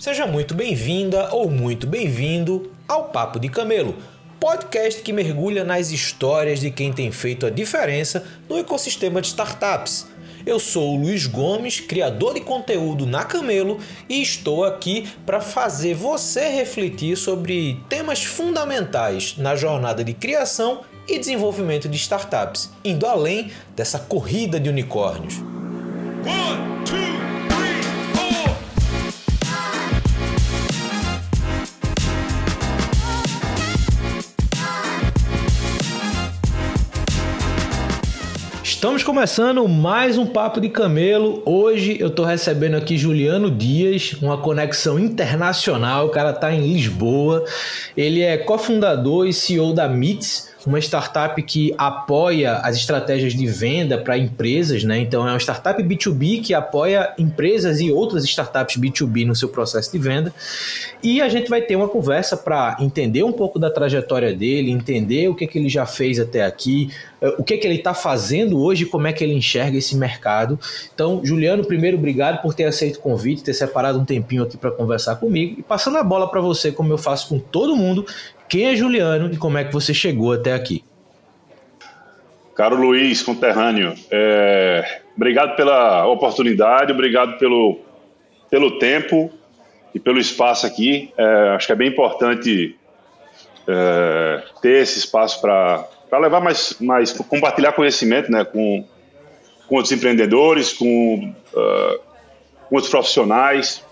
Seja 0.00 0.26
muito 0.26 0.54
bem-vinda 0.54 1.28
ou 1.30 1.50
muito 1.50 1.86
bem-vindo 1.86 2.72
ao 2.88 3.10
Papo 3.10 3.38
de 3.38 3.50
Camelo, 3.50 3.94
podcast 4.40 5.02
que 5.02 5.12
mergulha 5.12 5.62
nas 5.62 5.90
histórias 5.90 6.58
de 6.58 6.70
quem 6.70 6.90
tem 6.90 7.12
feito 7.12 7.44
a 7.44 7.50
diferença 7.50 8.24
no 8.48 8.56
ecossistema 8.56 9.20
de 9.20 9.26
startups. 9.26 10.06
Eu 10.46 10.58
sou 10.58 10.94
o 10.94 11.02
Luiz 11.02 11.26
Gomes, 11.26 11.80
criador 11.80 12.32
de 12.32 12.40
conteúdo 12.40 13.04
na 13.04 13.24
Camelo, 13.24 13.78
e 14.08 14.22
estou 14.22 14.64
aqui 14.64 15.06
para 15.26 15.38
fazer 15.38 15.92
você 15.92 16.48
refletir 16.48 17.14
sobre 17.14 17.78
temas 17.90 18.24
fundamentais 18.24 19.34
na 19.36 19.54
jornada 19.54 20.02
de 20.02 20.14
criação 20.14 20.80
e 21.06 21.18
desenvolvimento 21.18 21.90
de 21.90 21.98
startups, 21.98 22.70
indo 22.82 23.04
além 23.04 23.52
dessa 23.76 23.98
corrida 23.98 24.58
de 24.58 24.70
unicórnios. 24.70 25.34
One, 26.24 26.69
Estamos 38.80 39.02
começando 39.02 39.68
mais 39.68 40.16
um 40.16 40.24
Papo 40.24 40.58
de 40.58 40.70
Camelo. 40.70 41.42
Hoje 41.44 41.98
eu 42.00 42.08
estou 42.08 42.24
recebendo 42.24 42.76
aqui 42.76 42.96
Juliano 42.96 43.50
Dias, 43.50 44.14
uma 44.22 44.38
conexão 44.38 44.98
internacional. 44.98 46.06
O 46.06 46.08
cara 46.08 46.30
está 46.30 46.50
em 46.50 46.62
Lisboa. 46.62 47.44
Ele 47.94 48.22
é 48.22 48.38
cofundador 48.38 49.26
e 49.26 49.34
CEO 49.34 49.74
da 49.74 49.86
MITS, 49.86 50.49
uma 50.66 50.78
startup 50.78 51.40
que 51.42 51.74
apoia 51.78 52.56
as 52.58 52.76
estratégias 52.76 53.32
de 53.32 53.46
venda 53.46 53.98
para 53.98 54.18
empresas, 54.18 54.84
né? 54.84 54.98
Então 54.98 55.26
é 55.26 55.32
uma 55.32 55.40
startup 55.40 55.82
B2B 55.82 56.42
que 56.42 56.54
apoia 56.54 57.14
empresas 57.18 57.80
e 57.80 57.90
outras 57.90 58.24
startups 58.24 58.76
B2B 58.76 59.26
no 59.26 59.34
seu 59.34 59.48
processo 59.48 59.90
de 59.90 59.98
venda. 59.98 60.34
E 61.02 61.20
a 61.22 61.28
gente 61.28 61.48
vai 61.48 61.62
ter 61.62 61.76
uma 61.76 61.88
conversa 61.88 62.36
para 62.36 62.76
entender 62.80 63.22
um 63.22 63.32
pouco 63.32 63.58
da 63.58 63.70
trajetória 63.70 64.34
dele, 64.34 64.70
entender 64.70 65.28
o 65.28 65.34
que, 65.34 65.46
que 65.46 65.58
ele 65.58 65.68
já 65.68 65.86
fez 65.86 66.20
até 66.20 66.44
aqui, 66.44 66.90
eh, 67.20 67.34
o 67.38 67.44
que, 67.44 67.56
que 67.56 67.66
ele 67.66 67.76
está 67.76 67.94
fazendo 67.94 68.60
hoje, 68.60 68.84
como 68.84 69.06
é 69.06 69.12
que 69.12 69.24
ele 69.24 69.32
enxerga 69.32 69.78
esse 69.78 69.96
mercado. 69.96 70.58
Então, 70.94 71.20
Juliano, 71.24 71.64
primeiro, 71.64 71.96
obrigado 71.96 72.42
por 72.42 72.52
ter 72.52 72.64
aceito 72.64 72.96
o 72.96 73.00
convite, 73.00 73.42
ter 73.42 73.54
separado 73.54 73.98
um 73.98 74.04
tempinho 74.04 74.42
aqui 74.42 74.56
para 74.56 74.70
conversar 74.70 75.16
comigo 75.16 75.56
e 75.58 75.62
passando 75.62 75.96
a 75.96 76.02
bola 76.02 76.30
para 76.30 76.40
você, 76.40 76.70
como 76.70 76.92
eu 76.92 76.98
faço 76.98 77.28
com 77.28 77.38
todo 77.38 77.74
mundo, 77.74 78.04
quem 78.50 78.66
é 78.66 78.74
Juliano 78.74 79.32
e 79.32 79.36
como 79.36 79.56
é 79.56 79.64
que 79.64 79.72
você 79.72 79.94
chegou 79.94 80.32
até 80.32 80.52
aqui? 80.52 80.84
Caro 82.56 82.76
Luiz, 82.76 83.22
conterrâneo, 83.22 83.94
é, 84.10 85.00
obrigado 85.16 85.54
pela 85.54 86.04
oportunidade, 86.06 86.92
obrigado 86.92 87.38
pelo, 87.38 87.78
pelo 88.50 88.78
tempo 88.78 89.30
e 89.94 90.00
pelo 90.00 90.18
espaço 90.18 90.66
aqui. 90.66 91.12
É, 91.16 91.24
acho 91.50 91.66
que 91.68 91.72
é 91.72 91.76
bem 91.76 91.88
importante 91.88 92.76
é, 93.68 94.42
ter 94.60 94.82
esse 94.82 94.98
espaço 94.98 95.40
para 95.40 96.18
levar 96.20 96.40
mais, 96.40 96.76
mais, 96.80 97.12
compartilhar 97.12 97.72
conhecimento 97.72 98.32
né, 98.32 98.44
com, 98.44 98.84
com 99.68 99.76
outros 99.76 99.92
empreendedores, 99.92 100.72
com, 100.72 101.32
uh, 101.54 102.00
com 102.68 102.74
outros 102.74 102.90
profissionais. 102.90 103.82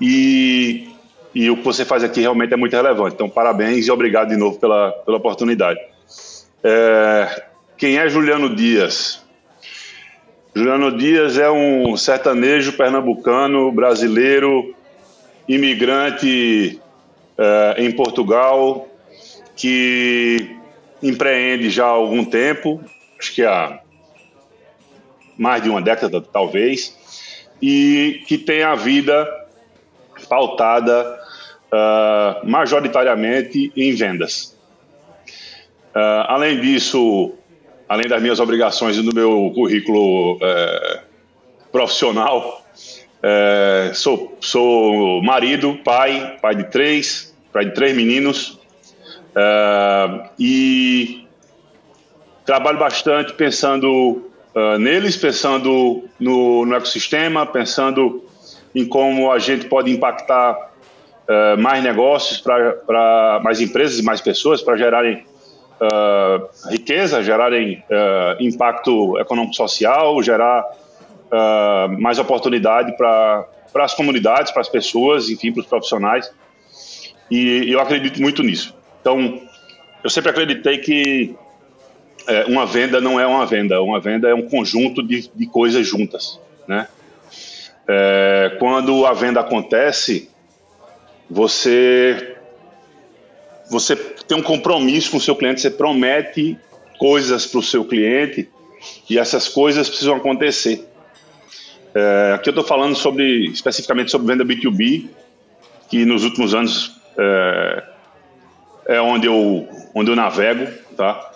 E 0.00 0.93
e 1.34 1.50
o 1.50 1.56
que 1.56 1.64
você 1.64 1.84
faz 1.84 2.04
aqui 2.04 2.20
realmente 2.20 2.54
é 2.54 2.56
muito 2.56 2.74
relevante. 2.74 3.14
Então, 3.14 3.28
parabéns 3.28 3.86
e 3.86 3.90
obrigado 3.90 4.28
de 4.28 4.36
novo 4.36 4.58
pela, 4.58 4.92
pela 4.92 5.16
oportunidade. 5.16 5.80
É, 6.62 7.42
quem 7.76 7.98
é 7.98 8.08
Juliano 8.08 8.54
Dias? 8.54 9.24
Juliano 10.54 10.96
Dias 10.96 11.36
é 11.36 11.50
um 11.50 11.96
sertanejo 11.96 12.74
pernambucano, 12.74 13.72
brasileiro, 13.72 14.74
imigrante 15.48 16.80
é, 17.36 17.74
em 17.78 17.90
Portugal, 17.90 18.88
que 19.56 20.56
empreende 21.02 21.68
já 21.68 21.84
há 21.84 21.88
algum 21.88 22.24
tempo, 22.24 22.80
acho 23.18 23.34
que 23.34 23.44
há 23.44 23.80
mais 25.36 25.62
de 25.62 25.68
uma 25.68 25.82
década 25.82 26.20
talvez, 26.20 26.96
e 27.60 28.22
que 28.28 28.38
tem 28.38 28.62
a 28.62 28.76
vida 28.76 29.28
pautada 30.28 31.23
uh, 31.74 32.48
majoritariamente 32.48 33.72
em 33.76 33.92
vendas. 33.94 34.56
Uh, 35.94 36.26
além 36.28 36.60
disso, 36.60 37.32
além 37.88 38.06
das 38.06 38.22
minhas 38.22 38.40
obrigações 38.40 38.96
e 38.96 39.02
do 39.02 39.14
meu 39.14 39.52
currículo 39.54 40.36
uh, 40.36 41.00
profissional, 41.72 42.64
eh, 43.26 43.90
sou, 43.94 44.36
sou 44.38 45.22
marido, 45.22 45.80
pai, 45.82 46.36
pai 46.42 46.54
de 46.54 46.64
três, 46.64 47.34
pai 47.52 47.64
de 47.64 47.72
três 47.72 47.96
meninos, 47.96 48.60
e 50.38 51.26
trabalho 52.44 52.78
bastante 52.78 53.32
pensando 53.32 54.30
neles, 54.78 55.16
pensando 55.16 56.04
no, 56.20 56.66
no 56.66 56.74
ecossistema, 56.76 57.46
pensando 57.46 58.22
em 58.74 58.84
como 58.84 59.32
a 59.32 59.38
gente 59.38 59.66
pode 59.66 59.90
impactar 59.90 60.73
uh, 61.28 61.60
mais 61.60 61.82
negócios 61.82 62.40
para 62.40 63.40
mais 63.42 63.60
empresas 63.60 63.98
e 63.98 64.02
mais 64.02 64.20
pessoas 64.20 64.62
para 64.62 64.76
gerarem 64.76 65.24
uh, 65.80 66.70
riqueza, 66.70 67.22
gerarem 67.22 67.82
uh, 67.90 68.42
impacto 68.42 69.18
econômico-social, 69.18 70.22
gerar 70.22 70.64
mais 71.98 72.20
oportunidade 72.20 72.96
para 72.96 73.44
as 73.74 73.92
comunidades, 73.92 74.52
para 74.52 74.60
as 74.60 74.68
pessoas, 74.68 75.28
enfim, 75.28 75.50
para 75.50 75.62
os 75.62 75.66
profissionais. 75.66 76.30
E 77.28 77.72
eu 77.72 77.80
acredito 77.80 78.22
muito 78.22 78.40
nisso. 78.44 78.72
Então, 79.00 79.40
eu 80.04 80.10
sempre 80.10 80.30
acreditei 80.30 80.78
que 80.78 81.34
é, 82.26 82.44
uma 82.44 82.64
venda 82.66 83.00
não 83.00 83.18
é 83.18 83.26
uma 83.26 83.44
venda, 83.46 83.82
uma 83.82 84.00
venda 84.00 84.28
é 84.28 84.34
um 84.34 84.48
conjunto 84.48 85.02
de, 85.02 85.28
de 85.34 85.46
coisas 85.46 85.86
juntas, 85.86 86.40
né? 86.68 86.86
É, 87.86 88.56
quando 88.58 89.04
a 89.04 89.12
venda 89.12 89.40
acontece, 89.40 90.30
você 91.28 92.36
você 93.70 93.96
tem 93.96 94.36
um 94.36 94.42
compromisso 94.42 95.10
com 95.10 95.16
o 95.16 95.20
seu 95.20 95.34
cliente, 95.34 95.60
você 95.60 95.70
promete 95.70 96.58
coisas 96.98 97.46
para 97.46 97.58
o 97.58 97.62
seu 97.62 97.84
cliente 97.84 98.48
e 99.08 99.18
essas 99.18 99.48
coisas 99.48 99.88
precisam 99.88 100.16
acontecer. 100.16 100.86
É, 101.94 102.32
aqui 102.34 102.48
eu 102.48 102.52
estou 102.52 102.64
falando 102.64 102.94
sobre 102.94 103.46
especificamente 103.46 104.10
sobre 104.10 104.26
venda 104.26 104.44
B2B, 104.44 105.08
que 105.88 106.04
nos 106.04 106.24
últimos 106.24 106.54
anos 106.54 107.00
é, 107.16 107.84
é 108.88 109.00
onde 109.00 109.26
eu 109.26 109.68
onde 109.94 110.10
eu 110.10 110.16
navego, 110.16 110.66
tá? 110.96 111.32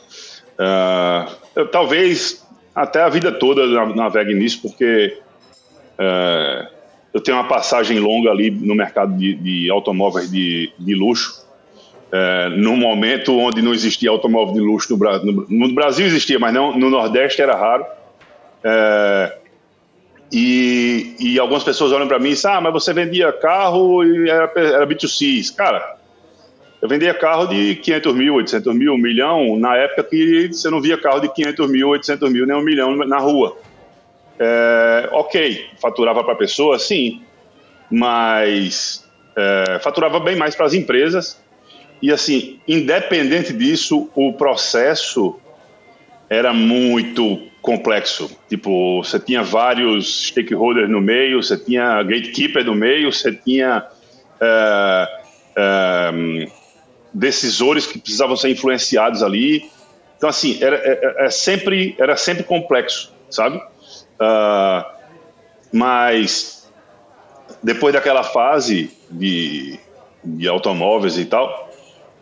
É, 0.59 1.27
eu, 1.57 1.69
talvez 1.69 2.47
até 2.75 3.03
a 3.03 3.09
vida 3.09 3.33
toda 3.33 3.67
navegue 3.95 4.35
nisso, 4.35 4.61
porque 4.63 5.19
é, 5.99 6.69
eu 7.13 7.21
tenho 7.21 7.37
uma 7.37 7.49
passagem 7.49 7.99
longa 7.99 8.31
ali 8.31 8.51
no 8.51 8.75
mercado 8.75 9.17
de, 9.17 9.35
de 9.35 9.71
automóveis 9.71 10.31
de, 10.31 10.73
de 10.79 10.95
luxo, 10.95 11.47
é, 12.11 12.49
momento 12.77 13.37
onde 13.39 13.61
não 13.61 13.75
existia 13.75 14.11
automóvel 14.11 14.55
de 14.55 14.61
luxo 14.61 14.93
no 14.93 14.97
Brasil. 14.99 15.33
No, 15.33 15.47
no 15.49 15.75
Brasil 15.75 16.07
existia, 16.07 16.39
mas 16.39 16.53
não, 16.55 16.77
no 16.77 16.91
Nordeste 16.91 17.43
era 17.43 17.55
raro. 17.55 17.85
É, 18.65 19.39
e, 20.33 21.15
e, 21.19 21.39
algumas 21.39 21.65
pessoas 21.65 21.93
olham 21.93 22.09
para 22.09 22.19
mim 22.19 22.31
e 22.31 22.33
dizem: 22.33 22.51
Ah, 22.51 22.61
mas 22.61 22.73
você 22.73 22.93
vendia 22.93 23.33
carro 23.33 24.05
e 24.05 24.29
era, 24.29 24.51
era 24.57 24.87
B2C. 24.87 25.55
Cara, 25.55 25.97
eu 26.81 26.89
vendia 26.89 27.15
carro 27.15 27.47
de 27.47 27.77
500 27.77 28.15
mil, 28.15 28.35
800 28.35 28.75
mil, 28.75 28.95
um 28.95 28.99
milhão, 28.99 29.59
na 29.59 29.77
época 29.77 30.05
que 30.05 30.49
você 30.53 30.71
não 30.71 30.81
via 30.81 30.99
carro 30.99 31.21
de 31.21 31.33
500 31.33 31.71
mil, 31.71 31.89
800 31.89 32.31
mil, 32.31 32.47
nem 32.47 32.57
um 32.57 32.63
milhão 32.63 32.95
na 32.97 33.19
rua. 33.19 33.57
É, 34.39 35.09
ok, 35.13 35.71
faturava 35.81 36.23
para 36.23 36.35
a 36.35 36.37
pessoa, 36.37 36.79
sim, 36.79 37.23
mas 37.91 39.05
é, 39.37 39.79
faturava 39.81 40.21
bem 40.21 40.37
mais 40.37 40.55
para 40.55 40.67
as 40.67 40.75
empresas. 40.75 41.41
E 42.01 42.13
assim, 42.13 42.61
independente 42.67 43.53
disso, 43.53 44.09
o 44.15 44.33
processo 44.33 45.39
era 46.31 46.53
muito 46.53 47.49
complexo. 47.61 48.31
Tipo, 48.49 49.03
você 49.03 49.19
tinha 49.19 49.43
vários 49.43 50.29
stakeholders 50.29 50.89
no 50.89 51.01
meio, 51.01 51.43
você 51.43 51.57
tinha 51.57 52.03
gatekeeper 52.03 52.65
no 52.65 52.75
meio, 52.75 53.13
você 53.13 53.33
tinha 53.33 53.85
é, 54.41 55.09
é, 55.57 56.49
decisores 57.13 57.87
que 57.87 57.99
precisavam 57.99 58.37
ser 58.37 58.51
influenciados 58.51 59.23
ali. 59.23 59.69
Então, 60.17 60.29
assim, 60.29 60.59
era, 60.63 60.77
era, 60.77 61.15
é, 61.23 61.27
é 61.27 61.31
sempre, 61.31 61.97
era 61.99 62.17
sempre 62.17 62.45
complexo, 62.45 63.13
sabe? 63.31 63.61
Uh, 64.21 64.85
mas 65.73 66.69
depois 67.63 67.95
daquela 67.95 68.25
fase 68.25 68.91
de, 69.11 69.79
de 70.25 70.49
automóveis 70.49 71.17
e 71.19 71.25
tal, 71.25 71.71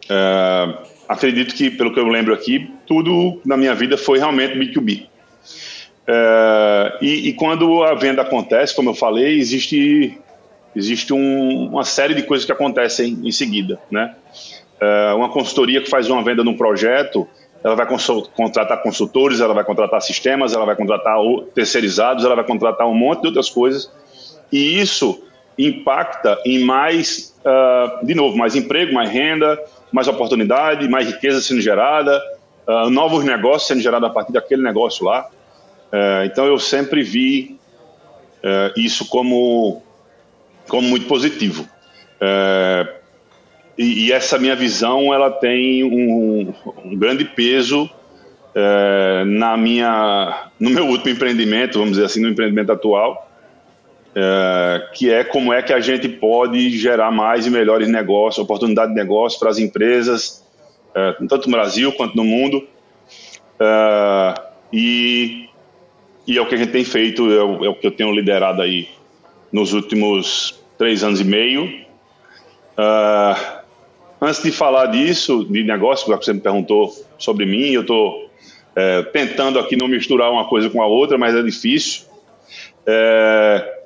uh, 0.04 0.86
acredito 1.08 1.54
que, 1.54 1.70
pelo 1.70 1.92
que 1.92 1.98
eu 1.98 2.06
lembro 2.06 2.34
aqui, 2.34 2.70
tudo 2.86 3.40
na 3.44 3.56
minha 3.56 3.74
vida 3.74 3.96
foi 3.96 4.18
realmente 4.18 4.58
B2B. 4.58 5.04
Uh, 5.04 5.08
ah, 6.08 6.98
e, 7.02 7.28
e, 7.28 7.32
quando 7.32 7.82
a 7.82 7.94
venda 7.94 8.22
acontece, 8.22 8.74
como 8.74 8.90
eu 8.90 8.94
falei, 8.94 9.38
existe 9.38 10.16
existe 10.74 11.12
um, 11.12 11.68
uma 11.70 11.84
série 11.84 12.14
de 12.14 12.22
coisas 12.22 12.44
que 12.44 12.52
acontecem 12.52 13.18
em 13.24 13.32
seguida, 13.32 13.80
né? 13.90 14.14
Uma 15.16 15.30
consultoria 15.30 15.80
que 15.80 15.88
faz 15.88 16.10
uma 16.10 16.22
venda 16.22 16.44
num 16.44 16.54
projeto, 16.54 17.26
ela 17.66 17.74
vai 17.74 17.86
contratar 18.36 18.80
consultores, 18.80 19.40
ela 19.40 19.52
vai 19.52 19.64
contratar 19.64 20.00
sistemas, 20.00 20.52
ela 20.52 20.64
vai 20.64 20.76
contratar 20.76 21.16
terceirizados, 21.52 22.24
ela 22.24 22.36
vai 22.36 22.44
contratar 22.44 22.86
um 22.86 22.94
monte 22.94 23.22
de 23.22 23.26
outras 23.26 23.50
coisas, 23.50 23.90
e 24.52 24.80
isso 24.80 25.20
impacta 25.58 26.40
em 26.46 26.60
mais, 26.60 27.34
uh, 27.40 28.06
de 28.06 28.14
novo, 28.14 28.36
mais 28.36 28.54
emprego, 28.54 28.94
mais 28.94 29.10
renda, 29.10 29.60
mais 29.90 30.06
oportunidade, 30.06 30.88
mais 30.88 31.08
riqueza 31.08 31.40
sendo 31.40 31.60
gerada, 31.60 32.22
uh, 32.68 32.88
novos 32.88 33.24
negócios 33.24 33.66
sendo 33.66 33.80
gerados 33.80 34.08
a 34.08 34.12
partir 34.12 34.32
daquele 34.32 34.62
negócio 34.62 35.04
lá. 35.04 35.28
Uh, 35.92 36.24
então 36.24 36.46
eu 36.46 36.60
sempre 36.60 37.02
vi 37.02 37.58
isso 38.76 39.08
como, 39.08 39.82
como 40.68 40.86
muito 40.86 41.08
positivo. 41.08 41.68
E, 43.78 44.06
e, 44.06 44.12
essa 44.12 44.38
minha 44.38 44.56
visão 44.56 45.12
ela 45.12 45.30
tem 45.30 45.84
um, 45.84 46.52
um 46.84 46.96
grande 46.96 47.24
peso 47.24 47.90
na 49.26 49.54
minha, 49.54 50.48
no 50.58 50.70
meu 50.70 50.86
último 50.86 51.10
empreendimento, 51.10 51.78
vamos 51.78 51.92
dizer 51.92 52.06
assim, 52.06 52.22
no 52.22 52.30
empreendimento 52.30 52.72
atual, 52.72 53.26
é, 54.18 54.88
que 54.94 55.12
é 55.12 55.22
como 55.22 55.52
é 55.52 55.60
que 55.60 55.74
a 55.74 55.80
gente 55.80 56.08
pode 56.08 56.70
gerar 56.70 57.10
mais 57.10 57.46
e 57.46 57.50
melhores 57.50 57.86
negócios, 57.86 58.42
oportunidade 58.42 58.92
de 58.92 58.96
negócio 58.96 59.38
para 59.38 59.50
as 59.50 59.58
empresas, 59.58 60.42
é, 60.94 61.12
tanto 61.28 61.50
no 61.50 61.52
Brasil 61.52 61.92
quanto 61.92 62.16
no 62.16 62.24
mundo. 62.24 62.66
É, 63.60 64.34
e, 64.72 65.50
e, 66.26 66.38
é 66.38 66.40
o 66.40 66.46
que 66.46 66.54
a 66.54 66.58
gente 66.58 66.72
tem 66.72 66.82
feito, 66.82 67.30
é 67.30 67.44
o, 67.44 67.64
é 67.66 67.68
o, 67.68 67.74
que 67.74 67.86
eu 67.86 67.90
tenho 67.90 68.10
liderado 68.10 68.62
aí 68.62 68.88
nos 69.52 69.74
últimos 69.74 70.64
três 70.78 71.04
anos 71.04 71.20
e 71.20 71.24
meio. 71.24 71.84
É, 72.78 73.55
antes 74.20 74.42
de 74.42 74.50
falar 74.50 74.86
disso, 74.86 75.44
de 75.44 75.62
negócio, 75.62 76.06
que 76.06 76.24
você 76.24 76.32
me 76.32 76.40
perguntou 76.40 76.92
sobre 77.18 77.46
mim, 77.46 77.70
eu 77.70 77.82
estou 77.82 78.30
é, 78.74 79.02
tentando 79.02 79.58
aqui 79.58 79.76
não 79.76 79.88
misturar 79.88 80.30
uma 80.30 80.48
coisa 80.48 80.68
com 80.70 80.82
a 80.82 80.86
outra, 80.86 81.16
mas 81.16 81.34
é 81.34 81.42
difícil. 81.42 82.04
É, 82.86 83.76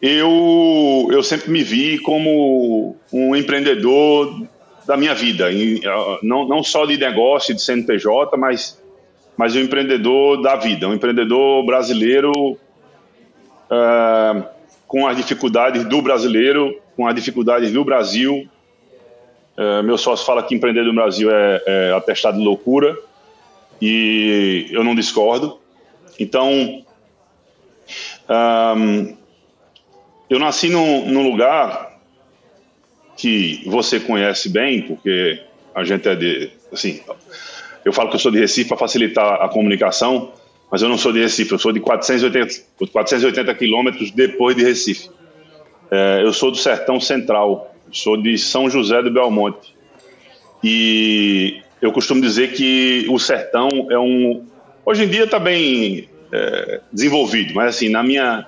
eu, 0.00 1.08
eu 1.12 1.22
sempre 1.22 1.50
me 1.50 1.62
vi 1.62 1.98
como 1.98 2.96
um 3.12 3.36
empreendedor 3.36 4.46
da 4.84 4.96
minha 4.96 5.14
vida, 5.14 5.46
não, 6.22 6.46
não 6.46 6.62
só 6.62 6.84
de 6.84 6.96
negócio, 6.96 7.54
de 7.54 7.62
CNPJ, 7.62 8.36
mas, 8.36 8.82
mas 9.36 9.54
um 9.54 9.60
empreendedor 9.60 10.42
da 10.42 10.56
vida, 10.56 10.88
um 10.88 10.94
empreendedor 10.94 11.64
brasileiro 11.64 12.32
uh, 13.72 14.44
com 14.86 15.06
as 15.06 15.16
dificuldades 15.16 15.84
do 15.84 16.02
brasileiro, 16.02 16.76
com 16.96 17.06
as 17.06 17.14
dificuldades 17.14 17.72
do 17.72 17.84
Brasil. 17.84 18.48
Uh, 19.56 19.82
meu 19.82 19.98
sócio 19.98 20.24
fala 20.24 20.42
que 20.42 20.54
empreender 20.54 20.82
no 20.84 20.94
Brasil 20.94 21.30
é, 21.30 21.62
é 21.66 21.92
atestado 21.92 22.38
de 22.38 22.44
loucura 22.44 22.96
e 23.80 24.68
eu 24.70 24.82
não 24.82 24.94
discordo. 24.94 25.58
Então, 26.18 26.84
eu 30.30 30.38
nasci 30.38 30.68
num, 30.68 31.10
num 31.10 31.28
lugar 31.28 31.98
que 33.16 33.62
você 33.66 34.00
conhece 34.00 34.48
bem, 34.48 34.82
porque 34.82 35.42
a 35.74 35.84
gente 35.84 36.08
é 36.08 36.14
de. 36.14 36.50
Assim, 36.72 37.00
eu 37.84 37.92
falo 37.92 38.08
que 38.08 38.16
eu 38.16 38.20
sou 38.20 38.30
de 38.30 38.38
Recife 38.38 38.68
para 38.68 38.78
facilitar 38.78 39.42
a 39.42 39.48
comunicação, 39.48 40.32
mas 40.70 40.82
eu 40.82 40.88
não 40.88 40.96
sou 40.96 41.12
de 41.12 41.20
Recife, 41.20 41.52
eu 41.52 41.58
sou 41.58 41.72
de 41.72 41.80
480, 41.80 42.54
480 42.90 43.54
quilômetros 43.54 44.10
depois 44.10 44.56
de 44.56 44.62
Recife. 44.62 45.10
É, 45.90 46.22
eu 46.22 46.32
sou 46.32 46.50
do 46.50 46.56
Sertão 46.56 46.98
Central, 46.98 47.71
sou 47.92 48.16
de 48.16 48.36
São 48.38 48.68
José 48.68 49.02
do 49.02 49.10
Belmonte. 49.10 49.74
E 50.64 51.60
eu 51.80 51.92
costumo 51.92 52.20
dizer 52.20 52.52
que 52.52 53.06
o 53.08 53.18
sertão 53.18 53.68
é 53.90 53.98
um. 53.98 54.44
Hoje 54.84 55.04
em 55.04 55.08
dia 55.08 55.24
está 55.24 55.38
bem 55.38 56.08
é, 56.32 56.80
desenvolvido, 56.92 57.54
mas 57.54 57.76
assim, 57.76 57.88
na 57.88 58.02
minha, 58.02 58.46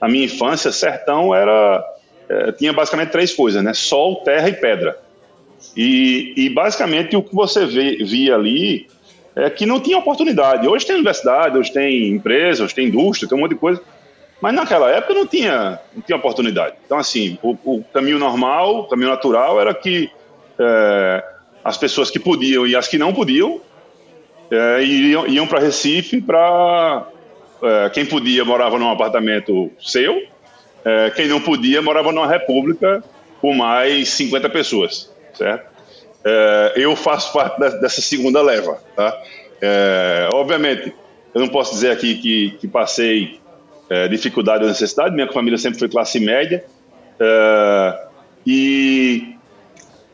a 0.00 0.08
minha 0.08 0.24
infância, 0.24 0.72
sertão 0.72 1.34
era 1.34 1.84
é, 2.28 2.52
tinha 2.52 2.72
basicamente 2.72 3.10
três 3.10 3.32
coisas, 3.32 3.62
né? 3.62 3.72
Sol, 3.74 4.16
terra 4.22 4.48
e 4.48 4.54
pedra. 4.54 4.98
E, 5.76 6.32
e 6.36 6.48
basicamente 6.48 7.16
o 7.16 7.22
que 7.22 7.34
você 7.34 7.66
vê, 7.66 7.96
via 8.04 8.34
ali 8.34 8.86
é 9.34 9.50
que 9.50 9.66
não 9.66 9.80
tinha 9.80 9.98
oportunidade. 9.98 10.66
Hoje 10.66 10.86
tem 10.86 10.96
universidade, 10.96 11.58
hoje 11.58 11.72
tem 11.72 12.08
empresa, 12.08 12.64
hoje 12.64 12.74
tem 12.74 12.88
indústria, 12.88 13.28
tem 13.28 13.36
um 13.36 13.42
monte 13.42 13.50
de 13.52 13.58
coisa. 13.58 13.82
Mas 14.40 14.54
naquela 14.54 14.90
época 14.90 15.14
não 15.14 15.26
tinha, 15.26 15.80
não 15.94 16.02
tinha 16.02 16.16
oportunidade. 16.16 16.76
Então, 16.84 16.98
assim, 16.98 17.38
o, 17.42 17.56
o 17.64 17.84
caminho 17.84 18.18
normal, 18.18 18.80
o 18.80 18.84
caminho 18.84 19.08
natural 19.08 19.60
era 19.60 19.72
que 19.74 20.10
é, 20.58 21.24
as 21.64 21.76
pessoas 21.76 22.10
que 22.10 22.18
podiam 22.18 22.66
e 22.66 22.76
as 22.76 22.86
que 22.86 22.98
não 22.98 23.12
podiam 23.12 23.60
é, 24.50 24.82
iam, 24.82 25.26
iam 25.26 25.46
para 25.46 25.60
Recife 25.60 26.20
para 26.20 27.06
é, 27.62 27.90
quem 27.90 28.04
podia 28.04 28.44
morava 28.44 28.78
num 28.78 28.90
apartamento 28.90 29.70
seu, 29.80 30.22
é, 30.84 31.10
quem 31.10 31.26
não 31.26 31.40
podia 31.40 31.82
morava 31.82 32.12
numa 32.12 32.28
república 32.28 33.02
com 33.40 33.54
mais 33.54 34.10
50 34.10 34.48
pessoas, 34.50 35.12
certo? 35.34 35.74
É, 36.24 36.72
eu 36.76 36.94
faço 36.94 37.32
parte 37.32 37.58
dessa 37.58 38.00
segunda 38.00 38.42
leva, 38.42 38.80
tá? 38.94 39.16
É, 39.60 40.28
obviamente, 40.34 40.94
eu 41.34 41.40
não 41.40 41.48
posso 41.48 41.72
dizer 41.72 41.90
aqui 41.90 42.16
que, 42.16 42.50
que 42.58 42.68
passei 42.68 43.40
é, 43.88 44.08
dificuldade 44.08 44.62
ou 44.62 44.68
necessidade, 44.68 45.14
minha 45.14 45.30
família 45.32 45.58
sempre 45.58 45.78
foi 45.78 45.88
classe 45.88 46.20
média, 46.20 46.64
é, 47.20 48.06
e 48.46 49.36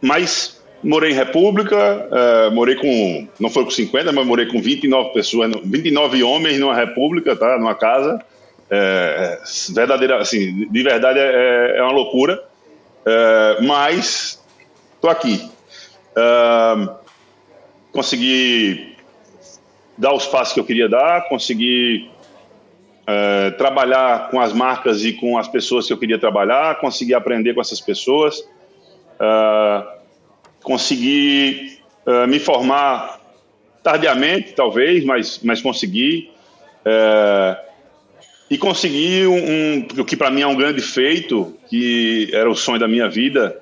mas 0.00 0.60
morei 0.82 1.12
em 1.12 1.14
República, 1.14 2.08
uh, 2.10 2.50
morei 2.52 2.74
com, 2.74 3.28
não 3.38 3.48
foi 3.48 3.64
com 3.64 3.70
50, 3.70 4.12
mas 4.12 4.26
morei 4.26 4.46
com 4.46 4.60
29 4.60 5.10
pessoas, 5.10 5.52
29 5.64 6.22
homens 6.24 6.58
numa 6.58 6.74
República, 6.74 7.36
tá? 7.36 7.56
Numa 7.56 7.74
casa. 7.74 8.20
É, 8.74 9.38
verdadeira, 9.74 10.16
assim, 10.16 10.66
de 10.66 10.82
verdade 10.82 11.19
é, 11.19 11.74
é, 11.74 11.78
é 11.78 11.82
uma 11.82 11.92
loucura, 11.92 12.42
é, 13.04 13.58
mas 13.60 14.42
tô 15.00 15.08
aqui. 15.08 15.46
consegui 17.92 18.96
dar 19.98 20.14
os 20.14 20.24
passos 20.24 20.54
que 20.54 20.60
eu 20.60 20.64
queria 20.64 20.88
dar, 20.88 21.28
consegui 21.28 22.10
trabalhar 23.58 24.31
com 24.31 24.41
as 24.41 24.53
marcas 24.53 25.05
e 25.05 25.12
com 25.12 25.36
as 25.36 25.48
pessoas 25.48 25.86
que 25.86 25.93
eu 25.93 25.98
queria 25.98 26.19
trabalhar, 26.19 26.79
consegui 26.81 27.15
aprender 27.15 27.53
com 27.53 27.60
essas 27.60 27.81
pessoas. 27.81 28.38
Uh, 29.19 29.86
consegui 30.62 31.79
uh, 32.06 32.27
me 32.27 32.38
formar 32.38 33.20
tardiamente, 33.82 34.53
talvez, 34.53 35.05
mas, 35.05 35.41
mas 35.43 35.60
consegui. 35.60 36.31
Uh, 36.86 37.72
e 38.50 38.58
consegui 38.58 39.27
um, 39.27 39.36
um 39.36 39.86
o 40.00 40.05
que 40.05 40.17
para 40.17 40.31
mim 40.31 40.43
é 40.43 40.46
um 40.46 40.55
grande 40.55 40.82
feito, 40.82 41.56
que 41.69 42.29
era 42.34 42.50
o 42.50 42.55
sonho 42.55 42.79
da 42.79 42.86
minha 42.86 43.08
vida, 43.08 43.58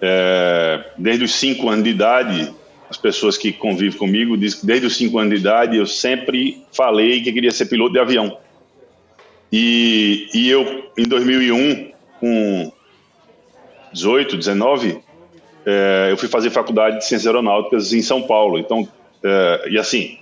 é, 0.00 0.82
desde 0.96 1.24
os 1.24 1.34
cinco 1.34 1.68
anos 1.68 1.84
de 1.84 1.90
idade, 1.90 2.54
as 2.88 2.96
pessoas 2.96 3.36
que 3.36 3.52
convivem 3.52 3.98
comigo 3.98 4.36
dizem 4.36 4.60
que 4.60 4.66
desde 4.66 4.86
os 4.86 4.96
cinco 4.96 5.18
anos 5.18 5.34
de 5.34 5.40
idade 5.40 5.76
eu 5.76 5.86
sempre 5.86 6.64
falei 6.72 7.20
que 7.22 7.32
queria 7.32 7.50
ser 7.50 7.66
piloto 7.66 7.92
de 7.92 7.98
avião. 7.98 8.38
E, 9.52 10.28
e 10.34 10.48
eu, 10.48 10.90
em 10.96 11.04
2001, 11.04 11.92
com 12.20 12.72
18, 13.92 14.36
19, 14.36 15.00
é, 15.64 16.08
eu 16.10 16.16
fui 16.16 16.28
fazer 16.28 16.50
faculdade 16.50 16.98
de 16.98 17.04
ciências 17.04 17.26
aeronáuticas 17.26 17.92
em 17.92 18.02
São 18.02 18.22
Paulo. 18.22 18.58
Então, 18.58 18.88
é, 19.22 19.68
e 19.70 19.78
assim, 19.78 20.18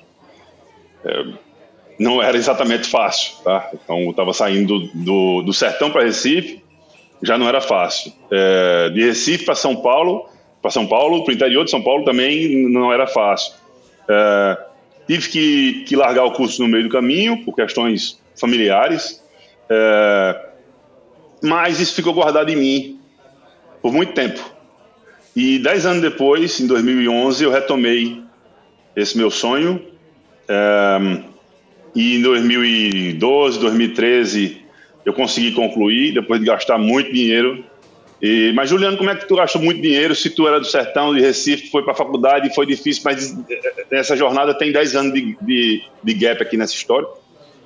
é, 1.04 1.24
não 1.98 2.22
era 2.22 2.36
exatamente 2.36 2.88
fácil, 2.88 3.36
tá? 3.44 3.70
Então, 3.74 4.00
eu 4.00 4.10
estava 4.10 4.32
saindo 4.32 4.88
do, 4.94 5.42
do 5.42 5.52
sertão 5.52 5.90
para 5.90 6.04
Recife, 6.04 6.62
já 7.22 7.36
não 7.36 7.48
era 7.48 7.60
fácil. 7.60 8.12
É, 8.30 8.90
de 8.90 9.04
Recife 9.04 9.44
para 9.44 9.54
São 9.54 9.76
Paulo, 9.76 10.28
para 10.64 10.70
São 10.70 10.86
Paulo, 10.86 11.22
para 11.24 11.30
o 11.30 11.34
interior 11.34 11.62
de 11.62 11.70
São 11.70 11.82
Paulo 11.82 12.06
também 12.06 12.66
não 12.70 12.90
era 12.90 13.06
fácil. 13.06 13.52
É, 14.08 14.58
tive 15.06 15.28
que, 15.28 15.84
que, 15.84 15.94
largar 15.94 16.24
o 16.24 16.32
curso 16.32 16.62
no 16.62 16.68
meio 16.68 16.84
do 16.84 16.88
caminho 16.88 17.44
por 17.44 17.54
questões 17.54 18.18
familiares, 18.34 19.22
é, 19.68 20.40
mas 21.42 21.80
isso 21.80 21.94
ficou 21.94 22.14
guardado 22.14 22.48
em 22.48 22.56
mim 22.56 23.00
por 23.82 23.92
muito 23.92 24.14
tempo. 24.14 24.40
E 25.36 25.58
dez 25.58 25.84
anos 25.84 26.00
depois, 26.00 26.58
em 26.58 26.66
2011, 26.66 27.44
eu 27.44 27.50
retomei 27.50 28.22
esse 28.96 29.18
meu 29.18 29.30
sonho. 29.30 29.84
É, 30.48 30.98
e 31.94 32.16
em 32.16 32.22
2012, 32.22 33.60
2013, 33.60 34.62
eu 35.04 35.12
consegui 35.12 35.52
concluir, 35.52 36.14
depois 36.14 36.40
de 36.40 36.46
gastar 36.46 36.78
muito 36.78 37.12
dinheiro. 37.12 37.62
E, 38.24 38.54
mas, 38.54 38.70
Juliano, 38.70 38.96
como 38.96 39.10
é 39.10 39.14
que 39.14 39.28
tu 39.28 39.36
gastou 39.36 39.60
muito 39.60 39.82
dinheiro 39.82 40.14
se 40.14 40.30
tu 40.30 40.48
era 40.48 40.58
do 40.58 40.64
sertão, 40.64 41.14
de 41.14 41.20
Recife, 41.20 41.70
foi 41.70 41.82
para 41.82 41.92
a 41.92 41.94
faculdade 41.94 42.48
e 42.48 42.54
foi 42.54 42.64
difícil, 42.64 43.02
mas 43.04 43.36
essa 43.90 44.16
jornada 44.16 44.56
tem 44.56 44.72
10 44.72 44.96
anos 44.96 45.12
de, 45.12 45.36
de, 45.42 45.82
de, 46.02 46.14
gap 46.14 46.42
aqui 46.42 46.56
nessa 46.56 46.72
história. 46.72 47.06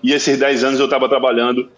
E 0.03 0.13
esses 0.13 0.37
10 0.37 0.65
anos 0.65 0.81
eu 0.81 0.87
estava 0.87 1.09
trabalhando 1.09 1.71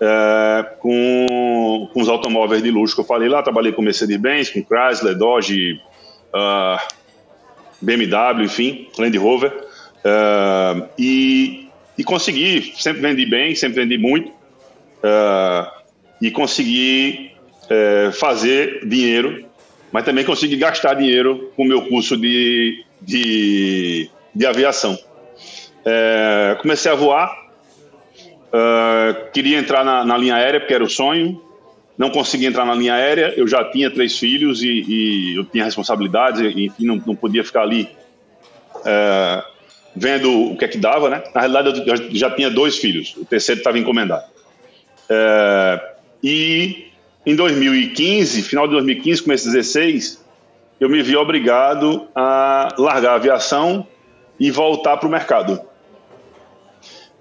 é, 0.00 0.66
com, 0.80 1.88
com 1.94 2.00
os 2.00 2.08
automóveis 2.08 2.64
de 2.64 2.68
luxo 2.68 2.96
que 2.96 3.00
eu 3.00 3.04
falei 3.04 3.28
lá. 3.28 3.44
Trabalhei 3.44 3.70
com 3.70 3.80
Mercedes-Benz, 3.80 4.50
com 4.50 4.60
Chrysler, 4.60 5.16
Dodge, 5.16 5.80
uh, 6.34 6.36
ah, 6.36 6.88
BMW, 7.80 8.42
enfim, 8.42 8.88
Land 8.98 9.16
Rover. 9.18 9.52
Uh, 9.98 10.88
e, 10.98 11.68
e 11.96 12.02
consegui, 12.02 12.72
sempre 12.76 13.02
vendi 13.02 13.24
bem, 13.24 13.54
sempre 13.54 13.82
vendi 13.82 13.96
muito. 13.96 14.30
Uh, 14.30 15.70
e 16.20 16.32
consegui 16.32 17.35
uh, 17.70 18.12
fazer 18.12 18.86
dinheiro, 18.86 19.44
mas 19.92 20.04
também 20.04 20.24
consegui 20.24 20.56
gastar 20.56 20.94
dinheiro 20.94 21.52
com 21.56 21.62
o 21.62 21.66
meu 21.66 21.82
curso 21.82 22.16
de, 22.16 22.84
de, 23.00 24.10
de 24.34 24.46
aviação. 24.46 24.98
comecei 26.60 26.90
a 26.90 26.94
voar, 26.94 27.46
Uh, 28.46 29.30
queria 29.32 29.58
entrar 29.58 29.84
na, 29.84 30.04
na, 30.04 30.16
linha 30.16 30.36
aérea 30.36 30.60
porque 30.60 30.72
era 30.72 30.84
o 30.84 30.88
sonho. 30.88 31.42
Não 31.98 32.10
consegui 32.10 32.46
entrar 32.46 32.64
na 32.64 32.74
linha 32.74 32.94
aérea. 32.94 33.34
Eu 33.36 33.46
já 33.46 33.64
tinha 33.64 33.90
três 33.90 34.18
filhos 34.18 34.62
e, 34.62 34.84
e 34.86 35.36
eu 35.36 35.44
tinha 35.44 35.64
responsabilidades. 35.64 36.40
E, 36.40 36.72
não, 36.80 37.02
não, 37.06 37.14
podia 37.14 37.44
ficar 37.44 37.62
ali 37.62 37.88
uh, 38.76 39.42
vendo 39.94 40.52
o 40.52 40.56
que 40.56 40.64
é 40.64 40.68
que 40.68 40.78
dava, 40.78 41.10
né? 41.10 41.22
Na 41.34 41.40
realidade, 41.42 41.84
eu 41.86 42.16
já, 42.16 42.30
tinha 42.30 42.50
dois 42.50 42.78
filhos. 42.78 43.14
O 43.16 43.24
terceiro 43.24 43.60
estava 43.60 43.78
encomendado. 43.78 44.24
Uh, 45.10 45.80
e 46.22 46.86
em 47.26 47.34
2015, 47.34 48.40
final 48.42 48.68
de 48.68 48.74
2015, 48.74 49.24
começo 49.24 49.44
de 49.46 49.52
2016, 49.54 50.24
eu 50.78 50.88
me 50.88 51.02
vi 51.02 51.16
obrigado 51.16 52.06
a 52.14 52.68
largar 52.78 53.12
a 53.12 53.14
aviação 53.16 53.84
e 54.38 54.48
voltar 54.48 54.96
para 54.96 55.08
o 55.08 55.10
mercado. 55.10 55.60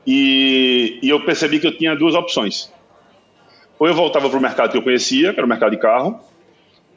E, 0.06 1.00
e 1.02 1.10
eu 1.10 1.26
percebi 1.26 1.60
que 1.60 1.66
eu 1.66 1.76
tinha 1.76 1.96
duas 1.96 2.14
opções. 2.14 2.72
Ou 3.80 3.88
eu 3.88 3.96
voltava 3.96 4.30
para 4.30 4.38
o 4.38 4.42
mercado 4.42 4.72
que 4.72 4.78
eu 4.78 4.84
conhecia, 4.84 5.34
que 5.34 5.40
era 5.40 5.46
o 5.46 5.50
mercado 5.50 5.72
de 5.72 5.78
carro, 5.78 6.20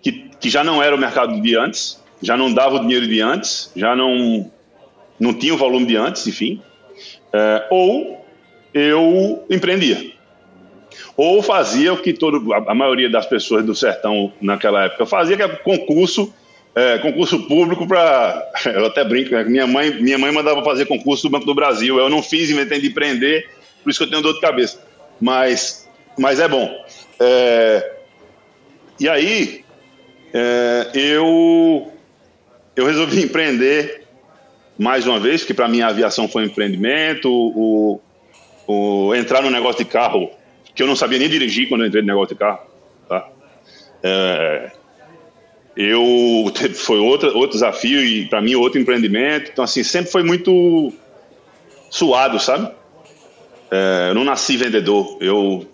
que, 0.03 0.13
que 0.39 0.51
já 0.51 0.63
não 0.63 0.83
era 0.83 0.95
o 0.95 0.99
mercado 0.99 1.41
de 1.41 1.57
antes, 1.57 2.05
já 2.23 2.37
não 2.37 2.53
dava 2.53 2.77
o 2.77 2.81
dinheiro 2.81 3.07
de 3.07 3.23
antes, 3.23 3.73
já 3.75 3.97
não, 3.97 4.51
não 5.19 5.33
tinha 5.33 5.55
o 5.55 5.57
volume 5.57 5.87
de 5.87 5.97
antes, 5.97 6.27
enfim. 6.27 6.61
É, 7.33 7.67
ou 7.71 8.23
eu 8.75 9.47
empreendia. 9.49 10.18
Ou 11.19 11.43
fazia 11.43 11.93
o 11.93 11.97
que 11.97 12.13
todo, 12.13 12.55
a, 12.55 12.75
maioria 12.77 13.11
das 13.11 13.27
pessoas 13.27 13.67
do 13.67 13.75
sertão 13.75 14.33
naquela 14.41 14.85
época 14.85 15.05
fazia, 15.05 15.37
que 15.37 15.43
era 15.43 15.57
concurso 15.57 16.33
é, 16.77 16.97
concurso 16.99 17.41
público 17.49 17.89
para. 17.89 18.53
Eu 18.73 18.87
até 18.87 19.03
brinco, 19.03 19.33
né? 19.33 19.43
minha, 19.43 19.67
mãe, 19.67 19.91
minha 20.01 20.17
mãe 20.17 20.31
mandava 20.31 20.63
fazer 20.63 20.87
concurso 20.87 21.25
do 21.25 21.31
Banco 21.31 21.45
do 21.45 21.57
Brasil. 21.57 21.99
Eu 21.99 22.09
não 22.09 22.23
fiz, 22.23 22.49
inventei 22.51 22.81
de 22.81 22.87
empreender, 22.87 23.49
por 23.83 23.91
isso 23.91 23.99
que 23.99 24.05
eu 24.05 24.11
tenho 24.11 24.23
dor 24.23 24.35
de 24.35 24.41
cabeça. 24.41 24.81
Mas, 25.21 25.89
mas 26.17 26.39
é 26.39 26.47
bom. 26.47 26.73
É, 27.19 27.97
e 29.01 29.09
aí, 29.09 29.65
é, 30.33 30.91
eu, 30.95 31.93
eu 32.77 32.87
resolvi 32.87 33.25
empreender 33.25 34.05
mais 34.79 35.05
uma 35.05 35.19
vez, 35.19 35.43
que 35.43 35.53
para 35.53 35.67
mim 35.67 35.81
a 35.81 35.89
aviação 35.89 36.29
foi 36.29 36.45
um 36.45 36.47
empreendimento, 36.47 37.29
o, 37.29 38.01
o, 38.69 39.15
entrar 39.17 39.43
no 39.43 39.51
negócio 39.51 39.85
de 39.85 39.91
carro, 39.91 40.31
que 40.79 40.83
eu 40.85 40.87
não 40.87 40.95
sabia 40.95 41.19
nem 41.19 41.29
dirigir 41.29 41.69
quando 41.69 41.81
eu 41.81 41.89
entrei 41.89 42.03
no 42.03 42.07
negócio 42.07 42.37
de 42.37 42.39
carro. 42.39 42.61
Tá? 43.09 43.29
É, 44.01 44.71
eu 45.77 46.53
foi 46.73 47.01
outro, 47.01 47.37
outro 47.37 47.59
desafio 47.59 48.01
e 48.01 48.27
para 48.27 48.41
mim 48.41 48.55
outro 48.55 48.81
empreendimento. 48.81 49.51
Então 49.51 49.65
assim 49.65 49.83
sempre 49.83 50.13
foi 50.13 50.23
muito 50.23 50.93
suado, 51.91 52.39
sabe? 52.39 52.71
É, 53.73 54.11
eu 54.11 54.15
não 54.15 54.23
nasci 54.23 54.57
vendedor. 54.57 55.19
Eu 55.21 55.67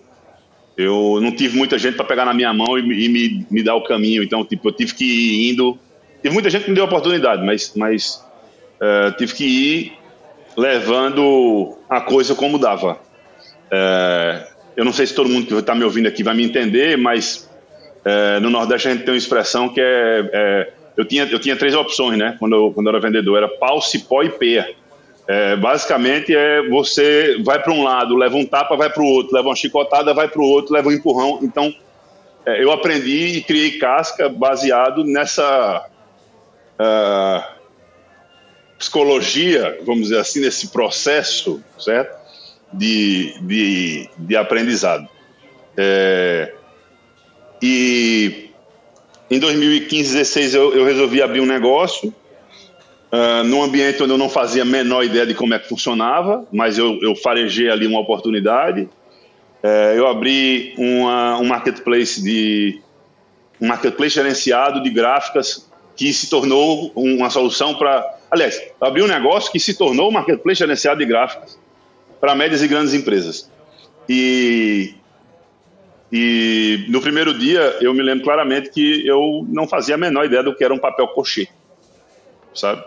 eu 0.75 1.19
não 1.21 1.31
tive 1.31 1.55
muita 1.55 1.77
gente 1.77 1.95
para 1.95 2.05
pegar 2.05 2.25
na 2.25 2.33
minha 2.33 2.51
mão 2.51 2.75
e, 2.75 3.05
e, 3.05 3.07
me, 3.07 3.45
me 3.51 3.61
dar 3.61 3.75
o 3.75 3.83
caminho. 3.83 4.23
Então 4.23 4.43
tipo 4.43 4.69
eu 4.69 4.73
tive 4.73 4.95
que 4.95 5.05
ir 5.05 5.51
indo. 5.51 5.77
Teve 6.23 6.33
muita 6.33 6.49
gente 6.49 6.63
que 6.63 6.71
me 6.71 6.75
deu 6.75 6.85
oportunidade, 6.85 7.45
mas 7.45 7.73
mas 7.75 8.25
é, 8.81 9.11
tive 9.11 9.35
que 9.35 9.45
ir 9.45 9.93
levando 10.57 11.77
a 11.87 12.01
coisa 12.01 12.33
como 12.33 12.57
dava. 12.57 12.99
É, 13.71 14.54
eu 14.75 14.83
não 14.83 14.93
sei 14.93 15.07
se 15.07 15.13
todo 15.13 15.29
mundo 15.29 15.47
que 15.47 15.53
está 15.53 15.73
me 15.73 15.83
ouvindo 15.83 16.07
aqui 16.07 16.23
vai 16.23 16.35
me 16.35 16.43
entender, 16.43 16.97
mas 16.97 17.49
é, 18.03 18.39
no 18.39 18.49
Nordeste 18.49 18.87
a 18.87 18.91
gente 18.91 19.03
tem 19.03 19.13
uma 19.13 19.17
expressão 19.17 19.69
que 19.69 19.81
é, 19.81 20.29
é, 20.31 20.73
eu, 20.97 21.05
tinha, 21.05 21.23
eu 21.23 21.39
tinha 21.39 21.55
três 21.55 21.73
opções, 21.73 22.17
né? 22.17 22.35
Quando 22.39 22.55
eu, 22.55 22.71
quando 22.71 22.87
eu 22.87 22.91
era 22.91 22.99
vendedor, 22.99 23.37
era 23.37 23.47
pau, 23.47 23.81
cipó 23.81 24.23
e 24.23 24.29
peia. 24.29 24.75
É, 25.27 25.55
basicamente 25.55 26.35
é 26.35 26.61
você 26.69 27.37
vai 27.43 27.59
para 27.59 27.73
um 27.73 27.83
lado, 27.83 28.15
leva 28.15 28.35
um 28.35 28.45
tapa, 28.45 28.75
vai 28.75 28.91
para 28.91 29.01
o 29.01 29.07
outro, 29.07 29.35
leva 29.35 29.49
uma 29.49 29.55
chicotada, 29.55 30.13
vai 30.13 30.27
para 30.27 30.39
o 30.41 30.45
outro, 30.45 30.73
leva 30.73 30.89
um 30.89 30.91
empurrão. 30.91 31.39
Então 31.41 31.73
é, 32.45 32.63
eu 32.63 32.71
aprendi 32.71 33.37
e 33.37 33.41
criei 33.41 33.79
casca 33.79 34.29
baseado 34.29 35.03
nessa 35.03 35.87
uh, 36.79 37.55
psicologia, 38.77 39.79
vamos 39.83 40.03
dizer 40.03 40.19
assim, 40.19 40.41
nesse 40.41 40.67
processo, 40.67 41.63
certo? 41.79 42.24
De, 42.73 43.33
de, 43.41 44.09
de 44.17 44.35
aprendizado. 44.35 45.07
É, 45.77 46.53
e 47.61 48.49
em 49.29 49.39
2015, 49.39 50.13
16 50.13 50.53
eu, 50.53 50.73
eu 50.73 50.85
resolvi 50.85 51.21
abrir 51.21 51.41
um 51.41 51.45
negócio 51.45 52.13
uh, 53.11 53.43
num 53.43 53.63
ambiente 53.63 54.01
onde 54.03 54.13
eu 54.13 54.17
não 54.17 54.29
fazia 54.29 54.61
a 54.61 54.65
menor 54.65 55.03
ideia 55.03 55.25
de 55.25 55.33
como 55.33 55.53
é 55.53 55.59
que 55.59 55.67
funcionava, 55.67 56.45
mas 56.51 56.77
eu, 56.77 56.99
eu 57.01 57.15
farejei 57.15 57.69
ali 57.69 57.87
uma 57.87 57.99
oportunidade. 57.99 58.87
Uh, 59.63 59.95
eu 59.95 60.07
abri 60.07 60.73
uma, 60.77 61.39
um 61.39 61.45
marketplace 61.45 62.21
de 62.21 62.79
um 63.59 63.67
marketplace 63.67 64.13
gerenciado 64.13 64.83
de 64.83 64.89
gráficas 64.89 65.69
que 65.95 66.13
se 66.13 66.29
tornou 66.29 66.91
uma 66.93 67.29
solução 67.29 67.73
para, 67.73 68.17
aliás, 68.29 68.61
abri 68.81 69.01
um 69.01 69.07
negócio 69.07 69.51
que 69.51 69.59
se 69.59 69.75
tornou 69.75 70.09
um 70.09 70.11
marketplace 70.11 70.59
gerenciado 70.59 70.99
de 70.99 71.05
gráficas 71.05 71.57
para 72.19 72.35
médias 72.35 72.61
e 72.61 72.67
grandes 72.67 72.93
empresas. 72.93 73.49
E 74.07 74.95
e 76.11 76.85
no 76.87 77.01
primeiro 77.01 77.37
dia, 77.37 77.77
eu 77.81 77.93
me 77.93 78.01
lembro 78.01 78.23
claramente 78.23 78.69
que 78.69 79.05
eu 79.05 79.45
não 79.49 79.67
fazia 79.67 79.95
a 79.95 79.97
menor 79.97 80.25
ideia 80.25 80.43
do 80.43 80.55
que 80.55 80.63
era 80.63 80.73
um 80.73 80.77
papel 80.77 81.07
cochê, 81.09 81.47
sabe? 82.53 82.83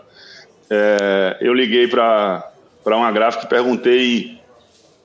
É, 0.70 1.36
eu 1.40 1.52
liguei 1.52 1.88
para 1.88 2.52
uma 2.86 3.10
gráfica 3.10 3.44
e 3.44 3.48
perguntei: 3.48 4.38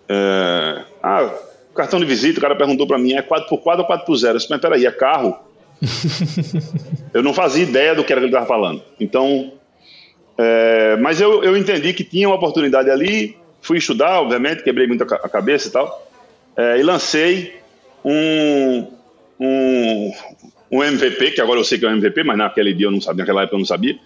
é, 0.07 0.83
Ah, 1.01 1.33
cartão 1.75 1.99
de 1.99 2.05
visita, 2.05 2.39
o 2.39 2.41
cara 2.41 2.55
perguntou 2.55 2.87
para 2.87 2.97
mim: 2.97 3.13
é 3.13 3.21
4x4 3.21 3.49
ou 3.49 3.87
4x0? 3.87 4.27
Eu 4.27 4.37
disse, 4.37 4.49
mas 4.49 4.61
peraí, 4.61 4.85
é 4.85 4.91
carro? 4.91 5.37
eu 7.13 7.21
não 7.21 7.33
fazia 7.33 7.63
ideia 7.63 7.93
do 7.95 8.03
que 8.03 8.13
era 8.13 8.21
que 8.21 8.27
ele 8.27 8.33
estava 8.33 8.45
falando. 8.45 8.81
Então, 8.99 9.51
é, 10.37 10.95
mas 10.97 11.19
eu, 11.19 11.43
eu 11.43 11.57
entendi 11.57 11.93
que 11.93 12.03
tinha 12.03 12.29
uma 12.29 12.37
oportunidade 12.37 12.89
ali, 12.89 13.35
fui 13.63 13.77
estudar, 13.77 14.19
obviamente, 14.19 14.61
quebrei 14.61 14.85
muito 14.85 15.03
a 15.03 15.29
cabeça 15.29 15.69
e 15.69 15.71
tal, 15.71 16.11
é, 16.55 16.77
e 16.77 16.83
lancei 16.83 17.55
um, 18.03 18.87
um, 19.39 20.11
um 20.69 20.83
MVP, 20.83 21.31
que 21.31 21.41
agora 21.41 21.59
eu 21.59 21.63
sei 21.63 21.79
que 21.79 21.85
é 21.85 21.89
um 21.89 21.93
MVP, 21.93 22.23
mas 22.23 22.37
naquele 22.37 22.73
dia 22.73 22.87
eu 22.87 22.91
não 22.91 23.01
sabia, 23.01 23.23
naquela 23.23 23.41
época 23.41 23.55
eu 23.55 23.59
não 23.59 23.65
sabia. 23.65 23.97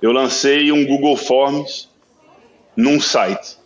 Eu 0.00 0.10
lancei 0.10 0.72
um 0.72 0.84
Google 0.84 1.16
Forms 1.16 1.88
num 2.74 2.98
site. 2.98 3.58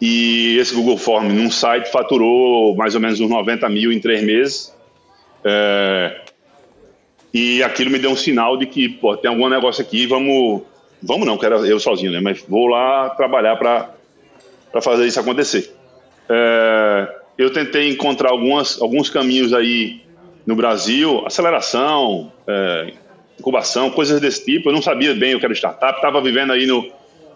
E 0.00 0.58
esse 0.58 0.74
Google 0.74 0.98
Forms 0.98 1.32
num 1.32 1.50
site 1.50 1.90
faturou 1.90 2.76
mais 2.76 2.94
ou 2.94 3.00
menos 3.00 3.20
uns 3.20 3.30
90 3.30 3.68
mil 3.70 3.92
em 3.92 4.00
três 4.00 4.22
meses. 4.22 4.74
É, 5.44 6.20
e 7.32 7.62
aquilo 7.62 7.90
me 7.90 7.98
deu 7.98 8.10
um 8.10 8.16
sinal 8.16 8.56
de 8.56 8.66
que, 8.66 8.88
pô, 8.88 9.16
tem 9.16 9.30
algum 9.30 9.48
negócio 9.48 9.80
aqui, 9.80 10.06
vamos. 10.06 10.62
Vamos 11.02 11.26
não, 11.26 11.36
que 11.36 11.44
era 11.44 11.56
eu 11.56 11.78
sozinho, 11.78 12.10
né? 12.12 12.20
Mas 12.20 12.42
vou 12.48 12.66
lá 12.66 13.10
trabalhar 13.10 13.56
para 13.56 13.94
fazer 14.80 15.06
isso 15.06 15.20
acontecer. 15.20 15.74
É, 16.28 17.16
eu 17.36 17.52
tentei 17.52 17.88
encontrar 17.88 18.30
algumas, 18.30 18.80
alguns 18.80 19.10
caminhos 19.10 19.52
aí 19.52 20.02
no 20.46 20.54
Brasil, 20.54 21.22
aceleração, 21.26 22.32
é, 22.46 22.92
incubação, 23.38 23.90
coisas 23.90 24.20
desse 24.20 24.44
tipo. 24.44 24.68
Eu 24.68 24.72
não 24.72 24.82
sabia 24.82 25.14
bem 25.14 25.34
o 25.34 25.40
que 25.40 25.44
era 25.44 25.54
startup, 25.54 25.96
estava 25.96 26.20
vivendo 26.20 26.52
aí 26.52 26.66
no, 26.66 26.90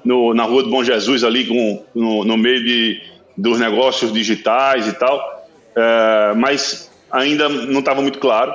no, 0.05 0.35
na 0.35 0.45
Rua 0.45 0.63
do 0.63 0.71
Bom 0.71 0.85
Jesus, 0.85 1.25
ali 1.25 1.47
com, 1.47 1.85
no, 1.95 2.25
no 2.25 2.37
meio 2.37 2.65
de, 2.65 3.03
dos 3.37 3.59
negócios 3.59 4.13
digitais 4.13 4.87
e 4.87 4.93
tal, 4.93 5.47
é, 5.77 6.35
mas 6.35 6.91
ainda 7.11 7.49
não 7.49 7.81
estava 7.81 8.03
muito 8.03 8.19
claro. 8.19 8.55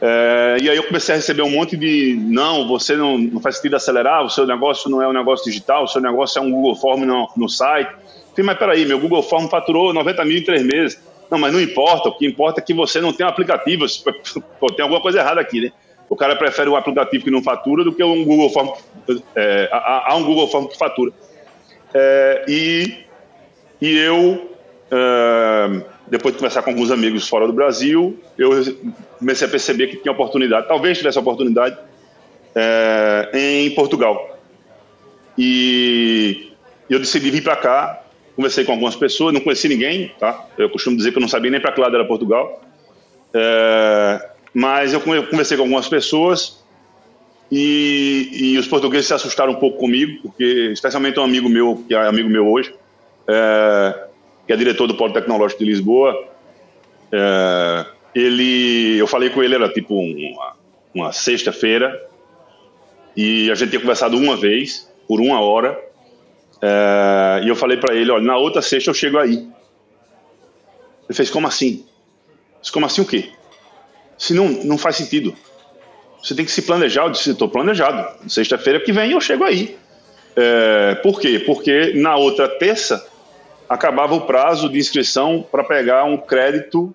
É, 0.00 0.56
e 0.62 0.70
aí 0.70 0.76
eu 0.76 0.84
comecei 0.84 1.14
a 1.14 1.16
receber 1.16 1.42
um 1.42 1.50
monte 1.50 1.76
de 1.76 2.16
não, 2.18 2.66
você 2.66 2.96
não, 2.96 3.18
não 3.18 3.40
faz 3.40 3.56
sentido 3.56 3.76
acelerar, 3.76 4.24
o 4.24 4.30
seu 4.30 4.46
negócio 4.46 4.88
não 4.90 5.02
é 5.02 5.06
um 5.06 5.12
negócio 5.12 5.44
digital, 5.44 5.84
o 5.84 5.88
seu 5.88 6.00
negócio 6.00 6.38
é 6.38 6.42
um 6.42 6.50
Google 6.50 6.74
Form 6.74 7.04
no, 7.04 7.28
no 7.36 7.48
site. 7.48 7.90
Falei, 8.30 8.46
mas 8.46 8.58
peraí, 8.58 8.86
meu 8.86 8.98
Google 8.98 9.22
Form 9.22 9.48
faturou 9.48 9.92
90 9.92 10.24
mil 10.24 10.38
em 10.38 10.44
três 10.44 10.62
meses. 10.62 10.98
Não, 11.30 11.38
mas 11.38 11.52
não 11.52 11.60
importa, 11.60 12.08
o 12.08 12.16
que 12.16 12.26
importa 12.26 12.60
é 12.60 12.64
que 12.64 12.74
você 12.74 13.00
não 13.00 13.12
tem 13.12 13.24
um 13.24 13.28
aplicativo. 13.28 13.84
Tem 14.74 14.82
alguma 14.82 15.00
coisa 15.00 15.20
errada 15.20 15.40
aqui, 15.40 15.60
né? 15.60 15.72
O 16.08 16.16
cara 16.16 16.34
prefere 16.34 16.68
um 16.68 16.74
aplicativo 16.74 17.24
que 17.24 17.30
não 17.30 17.40
fatura 17.40 17.84
do 17.84 17.92
que 17.92 18.02
um 18.02 18.24
Google 18.24 18.50
Form. 18.50 18.70
É, 19.36 19.70
um 20.12 20.24
Google 20.24 20.48
Form 20.48 20.66
que 20.66 20.76
fatura. 20.76 21.12
É, 21.94 22.44
e, 22.48 23.04
e 23.80 23.96
eu 23.96 24.50
uh, 24.90 25.84
depois 26.10 26.34
de 26.34 26.38
conversar 26.38 26.62
com 26.62 26.70
alguns 26.70 26.90
amigos 26.90 27.28
fora 27.28 27.46
do 27.46 27.52
Brasil, 27.52 28.18
eu 28.36 28.50
comecei 29.18 29.46
a 29.46 29.50
perceber 29.50 29.86
que 29.86 29.96
tinha 29.96 30.12
oportunidade, 30.12 30.66
talvez 30.66 30.98
tivesse 30.98 31.18
oportunidade, 31.18 31.76
uh, 31.76 33.36
em 33.36 33.70
Portugal. 33.70 34.38
E 35.38 36.52
eu 36.88 36.98
decidi 36.98 37.30
vir 37.30 37.42
para 37.42 37.56
cá, 37.56 38.02
conversei 38.34 38.64
com 38.64 38.72
algumas 38.72 38.96
pessoas, 38.96 39.32
não 39.32 39.40
conheci 39.40 39.68
ninguém, 39.68 40.12
tá? 40.18 40.48
Eu 40.58 40.68
costumo 40.68 40.96
dizer 40.96 41.12
que 41.12 41.18
eu 41.18 41.20
não 41.20 41.28
sabia 41.28 41.50
nem 41.50 41.60
para 41.60 41.72
que 41.72 41.80
lado 41.80 41.94
era 41.94 42.04
Portugal. 42.04 42.60
Uh, 43.28 44.28
mas 44.52 44.92
eu 44.92 45.00
conversei 45.00 45.56
com 45.56 45.62
algumas 45.62 45.88
pessoas 45.88 46.64
e, 47.52 48.30
e, 48.32 48.58
os 48.58 48.66
portugueses 48.66 49.06
se 49.06 49.14
assustaram 49.14 49.52
um 49.52 49.56
pouco 49.56 49.78
comigo, 49.78 50.22
porque 50.22 50.70
especialmente 50.72 51.18
um 51.20 51.24
amigo 51.24 51.48
meu, 51.48 51.84
que 51.86 51.94
é 51.94 52.06
amigo 52.06 52.28
meu 52.28 52.48
hoje, 52.48 52.74
é, 53.28 54.08
que 54.50 54.54
é 54.54 54.56
diretor 54.56 54.88
do 54.88 54.96
Polo 54.96 55.12
Tecnológico 55.12 55.60
de 55.60 55.70
Lisboa, 55.70 56.28
é, 57.12 57.86
ele, 58.12 58.98
eu 58.98 59.06
falei 59.06 59.30
com 59.30 59.44
ele, 59.44 59.54
era 59.54 59.72
tipo 59.72 59.94
uma, 59.94 60.56
uma 60.92 61.12
sexta-feira, 61.12 62.04
e 63.16 63.48
a 63.48 63.54
gente 63.54 63.70
tinha 63.70 63.80
conversado 63.80 64.16
uma 64.16 64.36
vez, 64.36 64.92
por 65.06 65.20
uma 65.20 65.40
hora, 65.40 65.80
é, 66.60 67.42
e 67.44 67.48
eu 67.48 67.54
falei 67.54 67.76
para 67.76 67.94
ele, 67.94 68.10
olha, 68.10 68.24
na 68.24 68.36
outra 68.38 68.60
sexta 68.60 68.90
eu 68.90 68.94
chego 68.94 69.18
aí. 69.18 69.34
Ele 69.34 71.14
fez, 71.14 71.30
como 71.30 71.46
assim? 71.46 71.86
Disse, 72.60 72.72
como 72.72 72.86
assim 72.86 73.02
o 73.02 73.06
quê? 73.06 73.30
Se 74.18 74.34
não, 74.34 74.48
não 74.48 74.76
faz 74.76 74.96
sentido. 74.96 75.32
Você 76.20 76.34
tem 76.34 76.44
que 76.44 76.50
se 76.50 76.62
planejar. 76.62 77.04
Eu 77.04 77.10
disse, 77.10 77.30
estou 77.30 77.48
planejado. 77.48 78.28
Sexta-feira 78.28 78.80
que 78.80 78.90
vem 78.90 79.12
eu 79.12 79.20
chego 79.20 79.44
aí. 79.44 79.78
É, 80.34 80.96
por 80.96 81.20
quê? 81.20 81.38
Porque 81.38 81.92
na 81.94 82.16
outra 82.16 82.48
terça 82.48 83.09
acabava 83.70 84.16
o 84.16 84.22
prazo 84.22 84.68
de 84.68 84.80
inscrição 84.80 85.46
para 85.48 85.62
pegar 85.62 86.04
um 86.04 86.16
crédito 86.16 86.92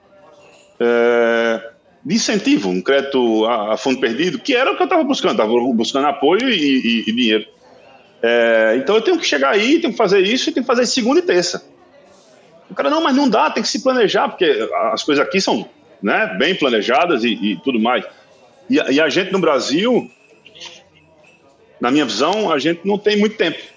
é, 0.78 1.72
de 2.04 2.16
incentivo, 2.16 2.68
um 2.68 2.82
crédito 2.82 3.46
a, 3.46 3.74
a, 3.74 3.78
fundo 3.78 4.02
perdido, 4.02 4.38
que 4.38 4.54
era 4.54 4.74
o 4.74 4.76
que 4.76 4.82
eu 4.82 4.86
estava 4.86 5.04
buscando. 5.06 5.32
Estava 5.32 5.54
buscando 5.74 6.08
apoio 6.08 6.50
e, 6.50 6.54
e, 6.54 7.10
e 7.10 7.12
dinheiro. 7.14 7.46
É, 8.22 8.76
então 8.78 8.96
eu 8.96 9.02
tenho 9.02 9.18
que 9.18 9.26
chegar 9.26 9.52
aí, 9.52 9.80
tenho 9.80 9.94
que 9.94 9.98
fazer 9.98 10.20
isso 10.20 10.50
e 10.50 10.54
tenho 10.54 10.66
que 10.66 10.68
fazer 10.68 10.86
segunda 10.86 11.20
e 11.20 11.24
terça. 11.24 11.66
O 12.70 12.76
cara, 12.76 12.90
não, 12.90 13.02
mas 13.02 13.16
não 13.16 13.30
dá, 13.30 13.50
tem 13.50 13.64
que 13.64 13.70
se 13.70 13.82
planejar, 13.82 14.28
porque 14.28 14.68
as 14.92 15.02
coisas 15.02 15.26
aqui 15.26 15.40
são 15.40 15.70
né, 16.04 16.36
bem 16.38 16.56
planejadas 16.56 17.24
e, 17.24 17.30
e 17.30 17.58
tudo 17.58 17.80
mais. 17.80 18.04
E, 18.70 18.76
e, 18.76 19.00
a 19.00 19.08
gente 19.08 19.32
no 19.32 19.40
Brasil, 19.40 20.12
na 21.80 21.90
minha 21.90 22.04
visão, 22.04 22.52
a 22.52 22.60
gente 22.60 22.82
não 22.84 22.98
tem 22.98 23.16
muito 23.16 23.38
tempo. 23.38 23.75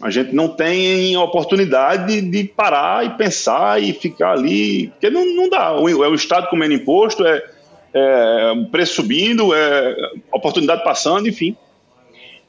A 0.00 0.08
gente 0.08 0.34
não 0.34 0.48
tem 0.48 1.14
oportunidade 1.16 2.22
de 2.22 2.44
parar 2.44 3.04
e 3.04 3.10
pensar 3.10 3.82
e 3.82 3.92
ficar 3.92 4.32
ali, 4.32 4.88
porque 4.88 5.10
não, 5.10 5.26
não 5.34 5.48
dá. 5.48 5.74
É 5.76 6.08
o 6.08 6.14
Estado 6.14 6.48
comendo 6.48 6.72
imposto, 6.72 7.24
é, 7.26 7.44
é 7.92 8.54
preço 8.72 8.94
subindo, 8.94 9.54
é 9.54 9.94
oportunidade 10.32 10.82
passando, 10.82 11.28
enfim. 11.28 11.54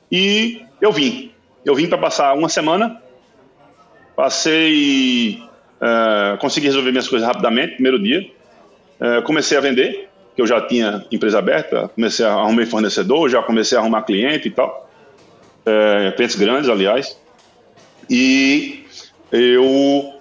E 0.10 0.62
eu 0.80 0.92
vim. 0.94 1.32
Eu 1.66 1.76
vim 1.76 1.88
para 1.88 1.98
passar 1.98 2.34
uma 2.34 2.48
semana, 2.48 3.02
passei, 4.16 5.44
é, 5.82 6.38
consegui 6.38 6.68
resolver 6.68 6.92
minhas 6.92 7.08
coisas 7.08 7.28
rapidamente, 7.28 7.74
primeiro 7.74 8.02
dia. 8.02 8.26
É, 9.00 9.22
comecei 9.22 9.58
a 9.58 9.62
vender, 9.62 10.10
que 10.36 10.42
eu 10.42 10.48
já 10.48 10.62
tinha 10.62 11.06
empresa 11.12 11.40
aberta, 11.40 11.90
comecei 11.90 12.26
a 12.26 12.32
arrumar 12.32 12.66
fornecedor, 12.66 13.30
já 13.30 13.44
comecei 13.44 13.78
a 13.78 13.82
arrumar 13.82 14.04
cliente 14.04 14.48
e 14.48 14.52
tal, 14.52 14.90
é, 15.66 16.14
clientes 16.16 16.38
grandes, 16.38 16.70
aliás, 16.70 17.20
e 18.12 18.84
eu 19.32 20.14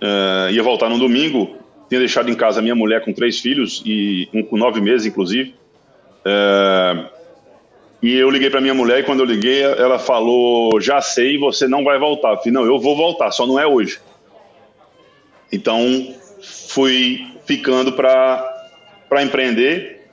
é, 0.00 0.50
ia 0.50 0.62
voltar 0.62 0.88
no 0.88 0.98
domingo, 0.98 1.56
tinha 1.88 2.00
deixado 2.00 2.28
em 2.28 2.34
casa 2.34 2.60
minha 2.60 2.74
mulher 2.74 3.04
com 3.04 3.12
três 3.12 3.38
filhos 3.38 3.80
e 3.86 4.28
um 4.34 4.42
com 4.42 4.56
nove 4.56 4.80
meses, 4.80 5.06
inclusive, 5.06 5.54
é, 6.24 7.06
e 8.02 8.16
eu 8.16 8.28
liguei 8.28 8.50
para 8.50 8.60
minha 8.60 8.74
mulher 8.74 9.00
e 9.00 9.02
quando 9.04 9.20
eu 9.20 9.26
liguei, 9.26 9.62
ela 9.62 9.98
falou: 9.98 10.80
Já 10.80 11.00
sei, 11.00 11.38
você 11.38 11.68
não 11.68 11.84
vai 11.84 11.98
voltar. 11.98 12.30
Eu 12.30 12.36
falei: 12.38 12.52
Não, 12.52 12.64
eu 12.64 12.78
vou 12.78 12.96
voltar, 12.96 13.30
só 13.30 13.46
não 13.46 13.60
é 13.60 13.66
hoje. 13.66 14.00
Então, 15.52 16.14
fui 16.68 17.26
ficando 17.44 17.92
para 17.92 19.22
empreender. 19.22 20.08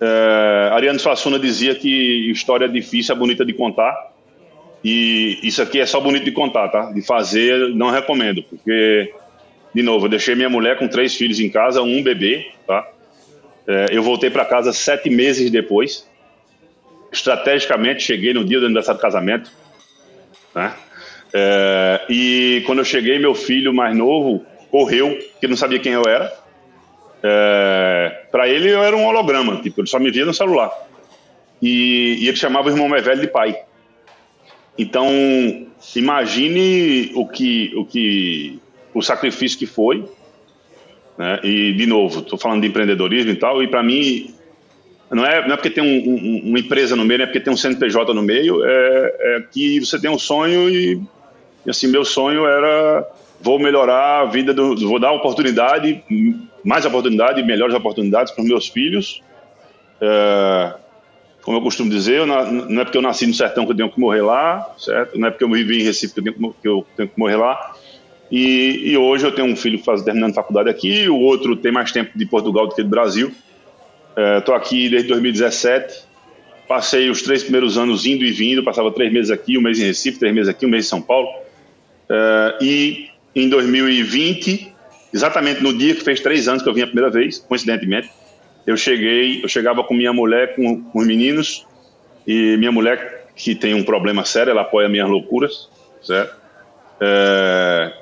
É, 0.00 0.70
Ariano 0.72 0.98
Suassuna 0.98 1.38
dizia 1.38 1.74
que 1.74 2.30
história 2.30 2.68
difícil, 2.68 3.14
é 3.14 3.18
bonita 3.18 3.44
de 3.44 3.52
contar. 3.52 3.94
E 4.84 5.38
isso 5.42 5.60
aqui 5.60 5.80
é 5.80 5.86
só 5.86 6.00
bonito 6.00 6.24
de 6.24 6.32
contar, 6.32 6.68
tá? 6.68 6.92
De 6.92 7.02
fazer, 7.02 7.74
não 7.74 7.90
recomendo, 7.90 8.42
porque, 8.42 9.12
de 9.74 9.82
novo, 9.82 10.06
eu 10.06 10.10
deixei 10.10 10.34
minha 10.34 10.48
mulher 10.48 10.78
com 10.78 10.86
três 10.86 11.14
filhos 11.14 11.40
em 11.40 11.50
casa, 11.50 11.82
um 11.82 12.02
bebê, 12.02 12.46
tá? 12.66 12.88
É, 13.66 13.86
eu 13.90 14.02
voltei 14.02 14.30
para 14.30 14.44
casa 14.44 14.72
sete 14.72 15.10
meses 15.10 15.50
depois. 15.50 16.08
Estrategicamente, 17.10 18.02
cheguei 18.02 18.32
no 18.32 18.44
dia 18.44 18.60
do 18.60 18.66
aniversário 18.66 18.98
do 18.98 19.02
casamento, 19.02 19.50
né? 20.54 20.74
É, 21.32 22.00
e 22.08 22.62
quando 22.66 22.78
eu 22.78 22.84
cheguei, 22.84 23.18
meu 23.18 23.34
filho 23.34 23.74
mais 23.74 23.96
novo 23.96 24.44
correu, 24.70 25.18
que 25.40 25.48
não 25.48 25.56
sabia 25.56 25.78
quem 25.78 25.92
eu 25.92 26.02
era 26.06 26.32
é, 27.22 28.26
para 28.30 28.48
ele 28.48 28.70
eu 28.70 28.82
era 28.82 28.96
um 28.96 29.04
holograma, 29.04 29.60
tipo, 29.60 29.80
ele 29.80 29.88
só 29.88 29.98
me 29.98 30.10
via 30.10 30.24
no 30.24 30.34
celular. 30.34 30.70
E, 31.60 32.18
e, 32.20 32.28
ele 32.28 32.36
chamava 32.36 32.68
o 32.68 32.70
irmão 32.70 32.88
mais 32.88 33.04
velho 33.04 33.20
de 33.20 33.26
pai. 33.26 33.56
Então, 34.78 35.06
imagine 35.96 37.10
o 37.14 37.26
que 37.26 37.72
o 37.74 37.84
que 37.84 38.58
o 38.94 39.02
sacrifício 39.02 39.58
que 39.58 39.66
foi. 39.66 40.04
Né? 41.16 41.40
E 41.42 41.72
de 41.72 41.86
novo, 41.86 42.20
estou 42.20 42.38
falando 42.38 42.62
de 42.62 42.68
empreendedorismo 42.68 43.32
e 43.32 43.36
tal, 43.36 43.62
e 43.62 43.68
para 43.68 43.82
mim 43.82 44.32
não 45.10 45.24
é, 45.24 45.46
não 45.46 45.54
é 45.54 45.56
porque 45.56 45.70
tem 45.70 45.82
um, 45.82 46.10
um, 46.10 46.48
uma 46.50 46.58
empresa 46.58 46.94
no 46.94 47.04
meio, 47.04 47.18
não 47.18 47.24
é 47.24 47.26
porque 47.26 47.40
tem 47.40 47.52
um 47.52 47.56
CNPJ 47.56 48.14
no 48.14 48.22
meio, 48.22 48.64
é, 48.64 49.16
é 49.20 49.44
que 49.50 49.80
você 49.80 49.98
tem 49.98 50.10
um 50.10 50.18
sonho 50.18 50.68
e, 50.68 51.02
e 51.66 51.70
assim, 51.70 51.88
meu 51.88 52.04
sonho 52.04 52.46
era 52.46 53.06
vou 53.40 53.58
melhorar 53.58 54.20
a 54.20 54.24
vida 54.26 54.52
do, 54.52 54.76
vou 54.76 54.98
dar 54.98 55.12
oportunidade 55.12 56.02
mais 56.64 56.84
oportunidade, 56.84 57.42
melhores 57.42 57.74
oportunidades 57.74 58.32
para 58.32 58.42
os 58.42 58.48
meus 58.48 58.68
filhos. 58.68 59.22
É, 60.00 60.74
como 61.48 61.56
eu 61.56 61.62
costumo 61.62 61.88
dizer, 61.88 62.26
não 62.26 62.82
é 62.82 62.84
porque 62.84 62.98
eu 62.98 63.00
nasci 63.00 63.26
no 63.26 63.32
sertão 63.32 63.64
que 63.64 63.72
eu 63.72 63.76
tenho 63.76 63.90
que 63.90 63.98
morrer 63.98 64.20
lá, 64.20 64.70
certo? 64.76 65.18
Não 65.18 65.28
é 65.28 65.30
porque 65.30 65.42
eu 65.42 65.48
vivi 65.48 65.80
em 65.80 65.82
Recife 65.82 66.12
que 66.12 66.20
eu 66.20 66.24
tenho 66.24 66.52
que, 66.52 66.68
eu 66.68 66.86
tenho 66.94 67.08
que 67.08 67.18
morrer 67.18 67.36
lá. 67.36 67.74
E, 68.30 68.90
e, 68.90 68.98
hoje 68.98 69.24
eu 69.24 69.32
tenho 69.32 69.48
um 69.48 69.56
filho 69.56 69.78
faz, 69.78 70.02
terminando 70.02 70.34
faculdade 70.34 70.68
aqui, 70.68 71.08
o 71.08 71.16
outro 71.16 71.56
tem 71.56 71.72
mais 71.72 71.90
tempo 71.90 72.10
de 72.14 72.26
Portugal 72.26 72.66
do 72.66 72.74
que 72.74 72.82
do 72.82 72.90
Brasil. 72.90 73.32
Estou 74.36 74.54
é, 74.54 74.58
aqui 74.58 74.90
desde 74.90 75.08
2017. 75.08 76.04
Passei 76.68 77.08
os 77.08 77.22
três 77.22 77.42
primeiros 77.42 77.78
anos 77.78 78.04
indo 78.04 78.26
e 78.26 78.30
vindo, 78.30 78.62
passava 78.62 78.92
três 78.92 79.10
meses 79.10 79.30
aqui, 79.30 79.56
um 79.56 79.62
mês 79.62 79.80
em 79.80 79.84
Recife, 79.84 80.18
três 80.18 80.34
meses 80.34 80.50
aqui, 80.50 80.66
um 80.66 80.68
mês 80.68 80.84
em 80.84 80.88
São 80.90 81.00
Paulo. 81.00 81.30
É, 82.10 82.58
e 82.60 83.08
em 83.34 83.48
2020 83.48 84.70
exatamente 85.14 85.62
no 85.62 85.72
dia 85.72 85.94
que 85.94 86.04
fez 86.04 86.20
três 86.20 86.46
anos 86.46 86.62
que 86.62 86.68
eu 86.68 86.74
vim 86.74 86.82
a 86.82 86.86
primeira 86.86 87.08
vez, 87.08 87.38
coincidentemente, 87.38 88.10
eu 88.68 88.76
cheguei, 88.76 89.42
eu 89.42 89.48
chegava 89.48 89.82
com 89.82 89.94
minha 89.94 90.12
mulher, 90.12 90.54
com, 90.54 90.82
com 90.82 90.98
os 90.98 91.06
meninos, 91.06 91.66
e 92.26 92.54
minha 92.58 92.70
mulher, 92.70 93.28
que 93.34 93.54
tem 93.54 93.72
um 93.72 93.82
problema 93.82 94.26
sério, 94.26 94.50
ela 94.50 94.60
apoia 94.60 94.90
minhas 94.90 95.08
loucuras, 95.08 95.70
certo? 96.02 96.36
É, 97.00 97.92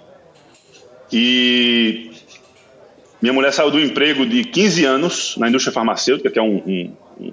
e 1.12 2.10
minha 3.22 3.32
mulher 3.32 3.52
saiu 3.52 3.70
do 3.70 3.78
emprego 3.78 4.26
de 4.26 4.42
15 4.42 4.84
anos 4.84 5.36
na 5.36 5.48
indústria 5.48 5.72
farmacêutica, 5.72 6.30
que 6.30 6.38
é 6.40 6.42
um, 6.42 6.56
um, 6.56 7.32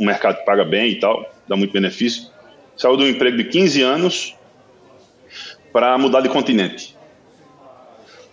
um 0.00 0.04
mercado 0.04 0.38
que 0.38 0.44
paga 0.44 0.64
bem 0.64 0.90
e 0.90 0.98
tal, 0.98 1.32
dá 1.48 1.54
muito 1.54 1.72
benefício. 1.72 2.30
Saiu 2.76 2.96
do 2.96 3.06
emprego 3.06 3.36
de 3.36 3.44
15 3.44 3.80
anos 3.80 4.34
para 5.72 5.96
mudar 5.96 6.20
de 6.20 6.28
continente 6.28 6.96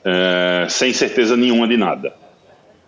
é, 0.03 0.67
sem 0.69 0.93
certeza 0.93 1.35
nenhuma 1.37 1.67
de 1.67 1.77
nada. 1.77 2.13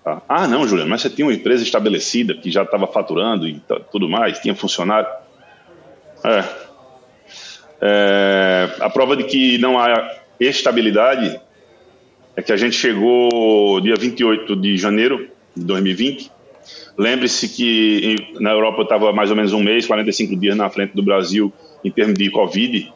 Tá? 0.03 0.21
Ah, 0.27 0.47
não, 0.47 0.67
Juliano, 0.67 0.89
mas 0.89 1.01
você 1.01 1.09
tinha 1.09 1.25
uma 1.25 1.33
empresa 1.33 1.63
estabelecida 1.63 2.33
que 2.33 2.49
já 2.49 2.63
estava 2.63 2.87
faturando 2.87 3.47
e 3.47 3.61
tudo 3.91 4.09
mais, 4.09 4.39
tinha 4.39 4.55
funcionário. 4.55 5.07
É. 6.23 6.43
é. 7.81 8.69
A 8.79 8.89
prova 8.89 9.15
de 9.15 9.23
que 9.25 9.57
não 9.57 9.79
há 9.79 10.15
estabilidade 10.39 11.39
é 12.35 12.41
que 12.41 12.51
a 12.51 12.57
gente 12.57 12.75
chegou 12.75 13.79
dia 13.81 13.95
28 13.95 14.55
de 14.55 14.77
janeiro 14.77 15.29
de 15.55 15.63
2020. 15.63 16.31
Lembre-se 16.97 17.49
que 17.49 18.15
na 18.39 18.51
Europa 18.51 18.79
eu 18.79 18.83
estava 18.83 19.11
mais 19.13 19.29
ou 19.29 19.35
menos 19.35 19.53
um 19.53 19.61
mês, 19.61 19.85
45 19.85 20.35
dias 20.35 20.55
na 20.55 20.69
frente 20.69 20.95
do 20.95 21.03
Brasil 21.03 21.53
em 21.83 21.91
termos 21.91 22.15
de 22.15 22.29
Covid. 22.29 22.91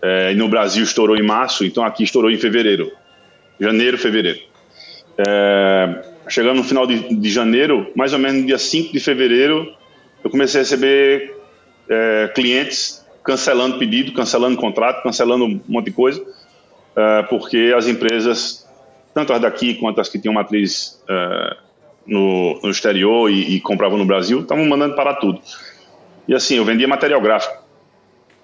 É, 0.00 0.34
no 0.34 0.48
Brasil 0.48 0.82
estourou 0.82 1.16
em 1.16 1.22
março, 1.22 1.64
então 1.64 1.84
aqui 1.84 2.02
estourou 2.02 2.30
em 2.30 2.36
fevereiro 2.36 2.90
janeiro, 3.62 3.96
fevereiro. 3.96 4.40
É, 5.16 6.02
chegando 6.28 6.56
no 6.56 6.64
final 6.64 6.86
de, 6.86 7.14
de, 7.14 7.30
janeiro, 7.30 7.90
mais 7.94 8.12
ou 8.12 8.18
menos 8.18 8.42
no 8.42 8.46
dia 8.46 8.58
5 8.58 8.92
de 8.92 9.00
fevereiro, 9.00 9.72
eu 10.22 10.30
comecei 10.30 10.60
a 10.60 10.62
receber 10.62 11.34
é, 11.88 12.30
clientes 12.34 13.04
cancelando 13.24 13.78
pedido, 13.78 14.12
cancelando 14.12 14.56
contrato, 14.56 15.02
cancelando 15.02 15.44
um 15.44 15.60
monte 15.68 15.86
de 15.86 15.92
coisa. 15.92 16.20
uh, 16.20 17.26
porque 17.28 17.72
as 17.76 17.86
empresas, 17.86 18.68
tanto 19.14 19.32
as 19.32 19.40
daqui 19.40 19.74
quanto 19.74 20.00
as 20.00 20.08
que 20.08 20.18
tinham 20.18 20.34
matriz 20.34 21.00
uh, 21.04 21.56
no, 22.06 22.60
no, 22.62 22.70
exterior 22.70 23.30
e, 23.30 23.56
e, 23.56 23.60
compravam 23.60 23.96
no 23.96 24.04
Brasil, 24.04 24.40
estavam 24.40 24.64
mandando 24.66 24.94
parar 24.94 25.14
tudo. 25.14 25.40
E 26.26 26.34
assim, 26.34 26.56
eu 26.56 26.64
vendia 26.64 26.88
material 26.88 27.20
gráfico 27.20 27.62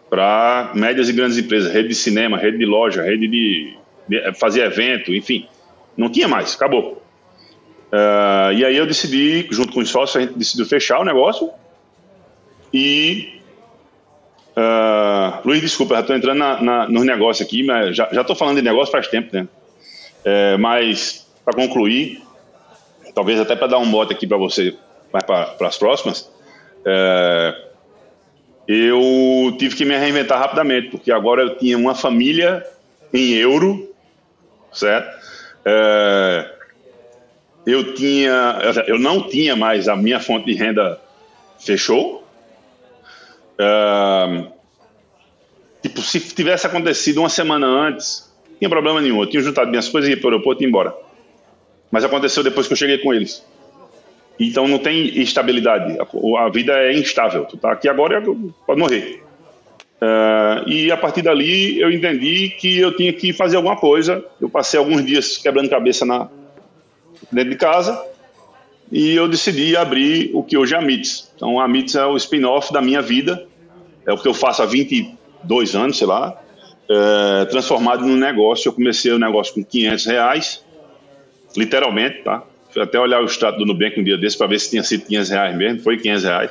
para 0.09 0.71
médias 0.75 1.09
e 1.09 1.13
grandes 1.13 1.37
empresas, 1.37 1.73
rede 1.73 1.89
de 1.89 1.95
cinema, 1.95 2.39
rede 2.39 2.57
de 2.57 2.65
loja, 2.65 3.03
rede 3.03 3.29
de, 3.29 3.77
de 4.09 4.33
fazer 4.35 4.63
evento, 4.63 5.15
enfim. 5.15 5.47
Não 5.97 6.09
tinha 6.09 6.29
mais, 6.29 6.55
acabou. 6.55 7.03
Uh, 7.93 8.53
e 8.53 8.65
aí 8.65 8.77
eu 8.77 8.87
decidi, 8.87 9.47
junto 9.51 9.73
com 9.73 9.81
os 9.81 9.89
sócios, 9.89 10.17
a 10.17 10.21
gente 10.21 10.39
decidiu 10.39 10.67
fechar 10.67 11.01
o 11.01 11.05
negócio 11.05 11.51
e 12.73 13.39
Uh, 14.59 15.39
Luiz, 15.45 15.61
desculpa, 15.61 15.95
já 15.95 16.01
estou 16.01 16.17
entrando 16.17 16.39
na, 16.39 16.61
na, 16.61 16.89
nos 16.89 17.05
negócios 17.07 17.47
aqui, 17.47 17.63
mas 17.63 17.95
já 17.95 18.09
estou 18.13 18.35
falando 18.35 18.57
de 18.57 18.63
negócio 18.63 18.91
faz 18.91 19.07
tempo, 19.07 19.29
né? 19.33 19.47
É, 20.25 20.57
mas, 20.57 21.29
para 21.45 21.55
concluir, 21.55 22.21
talvez 23.15 23.39
até 23.39 23.55
para 23.55 23.69
dar 23.69 23.79
um 23.79 23.87
mote 23.87 24.13
aqui 24.13 24.27
para 24.27 24.37
você, 24.37 24.75
para 25.13 25.55
as 25.61 25.79
próximas, 25.79 26.29
é, 26.85 27.55
eu 28.67 29.57
tive 29.61 29.77
que 29.77 29.85
me 29.85 29.97
reinventar 29.97 30.41
rapidamente, 30.41 30.89
porque 30.91 31.13
agora 31.13 31.43
eu 31.43 31.57
tinha 31.57 31.79
uma 31.79 31.95
família 31.95 32.67
em 33.15 33.35
euro, 33.35 33.95
certo? 34.73 35.09
É, 35.65 36.58
eu 37.71 37.95
tinha, 37.95 38.59
eu 38.87 38.99
não 38.99 39.29
tinha 39.29 39.55
mais 39.55 39.89
a 39.89 39.97
minha 39.97 40.21
fonte 40.21 40.47
de 40.47 40.55
renda 40.55 41.01
fechou, 41.59 42.19
Uh, 43.59 44.47
tipo, 45.83 46.01
se 46.01 46.21
tivesse 46.21 46.65
acontecido 46.67 47.19
uma 47.19 47.29
semana 47.29 47.67
antes, 47.67 48.33
não 48.51 48.59
tinha 48.59 48.71
problema 48.71 49.01
nenhum. 49.01 49.21
Eu 49.21 49.27
tinha 49.27 49.43
juntado 49.43 49.69
minhas 49.69 49.89
coisas, 49.89 50.09
ia 50.09 50.17
para 50.17 50.27
o 50.27 50.31
aeroporto 50.31 50.63
e 50.63 50.65
ia 50.65 50.69
embora. 50.69 50.95
Mas 51.91 52.05
aconteceu 52.05 52.45
depois 52.45 52.67
que 52.67 52.73
eu 52.73 52.77
cheguei 52.77 52.99
com 52.99 53.13
eles. 53.13 53.45
Então 54.39 54.69
não 54.69 54.79
tem 54.79 55.07
estabilidade. 55.21 55.99
A, 55.99 56.45
a 56.45 56.49
vida 56.49 56.73
é 56.73 56.93
instável. 56.93 57.45
Tu 57.45 57.57
tá 57.57 57.73
aqui 57.73 57.89
agora 57.89 58.23
pode 58.67 58.81
morrer. 58.81 59.25
Uh, 60.01 60.69
e 60.69 60.93
a 60.93 60.97
partir 60.97 61.23
dali 61.23 61.81
eu 61.81 61.91
entendi 61.91 62.51
que 62.51 62.79
eu 62.79 62.95
tinha 62.95 63.13
que 63.13 63.33
fazer 63.33 63.57
alguma 63.57 63.77
coisa. 63.77 64.25
Eu 64.41 64.49
passei 64.49 64.79
alguns 64.79 65.05
dias 65.05 65.37
quebrando 65.39 65.69
cabeça 65.69 66.05
na, 66.05 66.29
dentro 67.31 67.51
de 67.51 67.57
casa 67.57 68.01
e 68.91 69.15
eu 69.15 69.29
decidi 69.29 69.77
abrir 69.77 70.31
o 70.33 70.43
que 70.43 70.57
hoje 70.57 70.75
é 70.75 70.79
a 70.79 70.81
MITS. 70.81 71.31
Então 71.37 71.61
a 71.61 71.69
MITS 71.69 71.95
é 71.95 72.07
o 72.07 72.17
spin-off 72.17 72.73
da 72.73 72.81
minha 72.81 73.03
vida 73.03 73.47
é 74.09 74.13
o 74.13 74.17
que 74.17 74.27
eu 74.27 74.33
faço 74.33 74.63
há 74.63 74.67
22 74.67 75.77
anos, 75.77 75.99
sei 75.99 76.07
lá, 76.07 76.41
é, 76.89 77.45
transformado 77.45 78.07
num 78.07 78.17
negócio. 78.17 78.71
Eu 78.71 78.73
comecei 78.73 79.13
o 79.13 79.19
negócio 79.19 79.53
com 79.53 79.63
500 79.63 80.07
reais, 80.07 80.65
literalmente, 81.55 82.23
tá? 82.23 82.43
Fui 82.71 82.83
até 82.83 82.99
olhar 82.99 83.21
o 83.21 83.27
extrato 83.27 83.59
do 83.59 83.67
Nubank 83.67 84.01
um 84.01 84.03
dia 84.03 84.17
desse 84.17 84.39
para 84.39 84.47
ver 84.47 84.59
se 84.61 84.71
tinha 84.71 84.83
sido 84.83 85.05
500 85.05 85.31
reais 85.31 85.57
mesmo, 85.57 85.81
foi 85.81 85.99
500 85.99 86.25
reais. 86.25 86.51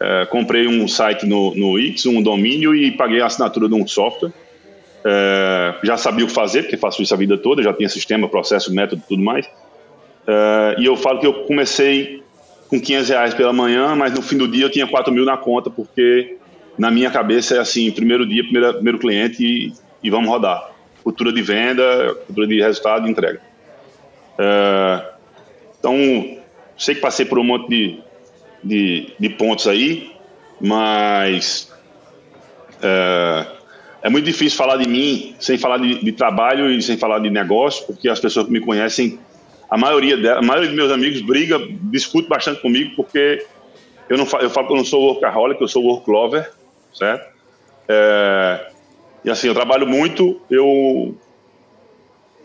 É, 0.00 0.26
comprei 0.26 0.68
um 0.68 0.86
site 0.86 1.26
no, 1.26 1.52
no 1.56 1.76
um 1.76 2.22
domínio 2.22 2.76
e 2.76 2.92
paguei 2.92 3.20
a 3.20 3.26
assinatura 3.26 3.68
de 3.68 3.74
um 3.74 3.84
software. 3.84 4.30
É, 5.04 5.74
já 5.82 5.96
sabia 5.96 6.24
o 6.24 6.28
que 6.28 6.34
fazer, 6.34 6.62
porque 6.62 6.76
faço 6.76 7.02
isso 7.02 7.12
a 7.12 7.16
vida 7.16 7.36
toda, 7.36 7.60
já 7.60 7.72
tinha 7.72 7.88
sistema, 7.88 8.28
processo, 8.28 8.72
método 8.72 9.02
tudo 9.08 9.20
mais. 9.20 9.50
É, 10.28 10.76
e 10.78 10.84
eu 10.84 10.96
falo 10.96 11.18
que 11.18 11.26
eu 11.26 11.32
comecei 11.44 12.22
com 12.68 12.78
500 12.78 13.08
reais 13.08 13.34
pela 13.34 13.52
manhã, 13.52 13.96
mas 13.96 14.12
no 14.12 14.20
fim 14.20 14.36
do 14.36 14.46
dia 14.46 14.66
eu 14.66 14.70
tinha 14.70 14.86
4 14.86 15.12
mil 15.12 15.24
na 15.24 15.38
conta, 15.38 15.70
porque 15.70 16.36
na 16.76 16.90
minha 16.90 17.10
cabeça 17.10 17.56
é 17.56 17.58
assim, 17.58 17.90
primeiro 17.90 18.26
dia, 18.26 18.44
primeiro, 18.44 18.74
primeiro 18.74 18.98
cliente 18.98 19.42
e, 19.42 19.72
e 20.02 20.10
vamos 20.10 20.28
rodar. 20.28 20.70
Cultura 21.02 21.32
de 21.32 21.40
venda, 21.40 22.14
cultura 22.26 22.46
de 22.46 22.60
resultado 22.60 23.06
e 23.06 23.10
entrega. 23.10 23.40
É, 24.38 25.02
então, 25.78 25.96
sei 26.76 26.94
que 26.94 27.00
passei 27.00 27.24
por 27.24 27.38
um 27.38 27.44
monte 27.44 27.68
de, 27.68 28.00
de, 28.62 29.12
de 29.18 29.28
pontos 29.30 29.66
aí, 29.66 30.12
mas 30.60 31.72
é, 32.82 33.46
é, 34.02 34.10
muito 34.10 34.24
difícil 34.24 34.56
falar 34.56 34.76
de 34.76 34.88
mim 34.88 35.34
sem 35.40 35.58
falar 35.58 35.78
de, 35.78 36.04
de, 36.04 36.12
trabalho 36.12 36.70
e 36.70 36.80
sem 36.82 36.96
falar 36.96 37.18
de 37.18 37.30
negócio, 37.30 37.86
porque 37.86 38.08
as 38.08 38.20
pessoas 38.20 38.46
que 38.46 38.52
me 38.52 38.60
conhecem, 38.60 39.18
a 39.70 39.76
maioria, 39.76 40.16
dela, 40.16 40.38
a 40.38 40.42
maioria 40.42 40.68
dos 40.68 40.76
meus 40.76 40.90
amigos 40.90 41.20
briga, 41.20 41.58
discute 41.90 42.28
bastante 42.28 42.60
comigo, 42.60 42.92
porque 42.96 43.44
eu, 44.08 44.16
não, 44.16 44.26
eu 44.40 44.50
falo 44.50 44.66
que 44.66 44.72
eu 44.72 44.76
não 44.76 44.84
sou 44.84 45.02
workaholic, 45.02 45.60
eu 45.60 45.68
sou 45.68 45.84
work 45.84 46.10
lover, 46.10 46.50
certo? 46.92 47.26
É, 47.86 48.70
e 49.24 49.30
assim, 49.30 49.48
eu 49.48 49.54
trabalho 49.54 49.86
muito, 49.86 50.40
eu 50.50 51.14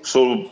sou. 0.02 0.52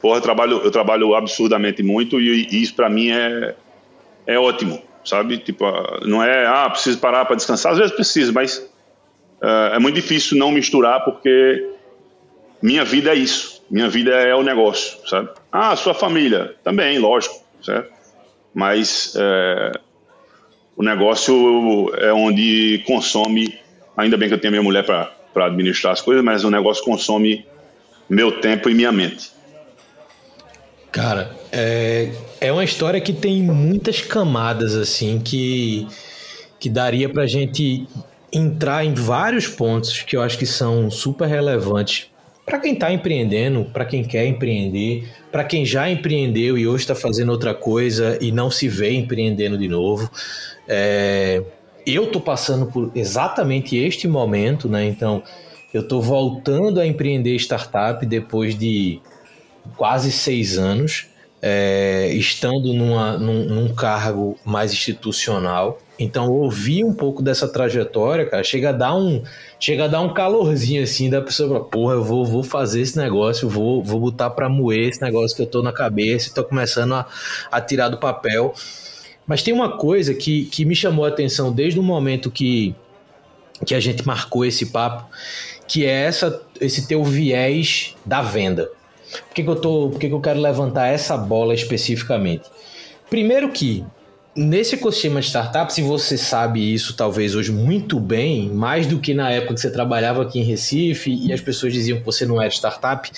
Porra, 0.00 0.18
eu 0.18 0.22
trabalho, 0.22 0.60
eu 0.62 0.70
trabalho 0.70 1.14
absurdamente 1.14 1.82
muito 1.82 2.20
e, 2.20 2.46
e 2.50 2.62
isso 2.62 2.74
para 2.74 2.88
mim 2.88 3.10
é, 3.10 3.56
é 4.26 4.38
ótimo, 4.38 4.80
sabe? 5.04 5.38
Tipo, 5.38 5.64
não 6.04 6.22
é, 6.22 6.46
ah, 6.46 6.70
preciso 6.70 6.98
parar 6.98 7.24
para 7.24 7.34
descansar, 7.34 7.72
às 7.72 7.78
vezes 7.78 7.94
preciso, 7.94 8.32
mas 8.32 8.70
é, 9.42 9.76
é 9.76 9.78
muito 9.80 9.96
difícil 9.96 10.38
não 10.38 10.52
misturar 10.52 11.02
porque 11.04 11.75
minha 12.66 12.84
vida 12.84 13.12
é 13.12 13.14
isso, 13.14 13.62
minha 13.70 13.88
vida 13.88 14.10
é 14.10 14.34
o 14.34 14.42
negócio, 14.42 14.98
sabe? 15.06 15.28
Ah, 15.52 15.76
sua 15.76 15.94
família, 15.94 16.56
também, 16.64 16.98
lógico, 16.98 17.40
certo? 17.62 17.92
Mas 18.52 19.14
é, 19.16 19.70
o 20.76 20.82
negócio 20.82 21.94
é 21.94 22.12
onde 22.12 22.82
consome, 22.84 23.56
ainda 23.96 24.16
bem 24.16 24.26
que 24.26 24.34
eu 24.34 24.40
tenho 24.40 24.50
minha 24.50 24.64
mulher 24.64 24.84
para 24.84 25.46
administrar 25.46 25.92
as 25.92 26.00
coisas, 26.00 26.24
mas 26.24 26.42
o 26.42 26.50
negócio 26.50 26.82
consome 26.82 27.46
meu 28.10 28.40
tempo 28.40 28.68
e 28.68 28.74
minha 28.74 28.90
mente. 28.90 29.30
Cara, 30.90 31.36
é, 31.52 32.10
é 32.40 32.52
uma 32.52 32.64
história 32.64 33.00
que 33.00 33.12
tem 33.12 33.44
muitas 33.44 34.00
camadas, 34.00 34.74
assim, 34.74 35.20
que, 35.20 35.86
que 36.58 36.68
daria 36.68 37.08
pra 37.08 37.28
gente 37.28 37.86
entrar 38.32 38.84
em 38.84 38.92
vários 38.92 39.46
pontos 39.46 40.02
que 40.02 40.16
eu 40.16 40.20
acho 40.20 40.36
que 40.36 40.46
são 40.46 40.90
super 40.90 41.28
relevantes 41.28 42.10
para 42.46 42.60
quem 42.60 42.74
está 42.74 42.92
empreendendo, 42.92 43.64
para 43.64 43.84
quem 43.84 44.04
quer 44.04 44.24
empreender, 44.24 45.12
para 45.32 45.42
quem 45.42 45.66
já 45.66 45.90
empreendeu 45.90 46.56
e 46.56 46.64
hoje 46.64 46.84
está 46.84 46.94
fazendo 46.94 47.32
outra 47.32 47.52
coisa 47.52 48.16
e 48.20 48.30
não 48.30 48.52
se 48.52 48.68
vê 48.68 48.92
empreendendo 48.92 49.58
de 49.58 49.66
novo. 49.66 50.08
É, 50.68 51.42
eu 51.84 52.04
estou 52.04 52.22
passando 52.22 52.66
por 52.66 52.92
exatamente 52.94 53.76
este 53.76 54.06
momento, 54.06 54.68
né? 54.68 54.86
Então, 54.86 55.24
eu 55.74 55.80
estou 55.80 56.00
voltando 56.00 56.80
a 56.80 56.86
empreender 56.86 57.34
startup 57.34 58.06
depois 58.06 58.56
de 58.56 59.00
quase 59.76 60.12
seis 60.12 60.56
anos, 60.56 61.08
é, 61.48 62.08
estando 62.12 62.74
numa, 62.74 63.16
num, 63.16 63.44
num, 63.44 63.72
cargo 63.72 64.36
mais 64.44 64.72
institucional. 64.72 65.78
Então, 65.96 66.28
ouvir 66.28 66.82
um 66.82 66.92
pouco 66.92 67.22
dessa 67.22 67.46
trajetória, 67.46 68.26
cara, 68.26 68.42
chega 68.42 68.70
a 68.70 68.72
dar 68.72 68.96
um, 68.96 69.22
chega 69.60 69.84
a 69.84 69.86
dar 69.86 70.00
um 70.00 70.12
calorzinho 70.12 70.82
assim 70.82 71.08
da 71.08 71.22
pessoa, 71.22 71.62
porra, 71.62 71.94
eu 71.94 72.02
vou, 72.02 72.24
vou 72.24 72.42
fazer 72.42 72.80
esse 72.80 72.98
negócio, 72.98 73.48
vou, 73.48 73.80
vou 73.80 74.00
botar 74.00 74.30
para 74.30 74.48
moer 74.48 74.88
esse 74.88 75.00
negócio 75.00 75.36
que 75.36 75.42
eu 75.42 75.46
tô 75.46 75.62
na 75.62 75.72
cabeça, 75.72 76.26
estou 76.26 76.42
começando 76.42 76.94
a, 76.94 77.06
a 77.52 77.60
tirar 77.60 77.90
do 77.90 77.98
papel. 77.98 78.52
Mas 79.24 79.40
tem 79.44 79.54
uma 79.54 79.76
coisa 79.76 80.14
que, 80.14 80.46
que 80.46 80.64
me 80.64 80.74
chamou 80.74 81.04
a 81.04 81.08
atenção 81.08 81.52
desde 81.52 81.78
o 81.78 81.82
momento 81.82 82.28
que, 82.28 82.74
que 83.64 83.74
a 83.74 83.78
gente 83.78 84.04
marcou 84.04 84.44
esse 84.44 84.66
papo, 84.66 85.08
que 85.68 85.86
é 85.86 86.06
essa, 86.06 86.42
esse 86.60 86.88
teu 86.88 87.04
viés 87.04 87.94
da 88.04 88.20
venda. 88.20 88.68
Por 89.28 89.34
que, 89.34 89.42
que 89.42 89.48
eu, 89.48 89.56
tô, 89.56 89.90
por 89.90 89.98
que, 89.98 90.08
que 90.08 90.14
eu 90.14 90.20
quero 90.20 90.40
levantar 90.40 90.88
essa 90.88 91.16
bola 91.16 91.54
especificamente? 91.54 92.44
Primeiro 93.08 93.50
que 93.50 93.84
nesse 94.36 94.74
ecossistema 94.74 95.18
de 95.20 95.26
startup, 95.26 95.72
se 95.72 95.80
você 95.80 96.18
sabe 96.18 96.74
isso 96.74 96.94
talvez 96.94 97.34
hoje 97.34 97.50
muito 97.50 97.98
bem, 97.98 98.50
mais 98.50 98.86
do 98.86 99.00
que 99.00 99.14
na 99.14 99.30
época 99.30 99.54
que 99.54 99.60
você 99.60 99.70
trabalhava 99.70 100.22
aqui 100.22 100.38
em 100.38 100.42
Recife 100.42 101.10
e 101.10 101.32
as 101.32 101.40
pessoas 101.40 101.72
diziam 101.72 101.98
que 101.98 102.04
você 102.04 102.26
não 102.26 102.40
era 102.40 102.50
startup, 102.50 103.10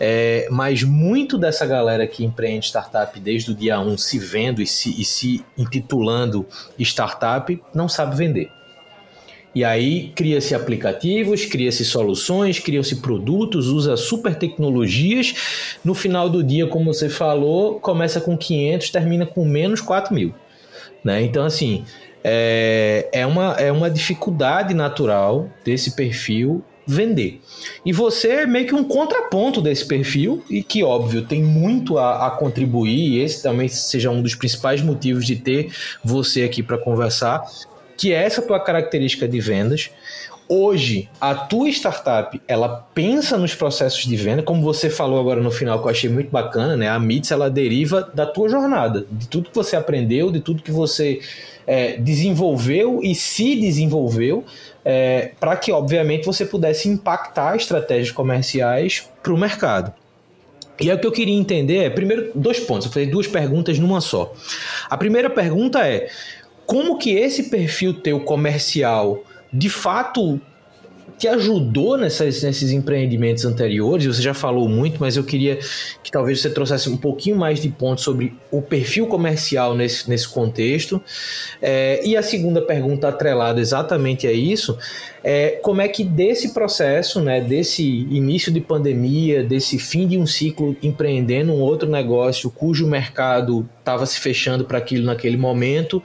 é, 0.00 0.48
mas 0.50 0.82
muito 0.82 1.38
dessa 1.38 1.64
galera 1.64 2.06
que 2.06 2.24
empreende 2.24 2.66
startup 2.66 3.18
desde 3.20 3.52
o 3.52 3.54
dia 3.54 3.78
1 3.78 3.96
se 3.96 4.18
vendo 4.18 4.60
e 4.60 4.66
se, 4.66 5.00
e 5.00 5.04
se 5.04 5.44
intitulando 5.56 6.44
startup 6.78 7.62
não 7.72 7.88
sabe 7.88 8.16
vender. 8.16 8.50
E 9.56 9.64
aí 9.64 10.12
cria-se 10.14 10.54
aplicativos, 10.54 11.46
cria-se 11.46 11.82
soluções, 11.82 12.58
criam-se 12.58 12.96
produtos, 12.96 13.68
usa 13.68 13.96
super 13.96 14.34
tecnologias. 14.34 15.78
No 15.82 15.94
final 15.94 16.28
do 16.28 16.44
dia, 16.44 16.66
como 16.66 16.92
você 16.92 17.08
falou, 17.08 17.80
começa 17.80 18.20
com 18.20 18.36
500, 18.36 18.90
termina 18.90 19.24
com 19.24 19.46
menos 19.46 19.80
4 19.80 20.14
mil. 20.14 20.34
Né? 21.02 21.22
Então, 21.22 21.42
assim, 21.42 21.86
é, 22.22 23.08
é, 23.10 23.24
uma, 23.24 23.52
é 23.54 23.72
uma 23.72 23.88
dificuldade 23.88 24.74
natural 24.74 25.48
desse 25.64 25.96
perfil 25.96 26.62
vender. 26.86 27.40
E 27.82 27.94
você 27.94 28.28
é 28.28 28.46
meio 28.46 28.66
que 28.66 28.74
um 28.74 28.84
contraponto 28.84 29.62
desse 29.62 29.86
perfil, 29.86 30.44
e 30.50 30.62
que, 30.62 30.82
óbvio, 30.82 31.22
tem 31.22 31.42
muito 31.42 31.96
a, 31.96 32.26
a 32.26 32.30
contribuir, 32.30 33.14
e 33.14 33.20
esse 33.20 33.42
também 33.42 33.68
seja 33.68 34.10
um 34.10 34.20
dos 34.20 34.34
principais 34.34 34.82
motivos 34.82 35.24
de 35.24 35.36
ter 35.36 35.72
você 36.04 36.42
aqui 36.42 36.62
para 36.62 36.76
conversar, 36.76 37.42
que 37.96 38.12
é 38.12 38.24
essa 38.24 38.42
tua 38.42 38.60
característica 38.60 39.26
de 39.26 39.40
vendas, 39.40 39.90
hoje 40.48 41.08
a 41.20 41.34
tua 41.34 41.68
startup 41.68 42.40
ela 42.46 42.86
pensa 42.94 43.36
nos 43.36 43.54
processos 43.54 44.04
de 44.04 44.16
venda, 44.16 44.42
como 44.42 44.62
você 44.62 44.88
falou 44.88 45.18
agora 45.18 45.40
no 45.40 45.50
final, 45.50 45.80
que 45.80 45.86
eu 45.86 45.90
achei 45.90 46.10
muito 46.10 46.30
bacana, 46.30 46.76
né? 46.76 46.88
A 46.88 46.98
MITS 46.98 47.30
ela 47.30 47.50
deriva 47.50 48.08
da 48.14 48.26
tua 48.26 48.48
jornada, 48.48 49.06
de 49.10 49.28
tudo 49.28 49.50
que 49.50 49.54
você 49.54 49.76
aprendeu, 49.76 50.30
de 50.30 50.40
tudo 50.40 50.62
que 50.62 50.70
você 50.70 51.20
é, 51.66 51.96
desenvolveu 51.96 53.00
e 53.02 53.14
se 53.14 53.56
desenvolveu, 53.56 54.44
é, 54.84 55.32
para 55.40 55.56
que, 55.56 55.72
obviamente, 55.72 56.24
você 56.24 56.46
pudesse 56.46 56.88
impactar 56.88 57.56
estratégias 57.56 58.12
comerciais 58.12 59.08
para 59.22 59.32
o 59.32 59.38
mercado. 59.38 59.92
E 60.78 60.90
aí 60.90 60.96
o 60.96 61.00
que 61.00 61.06
eu 61.06 61.12
queria 61.12 61.34
entender 61.34 61.84
é, 61.84 61.90
primeiro, 61.90 62.30
dois 62.34 62.60
pontos. 62.60 62.86
Eu 62.86 62.92
falei 62.92 63.08
duas 63.08 63.26
perguntas 63.26 63.78
numa 63.78 64.00
só. 64.00 64.32
A 64.88 64.96
primeira 64.96 65.30
pergunta 65.30 65.86
é: 65.86 66.08
como 66.66 66.98
que 66.98 67.10
esse 67.10 67.44
perfil 67.44 67.94
teu 67.94 68.20
comercial 68.20 69.24
de 69.52 69.70
fato 69.70 70.40
te 71.18 71.26
ajudou 71.28 71.96
nessas, 71.96 72.42
nesses 72.42 72.72
empreendimentos 72.72 73.44
anteriores? 73.44 74.06
Você 74.06 74.20
já 74.20 74.34
falou 74.34 74.68
muito, 74.68 74.98
mas 75.00 75.16
eu 75.16 75.24
queria 75.24 75.58
que 76.02 76.10
talvez 76.10 76.40
você 76.40 76.50
trouxesse 76.50 76.88
um 76.90 76.96
pouquinho 76.96 77.36
mais 77.36 77.60
de 77.60 77.68
pontos 77.68 78.04
sobre 78.04 78.34
o 78.50 78.60
perfil 78.60 79.06
comercial 79.06 79.74
nesse, 79.74 80.08
nesse 80.08 80.28
contexto. 80.28 81.00
É, 81.62 82.00
e 82.04 82.16
a 82.16 82.22
segunda 82.22 82.60
pergunta 82.60 83.08
atrelada 83.08 83.60
exatamente 83.60 84.26
a 84.26 84.32
isso 84.32 84.76
é 85.24 85.58
como 85.62 85.80
é 85.80 85.88
que 85.88 86.04
desse 86.04 86.52
processo, 86.52 87.20
né, 87.20 87.40
desse 87.40 87.82
início 87.82 88.52
de 88.52 88.60
pandemia, 88.60 89.42
desse 89.42 89.78
fim 89.78 90.06
de 90.06 90.18
um 90.18 90.26
ciclo 90.26 90.76
empreendendo 90.82 91.52
um 91.52 91.60
outro 91.60 91.88
negócio 91.88 92.50
cujo 92.50 92.86
mercado 92.86 93.68
estava 93.78 94.04
se 94.04 94.20
fechando 94.20 94.64
para 94.64 94.78
aquilo 94.78 95.06
naquele 95.06 95.36
momento, 95.36 96.02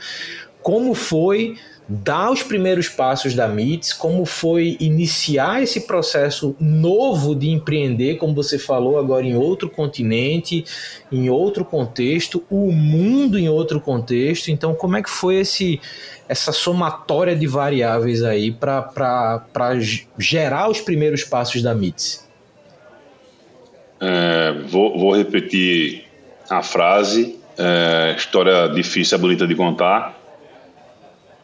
como 0.61 0.93
foi 0.93 1.57
dar 1.87 2.31
os 2.31 2.41
primeiros 2.41 2.87
passos 2.87 3.33
da 3.33 3.47
MITS, 3.49 3.91
como 3.91 4.25
foi 4.25 4.77
iniciar 4.79 5.61
esse 5.61 5.81
processo 5.81 6.55
novo 6.57 7.35
de 7.35 7.49
empreender, 7.49 8.15
como 8.15 8.33
você 8.33 8.57
falou 8.57 8.97
agora, 8.97 9.25
em 9.25 9.35
outro 9.35 9.69
continente, 9.69 10.63
em 11.11 11.29
outro 11.29 11.65
contexto, 11.65 12.45
o 12.49 12.71
mundo 12.71 13.37
em 13.37 13.49
outro 13.49 13.81
contexto. 13.81 14.49
Então, 14.49 14.73
como 14.73 14.95
é 14.95 15.03
que 15.03 15.09
foi 15.09 15.35
esse 15.35 15.81
essa 16.29 16.53
somatória 16.53 17.35
de 17.35 17.45
variáveis 17.45 18.23
aí 18.23 18.53
para 18.53 19.43
gerar 20.17 20.69
os 20.69 20.79
primeiros 20.79 21.25
passos 21.25 21.61
da 21.61 21.75
MITS? 21.75 22.25
É, 23.99 24.53
vou, 24.65 24.97
vou, 24.97 25.13
repetir 25.13 26.05
a 26.49 26.63
frase. 26.63 27.37
É, 27.57 28.15
história 28.15 28.69
difícil, 28.69 29.17
é 29.17 29.19
bonita 29.19 29.45
de 29.45 29.55
contar 29.55 30.20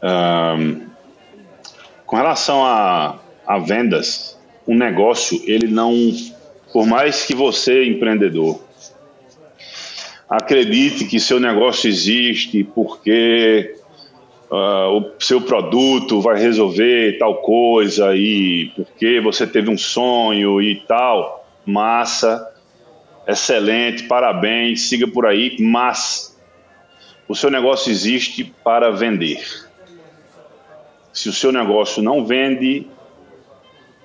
um, 0.04 0.88
com 2.06 2.16
relação 2.16 2.64
a, 2.64 3.20
a 3.46 3.60
vendas, 3.60 4.38
um 4.68 4.76
negócio, 4.76 5.42
ele 5.46 5.68
não, 5.68 5.94
por 6.72 6.86
mais 6.86 7.26
que 7.26 7.34
você, 7.34 7.86
empreendedor, 7.86 8.62
acredite 10.30 11.06
que 11.06 11.20
seu 11.20 11.40
negócio 11.40 11.88
existe 11.90 12.64
porque 12.64 13.76
uh, 14.52 14.98
o 14.98 15.12
seu 15.20 15.42
produto 15.42 16.22
vai 16.22 16.40
resolver 16.40 17.18
tal 17.18 17.42
coisa 17.42 18.16
e 18.16 18.72
porque 18.76 19.22
você 19.22 19.48
teve 19.48 19.70
um 19.70 19.78
sonho 19.78 20.62
e 20.62 20.76
tal, 20.88 21.48
massa, 21.66 22.46
excelente, 23.28 24.04
parabéns, 24.04 24.82
siga 24.90 25.08
por 25.08 25.26
aí, 25.26 25.56
mas 25.60 26.38
o 27.28 27.36
seu 27.36 27.50
negócio 27.50 27.92
existe 27.92 28.44
para 28.64 28.92
vender. 28.92 29.67
Se 31.18 31.30
o 31.30 31.34
seu 31.34 31.52
negócio 31.52 32.04
não 32.04 32.24
vende, 32.24 32.86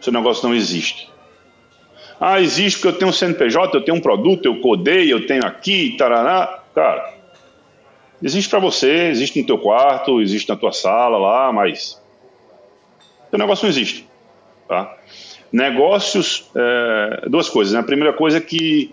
seu 0.00 0.10
negócio 0.10 0.48
não 0.48 0.56
existe. 0.56 1.10
Ah, 2.18 2.40
existe 2.40 2.78
porque 2.78 2.88
eu 2.88 2.98
tenho 2.98 3.10
um 3.10 3.12
CNPJ, 3.12 3.76
eu 3.76 3.84
tenho 3.84 3.98
um 3.98 4.00
produto, 4.00 4.46
eu 4.46 4.62
codei, 4.62 5.12
eu 5.12 5.26
tenho 5.26 5.44
aqui, 5.44 5.94
tarará. 5.98 6.62
Cara, 6.74 7.12
existe 8.22 8.48
para 8.48 8.60
você, 8.60 9.08
existe 9.08 9.38
no 9.38 9.46
teu 9.46 9.58
quarto, 9.58 10.22
existe 10.22 10.48
na 10.48 10.56
tua 10.56 10.72
sala 10.72 11.18
lá, 11.18 11.52
mas 11.52 12.00
seu 13.28 13.38
negócio 13.38 13.64
não 13.64 13.70
existe. 13.70 14.08
Tá? 14.66 14.96
Negócios, 15.52 16.50
é, 16.56 17.28
duas 17.28 17.50
coisas. 17.50 17.74
Né? 17.74 17.80
A 17.80 17.84
primeira 17.84 18.14
coisa 18.14 18.38
é 18.38 18.40
que 18.40 18.90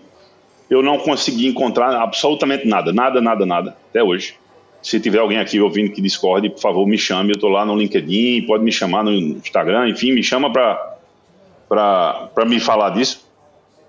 eu 0.68 0.82
não 0.82 0.98
consegui 0.98 1.46
encontrar 1.46 1.94
absolutamente 1.94 2.68
nada, 2.68 2.92
nada, 2.92 3.18
nada, 3.18 3.46
nada, 3.46 3.76
até 3.88 4.04
hoje. 4.04 4.39
Se 4.82 4.98
tiver 4.98 5.18
alguém 5.18 5.38
aqui 5.38 5.60
ouvindo 5.60 5.92
que 5.92 6.00
discorde, 6.00 6.48
por 6.48 6.60
favor, 6.60 6.86
me 6.86 6.96
chame. 6.96 7.30
Eu 7.30 7.34
estou 7.34 7.50
lá 7.50 7.66
no 7.66 7.76
LinkedIn, 7.76 8.46
pode 8.46 8.64
me 8.64 8.72
chamar 8.72 9.04
no 9.04 9.12
Instagram, 9.12 9.88
enfim, 9.88 10.12
me 10.12 10.22
chama 10.22 10.50
para 10.50 12.44
me 12.46 12.58
falar 12.58 12.90
disso. 12.90 13.28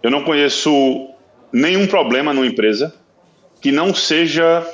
Eu 0.03 0.11
não 0.11 0.23
conheço 0.23 1.09
nenhum 1.51 1.87
problema 1.87 2.33
numa 2.33 2.45
empresa 2.45 2.93
que 3.61 3.71
não 3.71 3.93
seja. 3.93 4.65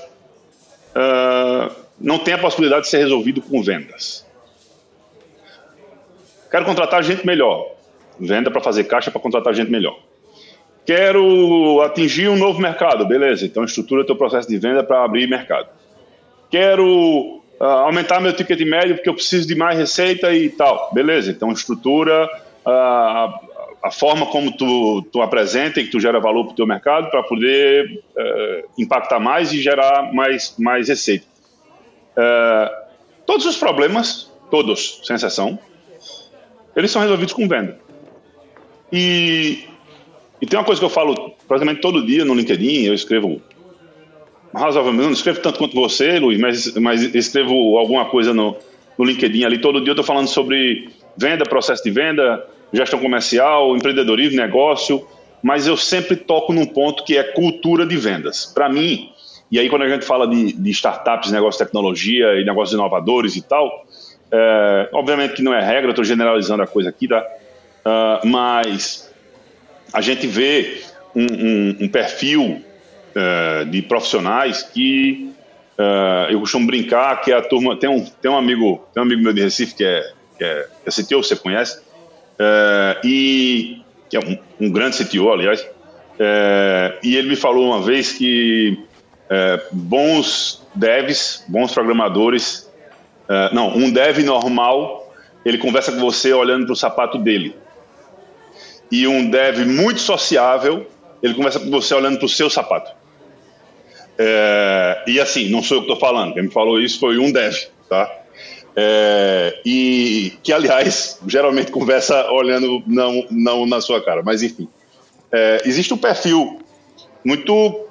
Uh, 0.95 1.87
não 1.99 2.17
tenha 2.17 2.37
a 2.37 2.39
possibilidade 2.39 2.83
de 2.83 2.89
ser 2.89 2.97
resolvido 2.97 3.41
com 3.41 3.61
vendas. 3.61 4.25
Quero 6.49 6.65
contratar 6.65 7.03
gente 7.03 7.25
melhor. 7.25 7.75
Venda 8.19 8.49
para 8.49 8.61
fazer 8.61 8.85
caixa 8.85 9.11
para 9.11 9.21
contratar 9.21 9.53
gente 9.53 9.69
melhor. 9.69 9.99
Quero 10.85 11.81
atingir 11.81 12.29
um 12.29 12.37
novo 12.37 12.59
mercado, 12.59 13.05
beleza. 13.05 13.45
Então 13.45 13.63
estrutura 13.63 14.05
teu 14.05 14.15
processo 14.15 14.47
de 14.47 14.57
venda 14.57 14.83
para 14.83 15.03
abrir 15.03 15.27
mercado 15.27 15.76
quero 16.49 17.41
uh, 17.59 17.63
aumentar 17.63 18.19
meu 18.19 18.33
ticket 18.33 18.59
médio 18.61 18.95
porque 18.95 19.09
eu 19.09 19.13
preciso 19.13 19.47
de 19.47 19.55
mais 19.55 19.77
receita 19.77 20.33
e 20.33 20.49
tal. 20.49 20.89
Beleza, 20.93 21.31
então 21.31 21.51
estrutura 21.51 22.25
uh, 22.65 22.69
a, 22.69 23.39
a, 23.83 23.91
forma 23.91 24.25
como 24.27 24.55
tu, 24.55 25.01
tu 25.11 25.21
apresenta 25.21 25.79
e 25.79 25.85
que 25.85 25.91
tu 25.91 25.99
gera 25.99 26.19
valor 26.19 26.45
para 26.45 26.53
o 26.53 26.55
teu 26.55 26.67
mercado 26.67 27.09
para 27.09 27.23
poder 27.23 28.03
uh, 28.15 28.69
impactar 28.77 29.19
mais 29.19 29.51
e 29.51 29.61
gerar 29.61 30.13
mais, 30.13 30.55
mais 30.57 30.89
receita. 30.89 31.25
Uh, 32.17 32.87
todos 33.25 33.45
os 33.45 33.57
problemas, 33.57 34.31
todos, 34.49 35.01
sem 35.03 35.15
exceção, 35.15 35.59
eles 36.75 36.91
são 36.91 37.01
resolvidos 37.01 37.33
com 37.33 37.47
venda. 37.47 37.79
E, 38.91 39.65
e 40.41 40.45
tem 40.45 40.57
uma 40.57 40.65
coisa 40.65 40.79
que 40.79 40.85
eu 40.85 40.89
falo 40.89 41.35
praticamente 41.47 41.81
todo 41.81 42.05
dia 42.05 42.23
no 42.23 42.33
LinkedIn, 42.33 42.83
eu 42.83 42.93
escrevo 42.93 43.41
razoavelmente, 44.53 45.05
não 45.05 45.13
escrevo 45.13 45.39
tanto 45.41 45.59
quanto 45.59 45.75
você, 45.75 46.19
Luiz, 46.19 46.39
mas, 46.39 46.73
mas 46.75 47.15
escrevo 47.15 47.77
alguma 47.77 48.05
coisa 48.05 48.33
no, 48.33 48.55
no 48.97 49.05
LinkedIn 49.05 49.43
ali. 49.43 49.59
Todo 49.59 49.79
dia 49.79 49.89
eu 49.89 49.93
estou 49.93 50.05
falando 50.05 50.27
sobre 50.27 50.89
venda, 51.15 51.43
processo 51.45 51.83
de 51.83 51.91
venda, 51.91 52.45
gestão 52.71 52.99
comercial, 52.99 53.75
empreendedorismo, 53.75 54.37
negócio, 54.37 55.05
mas 55.41 55.67
eu 55.67 55.77
sempre 55.77 56.15
toco 56.15 56.53
num 56.53 56.65
ponto 56.65 57.03
que 57.03 57.17
é 57.17 57.23
cultura 57.23 57.85
de 57.85 57.97
vendas. 57.97 58.45
Para 58.45 58.69
mim, 58.69 59.11
e 59.51 59.59
aí 59.59 59.69
quando 59.69 59.83
a 59.83 59.89
gente 59.89 60.05
fala 60.05 60.27
de, 60.27 60.53
de 60.53 60.71
startups, 60.71 61.31
negócio 61.31 61.59
de 61.59 61.65
tecnologia 61.65 62.39
e 62.39 62.43
negócios 62.43 62.73
inovadores 62.73 63.35
e 63.35 63.41
tal, 63.41 63.85
é, 64.31 64.89
obviamente 64.93 65.35
que 65.35 65.41
não 65.41 65.53
é 65.53 65.63
regra, 65.63 65.91
estou 65.91 66.03
generalizando 66.03 66.63
a 66.63 66.67
coisa 66.67 66.89
aqui, 66.89 67.07
tá? 67.07 67.25
Uh, 67.85 68.27
mas 68.27 69.13
a 69.93 70.01
gente 70.01 70.27
vê 70.27 70.81
um, 71.15 71.25
um, 71.25 71.77
um 71.81 71.87
perfil 71.87 72.61
uh, 73.17 73.65
de 73.65 73.81
profissionais 73.81 74.61
que 74.61 75.33
uh, 75.77 76.31
eu 76.31 76.39
costumo 76.39 76.67
brincar 76.67 77.21
que 77.21 77.33
a 77.33 77.41
turma 77.41 77.75
tem 77.75 77.89
um 77.89 78.05
tem 78.05 78.29
um 78.29 78.37
amigo 78.37 78.85
tem 78.93 79.01
um 79.01 79.05
amigo 79.05 79.23
meu 79.23 79.33
de 79.33 79.41
Recife 79.41 79.75
que 79.75 79.83
é 79.83 80.11
que 80.37 80.43
é, 80.43 80.67
é 80.85 80.91
CTO, 80.91 81.23
você 81.23 81.35
conhece 81.35 81.81
e 83.03 83.81
que 84.07 84.15
é 84.15 84.19
um, 84.19 84.37
um 84.67 84.71
grande 84.71 85.03
CTO 85.03 85.31
aliás 85.31 85.67
e 87.03 87.15
ele 87.15 87.29
me 87.29 87.35
falou 87.35 87.65
uma 87.65 87.81
vez 87.81 88.13
que 88.13 88.77
bons 89.71 90.61
devs 90.75 91.43
bons 91.47 91.73
programadores 91.73 92.71
não 93.51 93.75
um 93.75 93.91
dev 93.91 94.19
normal 94.19 95.11
ele 95.43 95.57
conversa 95.57 95.91
com 95.91 95.99
você 95.99 96.31
olhando 96.31 96.65
para 96.65 96.73
o 96.73 96.75
sapato 96.75 97.17
dele 97.17 97.55
e 98.91 99.07
um 99.07 99.27
dev 99.27 99.65
muito 99.65 99.99
sociável 99.99 100.85
ele 101.21 101.33
conversa 101.33 101.59
com 101.59 101.69
você 101.69 101.93
olhando 101.93 102.17
para 102.17 102.25
o 102.25 102.29
seu 102.29 102.49
sapato. 102.49 102.91
É, 104.17 105.03
e 105.07 105.19
assim, 105.19 105.49
não 105.49 105.61
sou 105.61 105.77
eu 105.77 105.81
que 105.83 105.91
estou 105.91 105.99
falando, 105.99 106.33
quem 106.33 106.43
me 106.43 106.51
falou 106.51 106.79
isso 106.79 106.99
foi 106.99 107.17
um 107.19 107.31
dev, 107.31 107.55
tá? 107.87 108.11
É, 108.75 109.59
e 109.65 110.33
que, 110.43 110.53
aliás, 110.53 111.19
geralmente 111.27 111.71
conversa 111.71 112.29
olhando 112.31 112.83
não, 112.85 113.25
não 113.31 113.65
na 113.65 113.81
sua 113.81 114.03
cara, 114.03 114.21
mas 114.23 114.43
enfim. 114.43 114.67
É, 115.31 115.61
existe 115.65 115.93
um 115.93 115.97
perfil 115.97 116.59
muito 117.25 117.87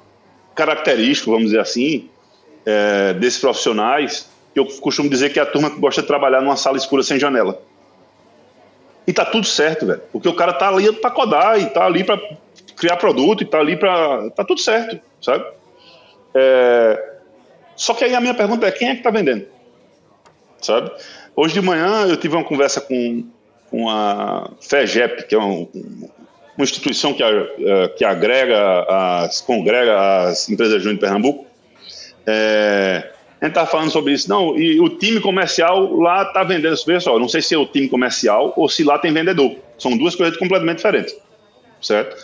característico, 0.55 1.31
vamos 1.31 1.47
dizer 1.47 1.59
assim, 1.59 2.09
é, 2.65 3.13
desses 3.13 3.39
profissionais, 3.39 4.29
que 4.53 4.59
eu 4.59 4.65
costumo 4.65 5.09
dizer 5.09 5.31
que 5.31 5.39
é 5.39 5.43
a 5.43 5.45
turma 5.45 5.69
que 5.69 5.79
gosta 5.79 6.01
de 6.01 6.07
trabalhar 6.07 6.41
numa 6.41 6.55
sala 6.55 6.77
escura 6.77 7.03
sem 7.03 7.19
janela. 7.19 7.61
E 9.05 9.13
tá 9.13 9.23
tudo 9.23 9.45
certo, 9.45 9.85
velho. 9.85 10.01
Porque 10.11 10.27
o 10.27 10.33
cara 10.33 10.51
tá 10.53 10.67
ali 10.67 10.91
para 10.91 11.11
codar 11.11 11.59
e 11.61 11.67
tá 11.67 11.85
ali 11.85 12.03
para 12.03 12.19
criar 12.75 12.97
produto 12.97 13.41
e 13.43 13.45
tá 13.45 13.59
ali 13.59 13.77
para 13.77 14.29
tá 14.31 14.43
tudo 14.43 14.59
certo, 14.59 14.99
sabe? 15.21 15.45
É... 16.37 17.13
Só 17.75 17.93
que 17.93 18.03
aí 18.03 18.13
a 18.13 18.21
minha 18.21 18.33
pergunta 18.33 18.67
é: 18.67 18.71
quem 18.71 18.89
é 18.89 18.91
que 18.91 18.99
está 18.99 19.09
vendendo? 19.09 19.45
Sabe? 20.61 20.91
Hoje 21.35 21.53
de 21.53 21.61
manhã 21.61 22.05
eu 22.07 22.17
tive 22.17 22.35
uma 22.35 22.43
conversa 22.43 22.81
com 22.81 23.23
com 23.69 23.89
a 23.89 24.49
FEGEP, 24.61 25.27
que 25.27 25.35
é 25.35 25.37
uma, 25.37 25.67
uma 26.57 26.63
instituição 26.63 27.13
que, 27.13 27.23
a, 27.23 27.29
que 27.95 28.03
agrega, 28.03 28.85
as, 28.87 29.41
congrega 29.41 30.21
as 30.21 30.49
empresas 30.49 30.81
de 30.81 30.95
Pernambuco. 30.95 31.45
É, 32.25 33.11
a 33.39 33.45
gente 33.45 33.51
estava 33.51 33.67
falando 33.67 33.91
sobre 33.91 34.13
isso. 34.13 34.29
Não, 34.29 34.57
e 34.57 34.79
o 34.79 34.89
time 34.89 35.19
comercial 35.19 35.95
lá 35.97 36.23
está 36.23 36.43
vendendo. 36.43 36.75
Pessoal, 36.83 37.19
não 37.19 37.29
sei 37.29 37.41
se 37.41 37.53
é 37.53 37.57
o 37.57 37.65
time 37.65 37.87
comercial 37.87 38.53
ou 38.55 38.67
se 38.67 38.83
lá 38.83 38.97
tem 38.97 39.13
vendedor. 39.13 39.55
São 39.77 39.97
duas 39.97 40.15
coisas 40.15 40.37
completamente 40.37 40.77
diferentes. 40.77 41.15
Certo? 41.81 42.17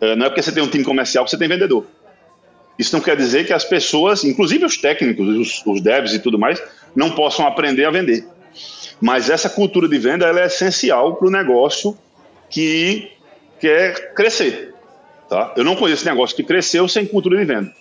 É, 0.00 0.14
não 0.14 0.26
é 0.26 0.28
porque 0.28 0.42
você 0.42 0.52
tem 0.52 0.62
um 0.62 0.68
time 0.68 0.84
comercial 0.84 1.24
que 1.24 1.30
você 1.30 1.38
tem 1.38 1.48
vendedor. 1.48 1.86
Isso 2.78 2.94
não 2.94 3.02
quer 3.02 3.16
dizer 3.16 3.46
que 3.46 3.52
as 3.52 3.64
pessoas, 3.64 4.24
inclusive 4.24 4.64
os 4.64 4.76
técnicos, 4.76 5.26
os, 5.28 5.66
os 5.66 5.80
devs 5.80 6.12
e 6.12 6.18
tudo 6.18 6.38
mais, 6.38 6.62
não 6.94 7.10
possam 7.10 7.46
aprender 7.46 7.84
a 7.84 7.90
vender. 7.90 8.26
Mas 9.00 9.30
essa 9.30 9.48
cultura 9.48 9.88
de 9.88 9.98
venda 9.98 10.26
é 10.26 10.46
essencial 10.46 11.14
para 11.16 11.28
o 11.28 11.30
negócio 11.30 11.96
que 12.50 13.10
quer 13.60 14.14
crescer. 14.14 14.74
Tá? 15.28 15.52
Eu 15.56 15.64
não 15.64 15.76
conheço 15.76 16.04
negócio 16.04 16.36
que 16.36 16.42
cresceu 16.42 16.86
sem 16.88 17.06
cultura 17.06 17.36
de 17.36 17.44
venda. 17.44 17.72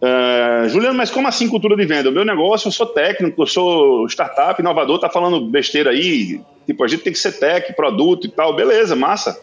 Uh, 0.00 0.68
Juliano, 0.68 0.96
mas 0.96 1.10
como 1.10 1.28
assim 1.28 1.46
cultura 1.46 1.76
de 1.76 1.84
venda? 1.84 2.08
O 2.08 2.12
meu 2.12 2.24
negócio, 2.24 2.68
eu 2.68 2.72
sou 2.72 2.86
técnico, 2.86 3.42
eu 3.42 3.46
sou 3.46 4.06
startup, 4.06 4.60
inovador, 4.60 4.98
tá 4.98 5.10
falando 5.10 5.46
besteira 5.46 5.90
aí. 5.90 6.40
Tipo, 6.66 6.84
a 6.84 6.88
gente 6.88 7.02
tem 7.02 7.12
que 7.12 7.18
ser 7.18 7.32
tech, 7.32 7.74
produto 7.74 8.26
e 8.26 8.30
tal. 8.30 8.54
Beleza, 8.56 8.96
massa. 8.96 9.40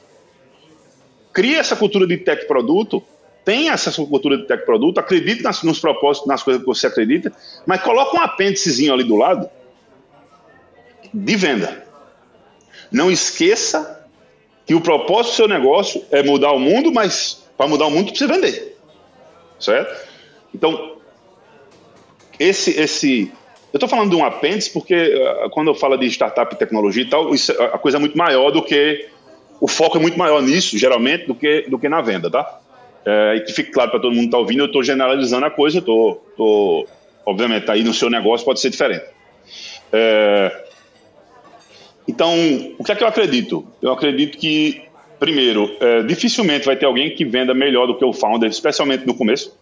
Cria 1.31 1.59
essa 1.59 1.75
cultura 1.75 2.07
de 2.07 2.17
tech 2.17 2.47
produto 2.47 3.03
tenha 3.47 3.71
essa 3.71 3.89
cultura 3.93 4.37
de 4.37 4.45
tech 4.45 4.65
produto, 4.65 4.97
acredite 4.97 5.41
nas, 5.41 5.63
nos 5.63 5.79
propósitos, 5.79 6.27
nas 6.27 6.43
coisas 6.43 6.61
que 6.61 6.67
você 6.67 6.85
acredita, 6.85 7.31
mas 7.65 7.81
coloca 7.81 8.17
um 8.17 8.19
apêndicezinho 8.19 8.91
ali 8.93 9.05
do 9.05 9.15
lado 9.15 9.49
de 11.13 11.35
venda. 11.37 11.87
Não 12.91 13.09
esqueça 13.09 14.05
que 14.65 14.75
o 14.75 14.81
propósito 14.81 15.31
do 15.31 15.35
seu 15.37 15.47
negócio 15.47 16.03
é 16.11 16.21
mudar 16.21 16.51
o 16.51 16.59
mundo, 16.59 16.91
mas 16.91 17.47
para 17.55 17.69
mudar 17.69 17.85
o 17.85 17.89
mundo 17.89 18.09
precisa 18.09 18.33
vender. 18.33 18.77
Certo? 19.57 20.07
Então, 20.53 20.97
esse, 22.37 22.71
esse 22.71 23.31
eu 23.71 23.77
estou 23.77 23.87
falando 23.87 24.09
de 24.09 24.15
um 24.17 24.25
apêndice 24.25 24.73
porque 24.73 24.93
uh, 24.93 25.49
quando 25.51 25.69
eu 25.69 25.75
falo 25.75 25.95
de 25.95 26.05
startup 26.07 26.53
e 26.53 26.57
tecnologia 26.57 27.03
e 27.03 27.09
tal, 27.09 27.33
isso, 27.33 27.53
a 27.61 27.77
coisa 27.77 27.95
é 27.97 27.99
muito 27.99 28.17
maior 28.17 28.51
do 28.51 28.61
que. 28.61 29.07
O 29.61 29.69
foco 29.69 29.97
é 29.97 30.01
muito 30.01 30.19
maior 30.19 30.41
nisso, 30.41 30.77
geralmente, 30.77 31.25
do 31.25 31.33
que, 31.33 31.61
do 31.69 31.79
que 31.79 31.87
na 31.87 32.01
venda, 32.01 32.29
tá? 32.29 32.66
É, 33.09 33.35
e 33.37 33.39
que 33.39 33.53
fique 33.53 33.71
claro 33.71 33.89
para 33.89 34.01
todo 34.01 34.11
mundo 34.11 34.23
que 34.23 34.27
está 34.27 34.37
ouvindo, 34.37 34.59
eu 34.59 34.65
estou 34.65 34.83
generalizando 34.83 35.45
a 35.45 35.49
coisa, 35.49 35.81
tô, 35.81 36.19
tô, 36.35 36.85
obviamente, 37.25 37.71
aí 37.71 37.81
no 37.81 37.93
seu 37.93 38.09
negócio 38.09 38.45
pode 38.45 38.59
ser 38.59 38.69
diferente. 38.69 39.05
É, 39.93 40.65
então, 42.05 42.35
o 42.77 42.83
que 42.83 42.91
é 42.91 42.95
que 42.95 43.03
eu 43.05 43.07
acredito? 43.07 43.65
Eu 43.81 43.93
acredito 43.93 44.37
que, 44.37 44.81
primeiro, 45.17 45.73
é, 45.79 46.03
dificilmente 46.03 46.65
vai 46.65 46.75
ter 46.75 46.85
alguém 46.85 47.15
que 47.15 47.23
venda 47.23 47.53
melhor 47.53 47.87
do 47.87 47.97
que 47.97 48.03
o 48.03 48.11
founder, 48.11 48.49
especialmente 48.49 49.07
no 49.07 49.15
começo. 49.15 49.57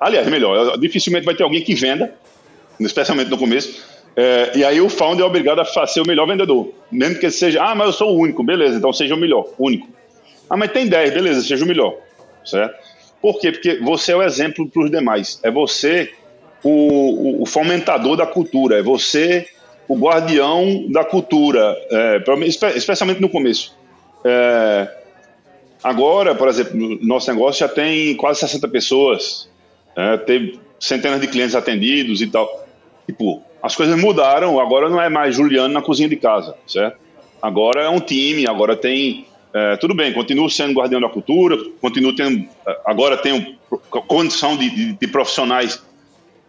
Aliás, 0.00 0.26
melhor, 0.26 0.76
dificilmente 0.78 1.24
vai 1.24 1.36
ter 1.36 1.44
alguém 1.44 1.62
que 1.62 1.76
venda, 1.76 2.12
especialmente 2.80 3.30
no 3.30 3.38
começo, 3.38 3.86
é, 4.16 4.58
e 4.58 4.64
aí 4.64 4.80
o 4.80 4.88
founder 4.88 5.24
é 5.24 5.28
obrigado 5.28 5.60
a 5.60 5.86
ser 5.86 6.00
o 6.00 6.06
melhor 6.06 6.26
vendedor. 6.26 6.68
Mesmo 6.90 7.20
que 7.20 7.30
seja, 7.30 7.62
ah, 7.62 7.76
mas 7.76 7.86
eu 7.86 7.92
sou 7.92 8.12
o 8.12 8.18
único, 8.18 8.42
beleza, 8.42 8.76
então 8.76 8.92
seja 8.92 9.14
o 9.14 9.18
melhor, 9.18 9.46
único. 9.56 9.94
Ah, 10.48 10.56
mas 10.56 10.72
tem 10.72 10.86
10, 10.86 11.12
beleza, 11.14 11.42
seja 11.42 11.64
o 11.64 11.68
melhor. 11.68 11.96
Certo? 12.44 12.74
Por 13.20 13.40
quê? 13.40 13.50
Porque 13.50 13.76
você 13.80 14.12
é 14.12 14.16
o 14.16 14.22
exemplo 14.22 14.68
para 14.68 14.82
os 14.82 14.90
demais. 14.90 15.40
É 15.42 15.50
você 15.50 16.12
o, 16.62 17.42
o, 17.42 17.46
fomentador 17.46 18.16
da 18.16 18.26
cultura. 18.26 18.78
É 18.78 18.82
você 18.82 19.46
o 19.88 19.96
guardião 19.96 20.86
da 20.90 21.04
cultura. 21.04 21.76
É, 21.90 22.22
especialmente 22.76 23.20
no 23.20 23.28
começo. 23.28 23.76
É, 24.24 24.88
agora, 25.82 26.34
por 26.34 26.48
exemplo, 26.48 26.98
nosso 27.02 27.32
negócio 27.32 27.60
já 27.60 27.68
tem 27.68 28.14
quase 28.16 28.40
60 28.40 28.68
pessoas. 28.68 29.48
É, 29.96 30.16
teve 30.18 30.60
centenas 30.78 31.20
de 31.20 31.26
clientes 31.26 31.54
atendidos 31.54 32.20
e 32.20 32.26
tal. 32.28 32.66
Tipo, 33.06 33.42
as 33.62 33.74
coisas 33.74 33.98
mudaram. 34.00 34.60
Agora 34.60 34.88
não 34.88 35.00
é 35.00 35.08
mais 35.08 35.34
Juliano 35.34 35.72
na 35.72 35.82
cozinha 35.82 36.08
de 36.08 36.16
casa, 36.16 36.54
certo? 36.66 36.98
Agora 37.40 37.82
é 37.82 37.88
um 37.88 38.00
time, 38.00 38.48
agora 38.48 38.76
tem 38.76 39.26
é, 39.52 39.76
tudo 39.76 39.94
bem, 39.94 40.12
continuo 40.12 40.50
sendo 40.50 40.74
guardião 40.74 41.00
da 41.00 41.08
cultura, 41.08 41.56
continuo 41.80 42.14
tendo, 42.14 42.46
é, 42.66 42.80
agora 42.84 43.16
tenho 43.16 43.56
condição 44.06 44.56
de, 44.56 44.70
de, 44.70 44.92
de 44.92 45.06
profissionais 45.06 45.82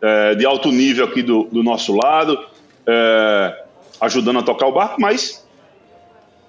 é, 0.02 0.36
de 0.36 0.46
alto 0.46 0.72
nível 0.72 1.06
aqui 1.06 1.22
do, 1.22 1.44
do 1.46 1.64
nosso 1.64 1.96
lado, 1.96 2.38
é, 2.86 3.64
ajudando 4.02 4.40
a 4.40 4.44
tocar 4.44 4.68
o 4.68 4.72
barco, 4.72 5.00
mas 5.00 5.48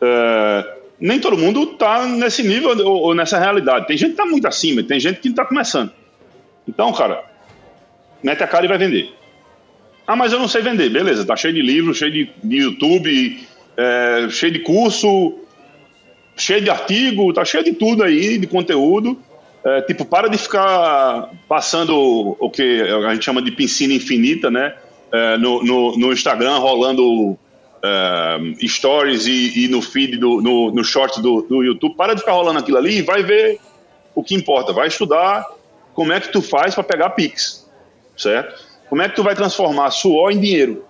é, 0.00 0.76
nem 1.00 1.20
todo 1.20 1.38
mundo 1.38 1.62
está 1.62 2.06
nesse 2.06 2.42
nível 2.42 2.76
ou, 2.86 3.02
ou, 3.02 3.14
nessa 3.14 3.38
realidade. 3.38 3.86
Tem 3.86 3.96
gente 3.96 4.14
que 4.14 4.20
está 4.20 4.26
muito 4.26 4.46
acima, 4.46 4.82
tem 4.82 4.98
gente 4.98 5.20
que 5.20 5.28
está 5.28 5.44
começando. 5.44 5.92
Então, 6.66 6.92
cara, 6.92 7.24
mete 8.22 8.42
a 8.42 8.46
cara 8.46 8.64
e 8.64 8.68
vai 8.68 8.78
vender. 8.78 9.12
Ah, 10.06 10.16
mas 10.16 10.32
eu 10.32 10.38
não 10.38 10.48
sei 10.48 10.62
vender. 10.62 10.90
Beleza, 10.90 11.24
tá 11.24 11.36
cheio 11.36 11.54
de 11.54 11.62
livro, 11.62 11.94
cheio 11.94 12.10
de, 12.10 12.30
de 12.42 12.56
YouTube, 12.56 13.46
é, 13.76 14.28
cheio 14.30 14.52
de 14.52 14.60
curso, 14.60 15.38
cheio 16.38 16.60
de 16.60 16.70
artigo, 16.70 17.32
tá 17.32 17.44
cheio 17.44 17.64
de 17.64 17.72
tudo 17.72 18.02
aí, 18.02 18.38
de 18.38 18.46
conteúdo. 18.46 19.18
É, 19.64 19.82
tipo, 19.82 20.04
para 20.04 20.28
de 20.28 20.38
ficar 20.38 21.30
passando 21.48 22.36
o 22.38 22.50
que 22.50 22.80
a 22.82 23.12
gente 23.12 23.24
chama 23.24 23.42
de 23.42 23.50
piscina 23.50 23.92
infinita, 23.92 24.50
né? 24.50 24.74
É, 25.12 25.36
no, 25.36 25.62
no, 25.64 25.96
no, 25.96 26.12
Instagram, 26.12 26.58
rolando 26.58 27.36
é, 27.82 28.66
stories 28.66 29.26
e, 29.26 29.64
e, 29.64 29.68
no 29.68 29.82
feed, 29.82 30.16
do, 30.16 30.40
no, 30.40 30.70
no 30.70 30.84
short 30.84 31.20
do, 31.20 31.42
do 31.42 31.62
YouTube. 31.62 31.96
Para 31.96 32.14
de 32.14 32.20
ficar 32.20 32.32
rolando 32.32 32.60
aquilo 32.60 32.78
ali 32.78 32.98
e 32.98 33.02
vai 33.02 33.22
ver 33.22 33.58
o 34.14 34.22
que 34.22 34.34
importa. 34.34 34.72
Vai 34.72 34.88
estudar 34.88 35.44
como 35.92 36.12
é 36.12 36.20
que 36.20 36.30
tu 36.30 36.40
faz 36.40 36.74
para 36.74 36.84
pegar 36.84 37.10
Pix, 37.10 37.68
certo? 38.16 38.62
Como 38.88 39.02
é 39.02 39.08
que 39.08 39.16
tu 39.16 39.22
vai 39.22 39.34
transformar 39.34 39.90
suor 39.90 40.30
em 40.30 40.40
dinheiro? 40.40 40.84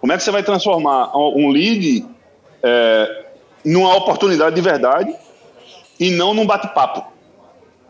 Como 0.00 0.12
é 0.12 0.16
que 0.16 0.22
você 0.22 0.30
vai 0.30 0.42
transformar 0.42 1.16
um 1.16 1.50
lead 1.50 2.04
é, 2.62 3.25
numa 3.66 3.96
oportunidade 3.96 4.54
de 4.54 4.62
verdade 4.62 5.12
e 5.98 6.10
não 6.10 6.32
num 6.32 6.46
bate-papo, 6.46 7.04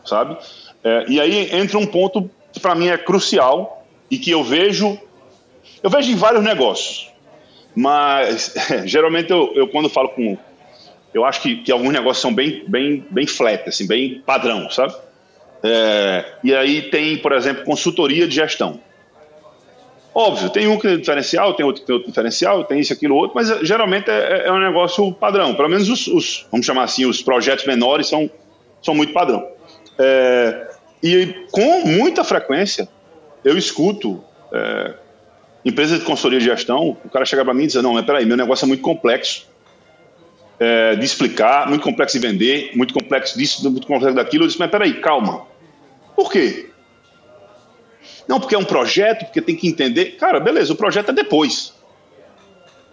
sabe? 0.04 0.38
É, 0.82 1.04
e 1.06 1.20
aí 1.20 1.54
entra 1.54 1.76
um 1.76 1.86
ponto 1.86 2.30
que 2.50 2.58
para 2.58 2.74
mim 2.74 2.88
é 2.88 2.96
crucial 2.96 3.86
e 4.10 4.16
que 4.16 4.30
eu 4.30 4.42
vejo, 4.42 4.98
eu 5.82 5.90
vejo 5.90 6.10
em 6.10 6.16
vários 6.16 6.42
negócios, 6.42 7.12
mas 7.74 8.54
geralmente 8.86 9.30
eu, 9.30 9.52
eu, 9.54 9.68
quando 9.68 9.90
falo 9.90 10.08
com, 10.08 10.38
eu 11.12 11.26
acho 11.26 11.42
que, 11.42 11.56
que 11.56 11.70
alguns 11.70 11.92
negócios 11.92 12.22
são 12.22 12.34
bem, 12.34 12.64
bem, 12.66 13.04
bem 13.10 13.26
flat, 13.26 13.68
assim, 13.68 13.86
bem 13.86 14.22
padrão, 14.24 14.70
sabe? 14.70 14.94
É, 15.62 16.24
e 16.42 16.54
aí 16.54 16.82
tem, 16.90 17.18
por 17.18 17.32
exemplo, 17.32 17.64
consultoria 17.64 18.26
de 18.26 18.34
gestão. 18.34 18.80
Óbvio, 20.18 20.48
tem 20.48 20.66
um 20.66 20.78
que 20.78 20.88
é 20.88 20.96
diferencial, 20.96 21.52
tem 21.52 21.66
outro 21.66 21.82
que 21.82 21.86
tem 21.86 21.94
outro 21.94 22.08
diferencial, 22.08 22.64
tem 22.64 22.80
isso, 22.80 22.90
aquilo, 22.90 23.14
outro, 23.14 23.32
mas 23.34 23.50
eh, 23.50 23.58
geralmente 23.60 24.10
é, 24.10 24.46
é 24.46 24.50
um 24.50 24.58
negócio 24.58 25.12
padrão. 25.12 25.54
Pelo 25.54 25.68
menos 25.68 25.90
os, 25.90 26.06
os, 26.06 26.46
vamos 26.50 26.64
chamar 26.64 26.84
assim, 26.84 27.04
os 27.04 27.20
projetos 27.20 27.66
menores 27.66 28.08
são, 28.08 28.30
são 28.80 28.94
muito 28.94 29.12
padrão. 29.12 29.46
É, 29.98 30.68
e 31.02 31.34
com 31.50 31.82
muita 31.82 32.24
frequência 32.24 32.88
eu 33.44 33.58
escuto 33.58 34.24
é, 34.54 34.94
empresas 35.66 35.98
de 35.98 36.06
consultoria 36.06 36.38
de 36.38 36.46
gestão, 36.46 36.96
o 37.04 37.10
cara 37.10 37.26
chega 37.26 37.44
para 37.44 37.52
mim 37.52 37.64
e 37.64 37.66
diz, 37.66 37.74
não, 37.82 37.92
mas 37.92 38.06
peraí, 38.06 38.24
meu 38.24 38.38
negócio 38.38 38.64
é 38.64 38.68
muito 38.68 38.82
complexo 38.82 39.46
é, 40.58 40.96
de 40.96 41.04
explicar, 41.04 41.68
muito 41.68 41.82
complexo 41.82 42.18
de 42.18 42.26
vender, 42.26 42.70
muito 42.74 42.94
complexo 42.94 43.36
disso, 43.36 43.70
muito 43.70 43.86
complexo 43.86 44.16
daquilo. 44.16 44.44
Eu 44.44 44.48
disse, 44.48 44.58
mas 44.58 44.70
peraí, 44.70 44.94
calma. 44.94 45.42
Por 46.14 46.32
quê? 46.32 46.70
Não, 48.26 48.40
porque 48.40 48.54
é 48.54 48.58
um 48.58 48.64
projeto, 48.64 49.24
porque 49.24 49.40
tem 49.40 49.54
que 49.54 49.68
entender. 49.68 50.16
Cara, 50.16 50.40
beleza, 50.40 50.72
o 50.72 50.76
projeto 50.76 51.10
é 51.10 51.12
depois. 51.12 51.72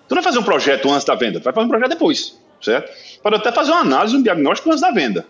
Tu 0.08 0.16
não 0.16 0.22
vai 0.22 0.24
fazer 0.24 0.40
um 0.40 0.44
projeto 0.44 0.92
antes 0.92 1.06
da 1.06 1.16
venda, 1.16 1.40
tu 1.40 1.44
vai 1.44 1.54
fazer 1.54 1.66
um 1.66 1.70
projeto 1.70 1.90
depois, 1.90 2.40
certo? 2.62 2.92
Pode 3.22 3.36
até 3.38 3.52
fazer 3.52 3.72
uma 3.72 3.82
análise, 3.82 4.16
um 4.16 4.22
diagnóstico 4.22 4.70
antes 4.70 4.82
da 4.82 4.92
venda, 4.92 5.26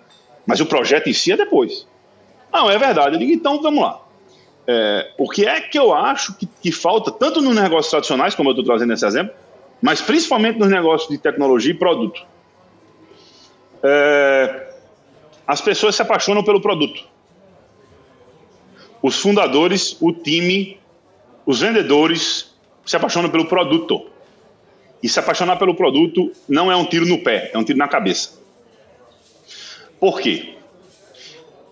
mas 0.46 0.60
o 0.60 0.66
projeto 0.66 1.08
em 1.08 1.14
si 1.14 1.32
é 1.32 1.38
depois. 1.38 1.88
Não, 2.52 2.70
é 2.70 2.78
verdade. 2.78 3.16
Eu 3.16 3.20
digo, 3.20 3.32
então 3.32 3.62
vamos 3.62 3.82
lá. 3.82 4.02
É, 4.68 5.12
o 5.18 5.30
que 5.30 5.46
é 5.46 5.62
que 5.62 5.78
eu 5.78 5.94
acho 5.94 6.36
que, 6.36 6.46
que 6.46 6.72
falta, 6.72 7.12
tanto 7.12 7.42
nos 7.42 7.56
negócios 7.56 7.90
tradicionais, 7.90 8.36
como 8.36 8.50
eu 8.50 8.54
estou 8.54 8.66
trazendo 8.66 8.94
esse 8.94 9.06
exemplo, 9.06 9.34
mas 9.82 10.02
principalmente 10.02 10.60
nos 10.60 10.70
negócios 10.70 11.10
de 11.10 11.18
tecnologia 11.18 11.72
e 11.72 11.78
produto? 11.78 12.26
É, 13.84 14.74
as 15.46 15.62
pessoas 15.62 15.96
se 15.96 16.02
apaixonam 16.02 16.44
pelo 16.44 16.62
produto 16.62 17.13
os 19.04 19.20
fundadores, 19.20 19.98
o 20.00 20.14
time, 20.14 20.80
os 21.46 21.60
vendedores 21.60 22.56
se 22.86 22.96
apaixonam 22.96 23.30
pelo 23.30 23.46
produto. 23.46 24.08
E 25.04 25.10
se 25.10 25.20
apaixonar 25.20 25.58
pelo 25.58 25.76
produto 25.76 26.32
não 26.48 26.72
é 26.72 26.76
um 26.78 26.86
tiro 26.86 27.06
no 27.06 27.22
pé, 27.22 27.52
é 27.54 27.58
um 27.58 27.66
tiro 27.66 27.78
na 27.78 27.90
cabeça. 27.90 28.42
Por 30.00 30.22
quê? 30.22 30.54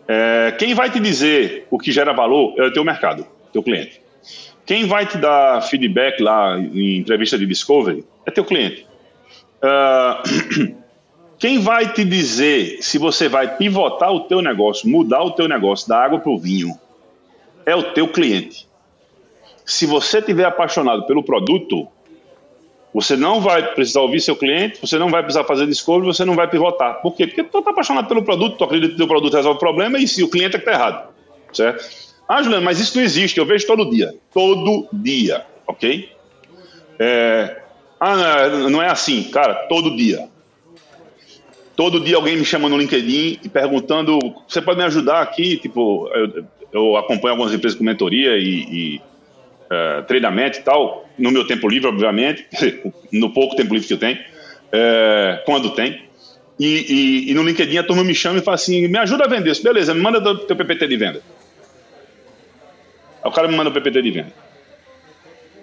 É, 0.05 0.53
quem 0.59 0.73
vai 0.73 0.89
te 0.91 0.99
dizer 0.99 1.67
o 1.71 1.79
que 1.79 1.89
gera 1.89 2.11
valor 2.11 2.53
é 2.57 2.63
o 2.63 2.73
teu 2.73 2.84
mercado, 2.84 3.25
teu 3.53 3.63
cliente. 3.63 4.01
quem 4.65 4.86
vai 4.86 5.05
te 5.05 5.17
dar 5.17 5.61
feedback 5.61 6.21
lá 6.21 6.59
em 6.59 6.97
entrevista 6.97 7.38
de 7.38 7.45
discovery 7.45 8.03
é 8.25 8.32
teu 8.32 8.43
cliente. 8.43 8.86
Uh, 9.63 10.75
quem 11.39 11.59
vai 11.59 11.93
te 11.93 12.03
dizer 12.03 12.79
se 12.82 12.97
você 12.97 13.29
vai 13.29 13.55
pivotar 13.55 14.11
o 14.11 14.21
teu 14.21 14.41
negócio, 14.41 14.89
mudar 14.89 15.23
o 15.23 15.32
teu 15.32 15.47
negócio 15.47 15.88
da 15.88 16.03
água 16.03 16.19
para 16.19 16.32
o 16.32 16.38
vinho, 16.38 16.77
é 17.66 17.76
o 17.76 17.93
teu 17.93 18.07
cliente. 18.07 18.68
Se 19.66 19.86
você 19.86 20.20
estiver 20.20 20.45
apaixonado 20.45 21.05
pelo 21.05 21.24
produto, 21.24 21.88
você 22.93 23.16
não 23.16 23.39
vai 23.39 23.74
precisar 23.74 24.01
ouvir 24.01 24.20
seu 24.20 24.36
cliente, 24.36 24.80
você 24.82 24.97
não 24.97 25.09
vai 25.09 25.24
precisar 25.24 25.45
fazer 25.45 25.66
discovery, 25.66 26.05
você 26.05 26.26
não 26.26 26.36
vai 26.36 26.47
pivotar. 26.49 27.01
Por 27.01 27.16
quê? 27.16 27.26
Porque 27.26 27.43
tu 27.43 27.59
está 27.59 27.72
apaixonado 27.72 28.07
pelo 28.07 28.24
produto, 28.24 28.57
tu 28.57 28.64
acredita 28.64 28.95
que 28.95 29.03
o 29.03 29.07
produto 29.07 29.34
resolve 29.34 29.57
o 29.57 29.59
problema 29.59 29.97
e 29.97 30.07
se 30.07 30.24
o 30.24 30.30
cliente 30.30 30.55
é 30.55 30.59
que 30.59 30.68
está 30.70 30.74
errado. 30.74 31.09
Certo? 31.53 31.86
Ah, 32.28 32.41
Juliano, 32.41 32.64
mas 32.64 32.80
isso 32.80 32.97
não 32.97 33.03
existe, 33.03 33.38
eu 33.38 33.45
vejo 33.45 33.66
todo 33.66 33.89
dia. 33.89 34.14
Todo 34.34 34.88
dia, 34.91 35.45
ok? 35.68 36.09
É... 36.99 37.62
Ah, 37.99 38.47
não 38.70 38.82
é 38.82 38.89
assim, 38.89 39.24
cara, 39.24 39.68
todo 39.68 39.95
dia. 39.95 40.28
Todo 41.76 41.99
dia 41.99 42.16
alguém 42.16 42.36
me 42.36 42.45
chama 42.45 42.68
no 42.68 42.78
LinkedIn 42.78 43.39
e 43.43 43.49
perguntando: 43.49 44.20
você 44.47 44.62
pode 44.62 44.78
me 44.78 44.86
ajudar 44.86 45.22
aqui? 45.22 45.57
Tipo, 45.57 46.09
eu, 46.14 46.45
eu 46.72 46.97
acompanho 46.97 47.34
algumas 47.34 47.53
empresas 47.53 47.78
com 47.78 47.84
mentoria 47.84 48.38
e, 48.38 48.63
e 48.69 49.01
uh, 49.72 50.03
treinamento 50.03 50.59
e 50.59 50.61
tal, 50.61 51.05
no 51.17 51.32
meu 51.32 51.45
tempo 51.45 51.67
livre, 51.67 51.88
obviamente, 51.88 52.45
no 53.11 53.34
pouco 53.34 53.55
tempo 53.55 53.74
livre 53.74 53.88
que 53.88 53.93
eu 53.93 53.99
tenho, 53.99 54.17
uh, 54.17 55.43
quando 55.45 55.72
tem. 55.72 56.09
E, 56.59 56.65
e, 56.65 57.32
e, 57.32 57.34
no 57.34 57.43
LinkedIn 57.43 57.78
a 57.78 57.84
turma 57.84 58.03
me 58.03 58.13
chama 58.13 58.39
e 58.39 58.41
fala 58.41 58.55
assim: 58.55 58.88
me 58.88 58.97
ajuda 58.99 59.26
a 59.26 59.28
vender 59.28 59.49
isso. 59.49 59.63
Beleza, 59.63 59.93
me 59.93 60.01
manda 60.01 60.19
o 60.19 60.38
teu 60.39 60.55
PPT 60.55 60.88
de 60.88 60.97
venda. 60.97 61.22
Aí 63.24 63.30
o 63.30 63.32
cara 63.32 63.47
me 63.47 63.55
manda 63.55 63.69
o 63.69 63.74
PPT 63.74 64.01
de 64.01 64.11
venda. 64.11 64.34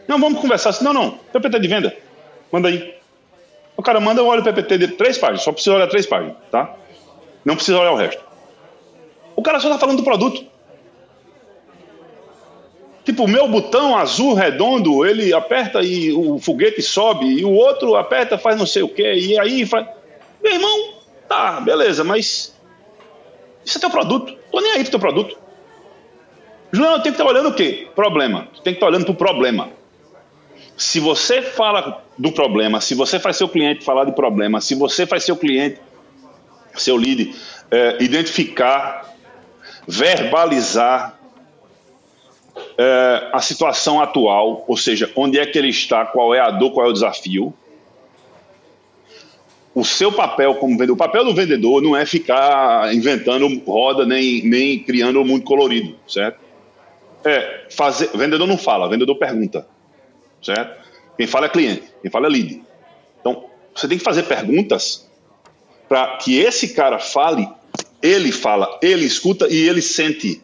Não, 0.09 0.19
vamos 0.19 0.41
conversar 0.41 0.71
assim. 0.71 0.85
Não, 0.85 0.93
não, 0.93 1.11
PPT 1.33 1.61
de 1.61 1.69
venda. 1.69 1.97
Manda 2.51 2.69
aí. 2.69 2.95
O 3.77 3.83
cara 3.83 4.01
manda, 4.01 4.21
eu 4.21 4.27
olho 4.27 4.41
o 4.41 4.45
PPT 4.45 4.79
de 4.79 4.89
três 4.89 5.19
páginas, 5.19 5.43
só 5.43 5.53
precisa 5.53 5.77
olhar 5.77 5.87
três 5.87 6.05
páginas, 6.05 6.37
tá? 6.51 6.75
Não 7.45 7.55
precisa 7.55 7.79
olhar 7.79 7.93
o 7.93 7.97
resto. 7.97 8.21
O 9.37 9.43
cara 9.43 9.61
só 9.61 9.69
está 9.69 9.79
falando 9.79 9.99
do 9.99 10.03
produto. 10.03 10.45
Tipo, 13.09 13.25
o 13.25 13.27
meu 13.27 13.49
botão 13.49 13.97
azul 13.97 14.35
redondo, 14.35 15.03
ele 15.03 15.33
aperta 15.33 15.81
e 15.81 16.13
o 16.13 16.39
foguete 16.39 16.83
sobe, 16.83 17.25
e 17.25 17.43
o 17.43 17.51
outro 17.51 17.97
aperta, 17.97 18.37
faz 18.37 18.59
não 18.59 18.67
sei 18.67 18.83
o 18.83 18.89
que, 18.89 19.15
e 19.15 19.41
aí 19.41 19.65
faz. 19.65 19.87
Meu 20.45 20.53
irmão, 20.53 20.93
tá, 21.27 21.59
beleza, 21.59 22.05
mas. 22.05 22.55
Isso 23.65 23.79
é 23.79 23.81
teu 23.81 23.89
produto. 23.89 24.37
Tô 24.53 24.61
nem 24.61 24.73
aí 24.73 24.83
pro 24.83 24.91
teu 24.91 25.01
produto. 25.01 25.39
João, 26.71 26.97
eu 26.97 27.01
tenho 27.01 27.15
que 27.15 27.23
estar 27.23 27.25
olhando 27.25 27.49
o 27.49 27.55
quê? 27.55 27.89
Problema. 27.97 28.47
Tu 28.53 28.61
tem 28.61 28.75
que 28.75 28.77
estar 28.77 28.89
olhando 28.89 29.07
pro 29.07 29.15
problema. 29.15 29.71
Se 30.77 31.01
você 31.01 31.41
fala 31.41 32.05
do 32.19 32.31
problema, 32.31 32.79
se 32.79 32.95
você 32.95 33.19
faz 33.19 33.39
seu 33.39 33.49
cliente 33.49 33.87
falar 33.87 34.05
de 34.05 34.13
problema, 34.13 34.61
se 34.61 34.75
você 34.75 35.07
faz 35.07 35.25
seu 35.25 35.35
cliente, 35.35 35.81
seu 36.75 36.95
lead, 36.95 37.35
é, 37.71 37.97
identificar, 38.05 39.15
verbalizar 39.87 41.18
é, 42.79 43.31
a 43.33 43.41
situação 43.41 44.01
atual, 44.01 44.65
ou 44.69 44.77
seja, 44.77 45.11
onde 45.17 45.37
é 45.37 45.45
que 45.45 45.59
ele 45.59 45.69
está, 45.69 46.07
qual 46.07 46.33
é 46.33 46.39
a 46.39 46.51
dor, 46.51 46.71
qual 46.71 46.87
é 46.87 46.89
o 46.89 46.93
desafio. 46.93 47.53
O 49.75 49.85
seu 49.85 50.13
papel 50.13 50.55
como 50.55 50.73
vendedor, 50.73 50.95
o 50.95 50.97
papel 50.97 51.25
do 51.25 51.35
vendedor 51.35 51.83
não 51.83 51.97
é 51.97 52.07
ficar 52.07 52.95
inventando 52.95 53.49
roda 53.67 54.07
nem, 54.07 54.43
nem 54.45 54.79
criando 54.79 55.25
muito 55.25 55.45
colorido, 55.45 55.97
certo? 56.07 56.39
É, 57.25 57.67
fazer, 57.69 58.11
vendedor 58.15 58.47
não 58.47 58.57
fala, 58.57 58.89
vendedor 58.89 59.17
pergunta, 59.17 59.67
certo? 60.41 60.87
Quem 61.17 61.27
fala 61.27 61.47
é 61.47 61.49
cliente, 61.49 61.83
quem 62.01 62.11
fala 62.11 62.27
é 62.27 62.31
lead. 62.31 62.63
Então, 63.21 63.45
você 63.75 63.89
tem 63.89 63.99
que 63.99 64.05
fazer 64.05 64.23
perguntas 64.23 65.09
para 65.89 66.17
que 66.19 66.39
esse 66.39 66.75
cara 66.75 67.01
fale, 67.01 67.49
ele 68.01 68.31
fala, 68.31 68.79
ele 68.81 69.05
escuta 69.05 69.49
e 69.49 69.69
ele 69.69 69.83
sente 69.83 70.41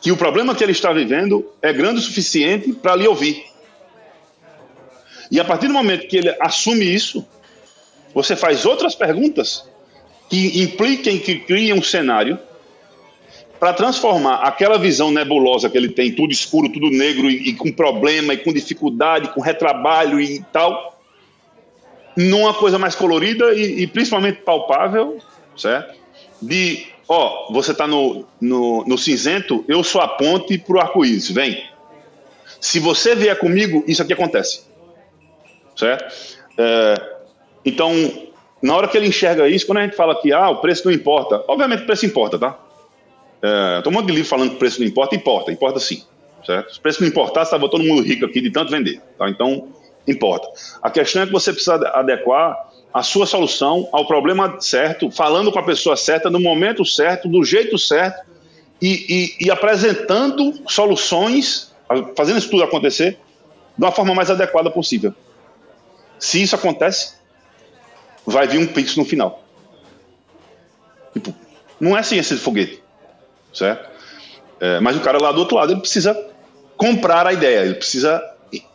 que 0.00 0.10
o 0.10 0.16
problema 0.16 0.54
que 0.54 0.64
ele 0.64 0.72
está 0.72 0.92
vivendo 0.92 1.46
é 1.60 1.72
grande 1.72 2.00
o 2.00 2.02
suficiente 2.02 2.72
para 2.72 2.96
lhe 2.96 3.06
ouvir. 3.06 3.44
E 5.30 5.38
a 5.38 5.44
partir 5.44 5.68
do 5.68 5.74
momento 5.74 6.08
que 6.08 6.16
ele 6.16 6.34
assume 6.40 6.84
isso, 6.84 7.24
você 8.14 8.34
faz 8.34 8.64
outras 8.64 8.94
perguntas 8.94 9.68
que 10.28 10.62
impliquem 10.62 11.18
que 11.18 11.40
criem 11.40 11.74
um 11.74 11.82
cenário 11.82 12.38
para 13.58 13.74
transformar 13.74 14.36
aquela 14.36 14.78
visão 14.78 15.10
nebulosa 15.10 15.68
que 15.68 15.76
ele 15.76 15.90
tem, 15.90 16.14
tudo 16.14 16.32
escuro, 16.32 16.70
tudo 16.70 16.88
negro 16.88 17.30
e, 17.30 17.50
e, 17.50 17.52
com 17.52 17.70
problema 17.70 18.32
e 18.32 18.38
com 18.38 18.52
dificuldade, 18.52 19.28
com 19.34 19.40
retrabalho 19.40 20.18
e 20.18 20.42
tal, 20.50 20.98
numa 22.16 22.54
coisa 22.54 22.78
mais 22.78 22.94
colorida 22.94 23.52
e, 23.52 23.82
e 23.82 23.86
principalmente 23.86 24.40
palpável, 24.40 25.18
certo? 25.56 25.94
De 26.40 26.86
ó, 27.10 27.52
você 27.52 27.72
está 27.72 27.88
no, 27.88 28.24
no, 28.40 28.84
no, 28.86 28.96
cinzento, 28.96 29.64
eu 29.66 29.82
sou 29.82 30.00
a 30.00 30.06
ponte 30.06 30.56
para 30.56 30.76
o 30.76 30.80
arco-íris, 30.80 31.28
vem. 31.28 31.68
Se 32.60 32.78
você 32.78 33.16
vier 33.16 33.36
comigo, 33.36 33.82
isso 33.84 34.00
aqui 34.00 34.12
acontece. 34.12 34.62
Certo? 35.74 36.38
É, 36.56 36.94
então, 37.64 37.92
na 38.62 38.76
hora 38.76 38.86
que 38.86 38.96
ele 38.96 39.08
enxerga 39.08 39.48
isso, 39.48 39.66
quando 39.66 39.78
a 39.78 39.82
gente 39.82 39.96
fala 39.96 40.20
que 40.20 40.32
ah, 40.32 40.50
o 40.50 40.60
preço 40.60 40.86
não 40.86 40.92
importa, 40.92 41.42
obviamente 41.48 41.82
o 41.82 41.86
preço 41.86 42.06
importa, 42.06 42.38
tá? 42.38 42.56
É, 43.42 43.82
tem 43.82 43.92
um 43.92 43.96
monte 43.96 44.06
de 44.06 44.12
livro 44.12 44.28
falando 44.28 44.50
que 44.50 44.56
o 44.56 44.58
preço 44.60 44.78
não 44.78 44.86
importa, 44.86 45.16
importa, 45.16 45.50
importa 45.50 45.80
sim. 45.80 46.04
Certo? 46.46 46.74
Se 46.74 46.78
o 46.78 46.82
preço 46.82 47.00
não 47.00 47.08
importar, 47.08 47.42
estava 47.42 47.68
todo 47.68 47.82
mundo 47.82 48.02
rico 48.02 48.24
aqui 48.24 48.40
de 48.40 48.52
tanto 48.52 48.70
vender. 48.70 49.02
Tá? 49.18 49.28
Então, 49.28 49.68
importa. 50.06 50.46
A 50.80 50.90
questão 50.90 51.22
é 51.22 51.26
que 51.26 51.32
você 51.32 51.52
precisa 51.52 51.74
adequar 51.88 52.69
a 52.92 53.02
sua 53.02 53.26
solução 53.26 53.88
ao 53.92 54.06
problema 54.06 54.60
certo, 54.60 55.10
falando 55.10 55.52
com 55.52 55.58
a 55.58 55.62
pessoa 55.62 55.96
certa, 55.96 56.28
no 56.28 56.40
momento 56.40 56.84
certo, 56.84 57.28
do 57.28 57.44
jeito 57.44 57.78
certo 57.78 58.26
e, 58.82 59.36
e, 59.38 59.46
e 59.46 59.50
apresentando 59.50 60.60
soluções, 60.68 61.74
fazendo 62.16 62.38
isso 62.38 62.50
tudo 62.50 62.64
acontecer 62.64 63.18
de 63.76 63.84
uma 63.84 63.92
forma 63.92 64.14
mais 64.14 64.30
adequada 64.30 64.70
possível. 64.70 65.14
Se 66.18 66.42
isso 66.42 66.54
acontece, 66.54 67.14
vai 68.26 68.46
vir 68.46 68.58
um 68.58 68.66
pix 68.66 68.96
no 68.96 69.04
final. 69.04 69.42
Tipo, 71.12 71.34
não 71.78 71.96
é 71.96 72.02
ciência 72.02 72.36
de 72.36 72.42
foguete, 72.42 72.82
certo? 73.54 73.88
É, 74.60 74.80
mas 74.80 74.96
o 74.96 75.00
cara 75.00 75.18
lá 75.18 75.32
do 75.32 75.40
outro 75.40 75.56
lado, 75.56 75.72
ele 75.72 75.80
precisa 75.80 76.14
comprar 76.76 77.26
a 77.26 77.32
ideia, 77.32 77.60
ele 77.60 77.74
precisa 77.74 78.22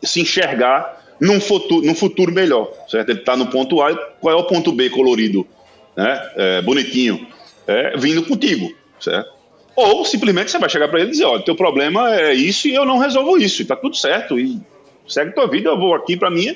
se 0.02 0.22
enxergar 0.22 1.05
num 1.20 1.40
futuro, 1.40 1.86
num 1.86 1.96
futuro 1.96 2.32
melhor, 2.32 2.72
certo? 2.88 3.10
Ele 3.10 3.20
está 3.20 3.36
no 3.36 3.48
ponto 3.48 3.82
A, 3.82 3.96
qual 4.20 4.36
é 4.36 4.38
o 4.38 4.46
ponto 4.46 4.72
B 4.72 4.90
colorido, 4.90 5.48
né? 5.96 6.32
É, 6.36 6.62
bonitinho, 6.62 7.28
é, 7.68 7.98
vindo 7.98 8.24
contigo, 8.24 8.74
certo? 9.00 9.34
Ou 9.76 10.06
simplesmente 10.06 10.52
você 10.52 10.58
vai 10.58 10.70
chegar 10.70 10.88
para 10.88 11.00
ele 11.00 11.10
e 11.10 11.12
dizer, 11.12 11.26
olha, 11.26 11.44
teu 11.44 11.56
problema 11.56 12.16
é 12.16 12.34
isso 12.34 12.68
e 12.68 12.76
eu 12.76 12.86
não 12.86 12.98
resolvo 12.98 13.38
isso, 13.38 13.62
e 13.62 13.66
tá 13.66 13.76
tudo 13.76 13.96
certo, 13.96 14.40
e 14.40 14.60
segue 15.08 15.34
tua 15.34 15.48
vida, 15.48 15.70
eu 15.70 15.78
vou 15.78 15.94
aqui 15.94 16.16
para 16.16 16.32
minha, 16.32 16.56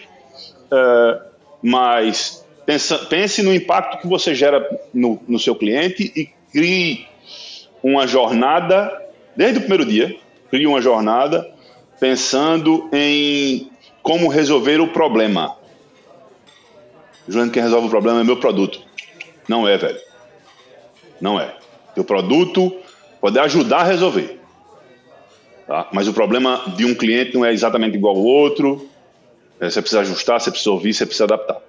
é, 0.71 1.21
mas 1.61 2.45
pensa, 2.65 2.97
pense 2.97 3.41
no 3.41 3.53
impacto 3.53 3.99
que 4.01 4.07
você 4.07 4.33
gera 4.33 4.65
no, 4.93 5.21
no 5.27 5.39
seu 5.39 5.55
cliente 5.55 6.11
e 6.15 6.29
crie 6.51 7.07
uma 7.83 8.07
jornada, 8.07 8.91
desde 9.35 9.57
o 9.57 9.61
primeiro 9.61 9.85
dia, 9.85 10.15
crie 10.49 10.67
uma 10.67 10.81
jornada 10.81 11.49
pensando 11.99 12.89
em 12.93 13.68
como 14.01 14.27
resolver 14.27 14.79
o 14.79 14.87
problema. 14.87 15.55
Juliano, 17.27 17.51
quem 17.51 17.61
resolve 17.61 17.87
o 17.87 17.89
problema 17.89 18.21
é 18.21 18.23
meu 18.23 18.37
produto. 18.37 18.81
Não 19.47 19.67
é, 19.67 19.77
velho. 19.77 19.99
Não 21.21 21.39
é. 21.39 21.55
O 21.95 22.03
produto 22.03 22.75
pode 23.19 23.37
ajudar 23.39 23.79
a 23.79 23.83
resolver. 23.83 24.39
Tá? 25.67 25.87
Mas 25.91 26.07
o 26.07 26.13
problema 26.13 26.63
de 26.75 26.85
um 26.85 26.95
cliente 26.95 27.35
não 27.35 27.45
é 27.45 27.53
exatamente 27.53 27.95
igual 27.95 28.15
ao 28.15 28.23
outro. 28.23 28.89
É, 29.59 29.69
você 29.69 29.81
precisa 29.81 30.01
ajustar, 30.01 30.39
você 30.39 30.49
precisa 30.49 30.71
ouvir, 30.71 30.93
você 30.93 31.05
precisa 31.05 31.25
adaptar. 31.25 31.61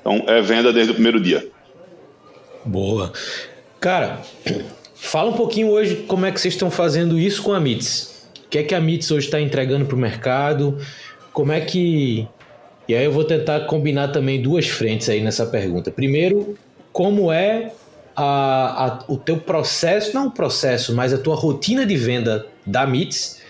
Então, 0.00 0.24
é 0.26 0.40
venda 0.42 0.72
desde 0.72 0.92
o 0.92 0.94
primeiro 0.94 1.18
dia. 1.18 1.48
Boa. 2.64 3.12
Cara, 3.80 4.20
fala 4.94 5.30
um 5.30 5.34
pouquinho 5.34 5.70
hoje 5.70 6.04
como 6.06 6.26
é 6.26 6.30
que 6.30 6.40
vocês 6.40 6.54
estão 6.54 6.70
fazendo 6.70 7.18
isso 7.18 7.42
com 7.42 7.52
a 7.52 7.60
MITS 7.60 8.13
que 8.48 8.58
é 8.58 8.62
que 8.62 8.74
a 8.74 8.80
MITS 8.80 9.10
hoje 9.10 9.26
está 9.26 9.40
entregando 9.40 9.84
para 9.86 9.96
o 9.96 9.98
mercado? 9.98 10.78
Como 11.32 11.52
é 11.52 11.60
que. 11.60 12.28
E 12.88 12.94
aí 12.94 13.04
eu 13.04 13.12
vou 13.12 13.24
tentar 13.24 13.60
combinar 13.60 14.08
também 14.08 14.40
duas 14.40 14.66
frentes 14.66 15.08
aí 15.08 15.20
nessa 15.20 15.46
pergunta. 15.46 15.90
Primeiro, 15.90 16.56
como 16.92 17.32
é 17.32 17.72
a, 18.14 18.86
a, 18.86 19.04
o 19.08 19.16
teu 19.16 19.38
processo, 19.38 20.14
não 20.14 20.26
o 20.26 20.30
processo, 20.30 20.94
mas 20.94 21.12
a 21.12 21.18
tua 21.18 21.34
rotina 21.34 21.84
de 21.86 21.96
venda 21.96 22.46
da 22.66 22.86
MITS 22.86 23.42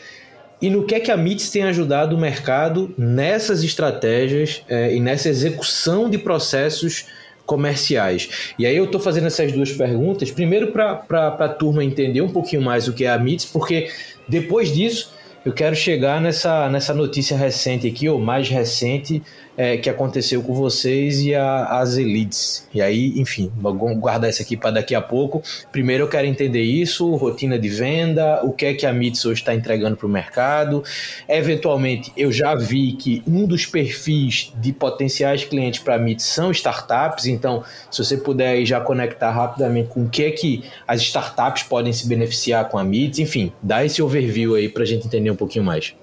e 0.64 0.70
no 0.70 0.84
que 0.84 0.94
é 0.94 1.00
que 1.00 1.10
a 1.10 1.16
MITS 1.16 1.50
tem 1.50 1.62
ajudado 1.64 2.16
o 2.16 2.18
mercado 2.18 2.94
nessas 2.96 3.62
estratégias 3.62 4.62
é, 4.66 4.94
e 4.94 5.00
nessa 5.00 5.28
execução 5.28 6.08
de 6.08 6.16
processos 6.16 7.06
comerciais. 7.44 8.54
E 8.58 8.64
aí 8.64 8.74
eu 8.74 8.84
estou 8.84 8.98
fazendo 8.98 9.26
essas 9.26 9.52
duas 9.52 9.70
perguntas, 9.72 10.30
primeiro 10.30 10.72
para 10.72 11.04
a 11.38 11.48
turma 11.48 11.84
entender 11.84 12.22
um 12.22 12.30
pouquinho 12.30 12.62
mais 12.62 12.88
o 12.88 12.94
que 12.94 13.04
é 13.04 13.10
a 13.10 13.18
MITS, 13.18 13.44
porque 13.44 13.90
depois 14.28 14.72
disso, 14.72 15.12
eu 15.44 15.52
quero 15.52 15.76
chegar 15.76 16.20
nessa, 16.20 16.70
nessa 16.70 16.94
notícia 16.94 17.36
recente 17.36 17.86
aqui, 17.86 18.08
ou 18.08 18.18
mais 18.18 18.48
recente, 18.48 19.22
é, 19.56 19.76
que 19.76 19.88
aconteceu 19.88 20.42
com 20.42 20.54
vocês 20.54 21.20
e 21.20 21.34
a, 21.34 21.78
as 21.78 21.96
elites. 21.96 22.66
E 22.72 22.82
aí, 22.82 23.18
enfim, 23.18 23.50
vamos 23.56 23.98
guardar 23.98 24.30
isso 24.30 24.42
aqui 24.42 24.56
para 24.56 24.72
daqui 24.72 24.94
a 24.94 25.00
pouco. 25.00 25.42
Primeiro 25.70 26.04
eu 26.04 26.08
quero 26.08 26.26
entender 26.26 26.62
isso, 26.62 27.14
rotina 27.16 27.58
de 27.58 27.68
venda, 27.68 28.44
o 28.44 28.52
que 28.52 28.66
é 28.66 28.74
que 28.74 28.86
a 28.86 28.92
MITS 28.92 29.24
hoje 29.24 29.40
está 29.40 29.54
entregando 29.54 29.96
para 29.96 30.06
o 30.06 30.10
mercado. 30.10 30.82
Eventualmente, 31.28 32.12
eu 32.16 32.32
já 32.32 32.54
vi 32.54 32.92
que 32.92 33.22
um 33.26 33.46
dos 33.46 33.66
perfis 33.66 34.52
de 34.56 34.72
potenciais 34.72 35.44
clientes 35.44 35.80
para 35.80 35.96
a 35.96 35.98
MITS 35.98 36.24
são 36.24 36.50
startups, 36.50 37.26
então 37.26 37.62
se 37.90 38.04
você 38.04 38.16
puder 38.16 38.64
já 38.64 38.80
conectar 38.80 39.30
rapidamente 39.30 39.88
com 39.88 40.04
o 40.04 40.08
que 40.08 40.24
é 40.24 40.30
que 40.30 40.64
as 40.86 41.00
startups 41.00 41.62
podem 41.62 41.92
se 41.92 42.06
beneficiar 42.06 42.68
com 42.68 42.78
a 42.78 42.84
MITS, 42.84 43.18
enfim, 43.18 43.52
dá 43.62 43.84
esse 43.84 44.02
overview 44.02 44.54
aí 44.54 44.68
para 44.68 44.82
a 44.82 44.86
gente 44.86 45.06
entender 45.06 45.30
um 45.30 45.36
pouquinho 45.36 45.64
mais. 45.64 45.94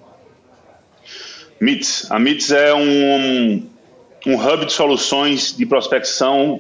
MITS. 1.62 2.12
A 2.12 2.18
MITS 2.18 2.51
é 2.51 2.74
um, 2.74 3.70
um 4.26 4.36
hub 4.36 4.66
de 4.66 4.74
soluções 4.74 5.55
de 5.55 5.64
prospecção 5.64 6.59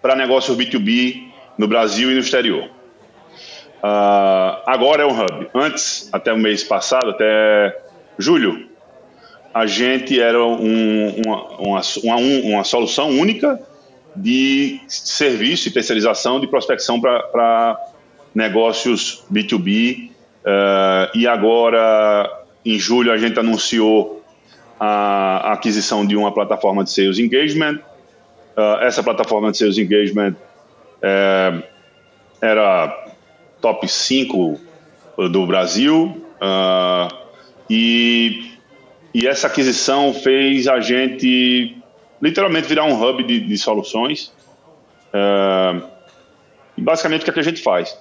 para 0.00 0.16
negócios 0.16 0.56
B2B 0.56 1.28
no 1.58 1.68
Brasil 1.68 2.10
e 2.10 2.14
no 2.14 2.20
exterior. 2.20 2.64
Uh, 2.64 4.62
agora 4.64 5.02
é 5.02 5.06
um 5.06 5.10
hub. 5.10 5.48
Antes, 5.54 6.08
até 6.10 6.32
o 6.32 6.38
mês 6.38 6.64
passado, 6.64 7.10
até 7.10 7.78
julho, 8.18 8.66
a 9.52 9.66
gente 9.66 10.18
era 10.18 10.42
um, 10.42 11.20
uma, 11.26 11.60
uma, 12.02 12.16
uma, 12.16 12.64
solução 12.64 13.10
única 13.10 13.60
de 14.16 14.80
serviço 14.88 15.68
e 15.68 15.70
terceirização 15.70 16.40
de 16.40 16.46
prospecção 16.46 16.98
para 16.98 17.78
negócios 18.34 19.24
B2B. 19.30 20.08
Uh, 20.08 21.10
e 21.14 21.26
agora, 21.26 22.44
em 22.64 22.78
julho, 22.78 23.12
a 23.12 23.18
gente 23.18 23.38
anunciou 23.38 24.17
a 24.78 25.52
aquisição 25.52 26.06
de 26.06 26.16
uma 26.16 26.32
plataforma 26.32 26.84
de 26.84 26.90
Sales 26.90 27.18
Engagement. 27.18 27.80
Uh, 28.56 28.82
essa 28.82 29.02
plataforma 29.02 29.50
de 29.50 29.58
Sales 29.58 29.78
Engagement 29.78 30.34
é, 31.00 31.62
era 32.40 33.06
top 33.60 33.88
5 33.88 34.60
do 35.30 35.46
Brasil 35.46 36.24
uh, 36.40 37.14
e, 37.68 38.52
e 39.12 39.26
essa 39.26 39.46
aquisição 39.46 40.12
fez 40.12 40.68
a 40.68 40.80
gente 40.80 41.76
literalmente 42.20 42.68
virar 42.68 42.84
um 42.84 43.00
hub 43.00 43.22
de, 43.22 43.40
de 43.40 43.58
soluções. 43.58 44.32
Uh, 45.08 45.86
basicamente 46.76 47.22
o 47.22 47.24
que, 47.24 47.30
é 47.30 47.32
que 47.34 47.40
a 47.40 47.44
gente 47.44 47.62
faz? 47.62 47.96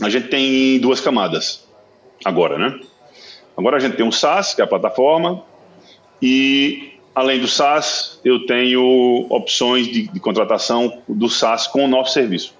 A 0.00 0.08
gente 0.08 0.28
tem 0.28 0.78
duas 0.78 1.00
camadas 1.00 1.66
agora, 2.24 2.58
né? 2.58 2.78
Agora 3.56 3.76
a 3.76 3.80
gente 3.80 3.96
tem 3.96 4.04
um 4.04 4.12
SaaS, 4.12 4.54
que 4.54 4.60
é 4.60 4.64
a 4.64 4.66
plataforma, 4.66 5.42
e, 6.20 6.94
além 7.14 7.40
do 7.40 7.48
SaaS, 7.48 8.20
eu 8.24 8.46
tenho 8.46 9.26
opções 9.28 9.86
de, 9.86 10.08
de 10.08 10.20
contratação 10.20 11.02
do 11.08 11.28
SaaS 11.28 11.66
com 11.66 11.84
o 11.84 11.88
nosso 11.88 12.12
serviço. 12.12 12.54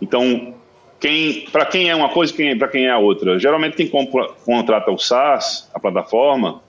Então, 0.00 0.54
quem, 1.00 1.46
para 1.52 1.64
quem 1.64 1.88
é 1.88 1.94
uma 1.94 2.08
coisa 2.08 2.34
e 2.42 2.56
para 2.56 2.68
quem 2.68 2.86
é 2.86 2.90
a 2.90 2.98
outra? 2.98 3.38
Geralmente, 3.38 3.76
quem 3.76 3.88
compra, 3.88 4.28
contrata 4.44 4.90
o 4.90 4.98
SaaS, 4.98 5.70
a 5.74 5.78
plataforma, 5.78 6.62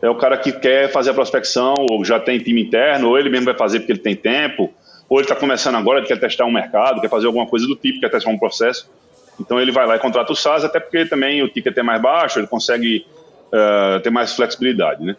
é 0.00 0.08
o 0.08 0.14
cara 0.14 0.36
que 0.36 0.52
quer 0.52 0.90
fazer 0.90 1.10
a 1.10 1.14
prospecção, 1.14 1.74
ou 1.90 2.04
já 2.04 2.20
tem 2.20 2.38
time 2.38 2.62
interno, 2.62 3.08
ou 3.08 3.18
ele 3.18 3.30
mesmo 3.30 3.46
vai 3.46 3.54
fazer 3.54 3.80
porque 3.80 3.92
ele 3.92 4.00
tem 4.00 4.14
tempo, 4.14 4.72
ou 5.08 5.18
ele 5.18 5.24
está 5.24 5.34
começando 5.34 5.76
agora, 5.76 6.00
ele 6.00 6.06
quer 6.06 6.18
testar 6.18 6.44
um 6.44 6.52
mercado, 6.52 7.00
quer 7.00 7.08
fazer 7.08 7.26
alguma 7.26 7.46
coisa 7.46 7.66
do 7.66 7.74
tipo, 7.74 8.00
quer 8.00 8.10
testar 8.10 8.30
um 8.30 8.38
processo. 8.38 8.90
Então 9.40 9.60
ele 9.60 9.72
vai 9.72 9.86
lá 9.86 9.96
e 9.96 9.98
contrata 9.98 10.32
o 10.32 10.36
SaaS, 10.36 10.64
até 10.64 10.78
porque 10.78 11.06
também 11.06 11.42
o 11.42 11.48
ticket 11.48 11.76
é 11.76 11.82
mais 11.82 12.00
baixo, 12.00 12.38
ele 12.38 12.46
consegue 12.46 13.06
uh, 13.54 14.00
ter 14.00 14.10
mais 14.10 14.34
flexibilidade, 14.34 15.04
né? 15.04 15.16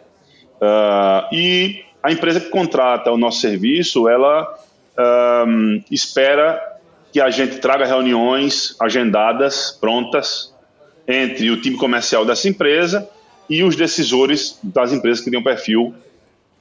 Uh, 0.60 1.34
e 1.34 1.84
a 2.02 2.12
empresa 2.12 2.40
que 2.40 2.50
contrata 2.50 3.10
o 3.10 3.16
nosso 3.16 3.40
serviço, 3.40 4.08
ela 4.08 4.54
um, 5.46 5.82
espera 5.90 6.60
que 7.12 7.20
a 7.20 7.30
gente 7.30 7.58
traga 7.58 7.86
reuniões 7.86 8.76
agendadas, 8.80 9.76
prontas, 9.80 10.54
entre 11.08 11.50
o 11.50 11.60
time 11.60 11.76
comercial 11.76 12.24
dessa 12.24 12.48
empresa 12.48 13.08
e 13.48 13.62
os 13.62 13.76
decisores 13.76 14.58
das 14.62 14.92
empresas 14.92 15.22
que 15.22 15.30
têm 15.30 15.38
um 15.38 15.42
perfil 15.42 15.94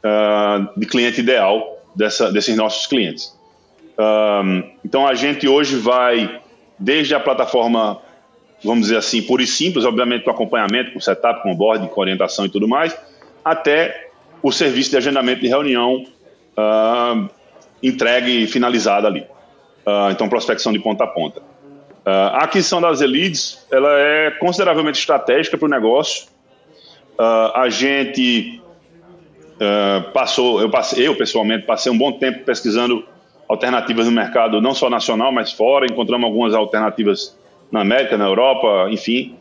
uh, 0.04 0.80
de 0.80 0.86
cliente 0.86 1.20
ideal 1.22 1.80
dessa, 1.96 2.32
desses 2.32 2.56
nossos 2.56 2.88
clientes. 2.88 3.36
Um, 3.98 4.64
então 4.84 5.08
a 5.08 5.14
gente 5.14 5.48
hoje 5.48 5.78
vai 5.78 6.42
desde 6.78 7.16
a 7.16 7.20
plataforma 7.20 8.02
vamos 8.64 8.84
dizer 8.84 8.98
assim, 8.98 9.22
pura 9.22 9.44
e 9.44 9.48
simples, 9.48 9.86
obviamente 9.86 10.24
com 10.24 10.32
acompanhamento, 10.32 10.92
com 10.92 11.00
setup, 11.00 11.42
com 11.44 11.56
board, 11.56 11.88
com 11.90 12.02
orientação 12.02 12.46
e 12.46 12.50
tudo 12.50 12.68
mais, 12.68 12.98
até 13.44 14.10
o 14.42 14.52
serviço 14.52 14.92
de 14.92 14.98
agendamento 14.98 15.42
de 15.42 15.48
reunião 15.48 16.06
uh, 16.58 17.30
entregue 17.82 18.44
e 18.44 18.48
finalizado 18.48 19.08
ali. 19.08 19.22
Uh, 19.86 20.12
então, 20.12 20.30
prospecção 20.30 20.72
de 20.72 20.80
ponta 20.80 21.04
a 21.04 21.08
ponta. 21.08 21.40
Uh, 21.40 22.10
a 22.34 22.44
aquisição 22.44 22.80
das 22.80 23.02
elites 23.02 23.66
ela 23.72 23.90
é 24.00 24.32
consideravelmente 24.32 25.00
estratégica 25.00 25.58
para 25.58 25.66
o 25.66 25.70
negócio. 25.70 26.28
a 27.18 27.70
gente 27.70 28.62
passou, 30.14 30.60
eu, 30.60 30.70
passei, 30.70 31.08
eu 31.08 31.16
pessoalmente 31.16 31.66
passei 31.66 31.92
um 31.92 31.98
bom 31.98 32.12
tempo 32.12 32.44
pesquisando 32.44 33.06
alternativas 33.48 34.06
no 34.06 34.12
mercado, 34.12 34.62
não 34.62 34.74
só 34.74 34.90
nacional, 34.90 35.32
mas 35.32 35.52
fora. 35.52 35.86
Encontramos 35.86 36.26
algumas 36.26 36.54
alternativas 36.54 37.38
na 37.72 37.82
América, 37.82 38.18
na 38.18 38.26
Europa, 38.26 38.88
enfim. 38.90 39.36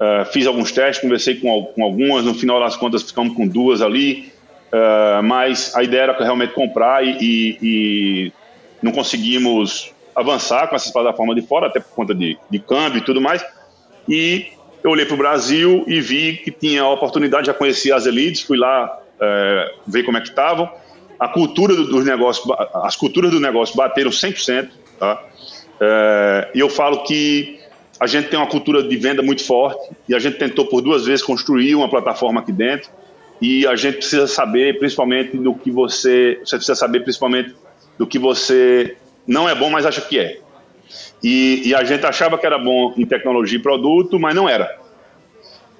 Uh, 0.00 0.24
fiz 0.32 0.46
alguns 0.46 0.72
testes, 0.72 1.02
conversei 1.02 1.34
com, 1.34 1.62
com, 1.74 1.84
algumas, 1.84 2.24
no 2.24 2.34
final 2.34 2.58
das 2.58 2.74
contas 2.74 3.02
ficamos 3.02 3.34
com 3.34 3.46
duas 3.46 3.82
ali, 3.82 4.32
uh, 4.72 5.22
mas 5.22 5.76
a 5.76 5.82
ideia 5.82 6.04
era 6.04 6.24
realmente 6.24 6.54
comprar 6.54 7.04
e, 7.04 7.18
e, 7.20 7.58
e, 7.60 8.32
não 8.80 8.92
conseguimos 8.92 9.92
avançar 10.16 10.68
com 10.68 10.74
essas 10.74 10.90
plataformas 10.90 11.36
de 11.36 11.42
fora, 11.42 11.66
até 11.66 11.80
por 11.80 11.94
conta 11.94 12.14
de, 12.14 12.38
de 12.50 12.58
câmbio 12.58 12.98
e 12.98 13.04
tudo 13.04 13.20
mais. 13.20 13.44
E 14.08 14.46
eu 14.82 14.90
olhei 14.90 15.04
para 15.04 15.14
o 15.14 15.18
Brasil 15.18 15.84
e 15.86 16.00
vi 16.00 16.38
que 16.38 16.50
tinha 16.50 16.80
a 16.80 16.88
oportunidade, 16.88 17.48
já 17.48 17.54
conhecia 17.54 17.94
as 17.94 18.06
elites, 18.06 18.40
fui 18.40 18.56
lá 18.56 18.86
uh, 18.86 19.80
ver 19.86 20.02
como 20.04 20.16
é 20.16 20.22
que 20.22 20.28
estavam. 20.28 20.70
A 21.18 21.28
cultura 21.28 21.76
dos 21.76 21.90
do 21.90 22.02
negócios, 22.02 22.50
as 22.72 22.96
culturas 22.96 23.30
do 23.30 23.38
negócio 23.38 23.76
bateram 23.76 24.10
100%, 24.10 24.70
tá? 24.98 25.22
e 26.54 26.60
eu 26.60 26.70
falo 26.70 27.02
que 27.04 27.59
a 28.00 28.06
gente 28.06 28.28
tem 28.28 28.38
uma 28.38 28.46
cultura 28.48 28.82
de 28.82 28.96
venda 28.96 29.22
muito 29.22 29.44
forte 29.44 29.94
e 30.08 30.14
a 30.14 30.18
gente 30.18 30.38
tentou 30.38 30.64
por 30.64 30.80
duas 30.80 31.04
vezes 31.04 31.22
construir 31.22 31.74
uma 31.74 31.86
plataforma 31.86 32.40
aqui 32.40 32.50
dentro. 32.50 32.90
E 33.42 33.66
a 33.66 33.76
gente 33.76 33.98
precisa 33.98 34.26
saber 34.26 34.78
principalmente 34.78 35.36
do 35.36 35.54
que 35.54 35.70
você 35.70 36.40
você 36.42 36.56
precisa 36.56 36.74
saber 36.74 37.00
principalmente 37.00 37.54
do 37.98 38.06
que 38.06 38.18
você 38.18 38.96
não 39.26 39.46
é 39.46 39.54
bom 39.54 39.68
mas 39.68 39.84
acha 39.84 40.00
que 40.00 40.18
é. 40.18 40.38
E, 41.22 41.68
e 41.68 41.74
a 41.74 41.84
gente 41.84 42.04
achava 42.06 42.38
que 42.38 42.46
era 42.46 42.58
bom 42.58 42.94
em 42.96 43.04
tecnologia 43.04 43.58
e 43.58 43.62
produto 43.62 44.18
mas 44.18 44.34
não 44.34 44.48
era. 44.48 44.78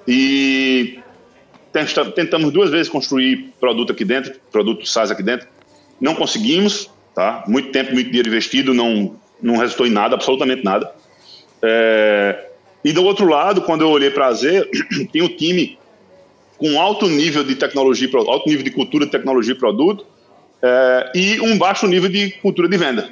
E 0.07 0.99
tentamos 2.15 2.51
duas 2.51 2.69
vezes 2.69 2.87
construir 2.87 3.51
produto 3.59 3.91
aqui 3.93 4.05
dentro 4.05 4.33
produto 4.51 4.87
SaaS 4.87 5.09
aqui 5.09 5.23
dentro. 5.23 5.47
Não 5.99 6.13
conseguimos 6.13 6.87
tá? 7.15 7.43
Muito 7.47 7.71
tempo 7.71 7.93
muito 7.93 8.07
dinheiro 8.07 8.27
investido 8.27 8.75
não 8.75 9.19
não 9.41 9.57
resultou 9.57 9.87
em 9.87 9.91
nada 9.91 10.13
absolutamente 10.13 10.63
nada 10.63 11.00
é, 11.63 12.47
e 12.83 12.91
do 12.91 13.03
outro 13.03 13.27
lado, 13.27 13.61
quando 13.61 13.81
eu 13.81 13.89
olhei 13.89 14.09
para 14.09 14.27
a 14.27 14.33
Z, 14.33 14.69
tem 15.11 15.21
um 15.21 15.29
time 15.29 15.77
com 16.57 16.79
alto 16.79 17.07
nível 17.07 17.43
de 17.43 17.55
tecnologia, 17.55 18.09
alto 18.13 18.47
nível 18.47 18.63
de 18.63 18.71
cultura 18.71 19.05
de 19.05 19.11
tecnologia 19.11 19.53
e 19.53 19.57
produto 19.57 20.05
é, 20.61 21.11
e 21.15 21.41
um 21.41 21.57
baixo 21.57 21.87
nível 21.87 22.09
de 22.09 22.31
cultura 22.41 22.67
de 22.67 22.77
venda. 22.77 23.09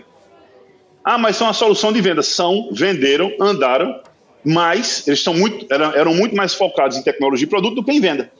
Ah, 1.03 1.17
mas 1.17 1.35
são 1.35 1.47
a 1.47 1.53
solução 1.53 1.91
de 1.91 2.01
venda. 2.01 2.21
São, 2.21 2.69
venderam, 2.71 3.33
andaram, 3.39 3.99
mas 4.45 5.07
eles 5.07 5.23
são 5.23 5.33
muito, 5.33 5.65
eram, 5.73 5.93
eram 5.93 6.13
muito 6.13 6.35
mais 6.35 6.53
focados 6.53 6.97
em 6.97 7.03
tecnologia 7.03 7.45
e 7.45 7.49
produto 7.49 7.75
do 7.75 7.83
que 7.83 7.91
em 7.91 7.99
venda. 7.99 8.31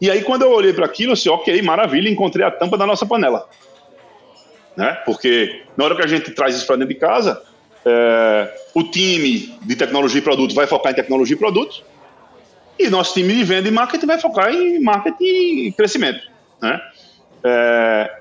E 0.00 0.10
aí, 0.10 0.22
quando 0.22 0.42
eu 0.42 0.50
olhei 0.50 0.72
para 0.72 0.86
aquilo, 0.86 1.12
eu 1.12 1.14
disse, 1.14 1.28
ok, 1.28 1.60
maravilha, 1.62 2.08
encontrei 2.08 2.44
a 2.44 2.50
tampa 2.50 2.76
da 2.76 2.86
nossa 2.86 3.06
panela. 3.06 3.48
Né? 4.76 4.92
Porque 5.04 5.62
na 5.76 5.84
hora 5.84 5.94
que 5.94 6.02
a 6.02 6.06
gente 6.06 6.30
traz 6.32 6.56
isso 6.56 6.66
para 6.66 6.76
dentro 6.76 6.94
de 6.94 6.98
casa, 6.98 7.42
é, 7.84 8.54
o 8.74 8.82
time 8.84 9.54
de 9.62 9.76
tecnologia 9.76 10.18
e 10.18 10.22
produto 10.22 10.54
vai 10.54 10.66
focar 10.66 10.92
em 10.92 10.94
tecnologia 10.94 11.34
e 11.34 11.38
produtos. 11.38 11.82
E 12.78 12.88
nosso 12.88 13.14
time 13.14 13.34
de 13.34 13.44
venda 13.44 13.68
e 13.68 13.70
marketing 13.70 14.06
vai 14.06 14.18
focar 14.18 14.52
em 14.52 14.80
marketing 14.80 15.24
e 15.68 15.72
crescimento. 15.72 16.20
Né? 16.60 16.80
É, 17.44 18.18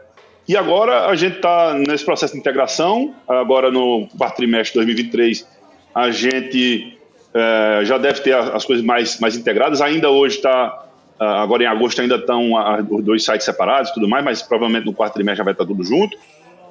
e 0.47 0.57
agora 0.57 1.05
a 1.05 1.15
gente 1.15 1.37
está 1.37 1.73
nesse 1.73 2.03
processo 2.03 2.33
de 2.33 2.39
integração. 2.39 3.15
Agora 3.27 3.71
no 3.71 4.07
quarto 4.17 4.37
trimestre 4.37 4.79
de 4.79 4.85
2023, 4.85 5.47
a 5.93 6.11
gente 6.11 6.97
é, 7.33 7.85
já 7.85 7.97
deve 7.97 8.21
ter 8.21 8.35
as 8.35 8.65
coisas 8.65 8.83
mais, 8.83 9.19
mais 9.19 9.37
integradas. 9.37 9.81
Ainda 9.81 10.09
hoje 10.09 10.37
está, 10.37 10.85
agora 11.19 11.63
em 11.63 11.67
agosto 11.67 12.01
ainda 12.01 12.15
estão 12.15 12.51
os 12.89 13.03
dois 13.03 13.23
sites 13.23 13.45
separados 13.45 13.91
e 13.91 13.93
tudo 13.93 14.09
mais, 14.09 14.25
mas 14.25 14.41
provavelmente 14.41 14.85
no 14.85 14.93
quarto 14.93 15.13
trimestre 15.13 15.37
já 15.37 15.43
vai 15.43 15.53
estar 15.53 15.65
tudo 15.65 15.83
junto. 15.83 16.17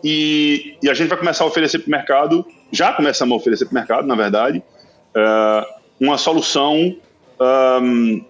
E, 0.03 0.76
e 0.82 0.88
a 0.90 0.94
gente 0.94 1.09
vai 1.09 1.18
começar 1.18 1.44
a 1.44 1.46
oferecer 1.46 1.78
para 1.80 1.88
o 1.88 1.90
mercado, 1.90 2.46
já 2.72 2.92
começamos 2.92 3.32
a 3.34 3.36
oferecer 3.36 3.66
para 3.66 3.72
o 3.72 3.74
mercado, 3.74 4.07
na 4.07 4.14
verdade, 4.14 4.59
uh, 4.59 5.66
uma 6.01 6.16
solução 6.16 6.96
um, 7.82 8.24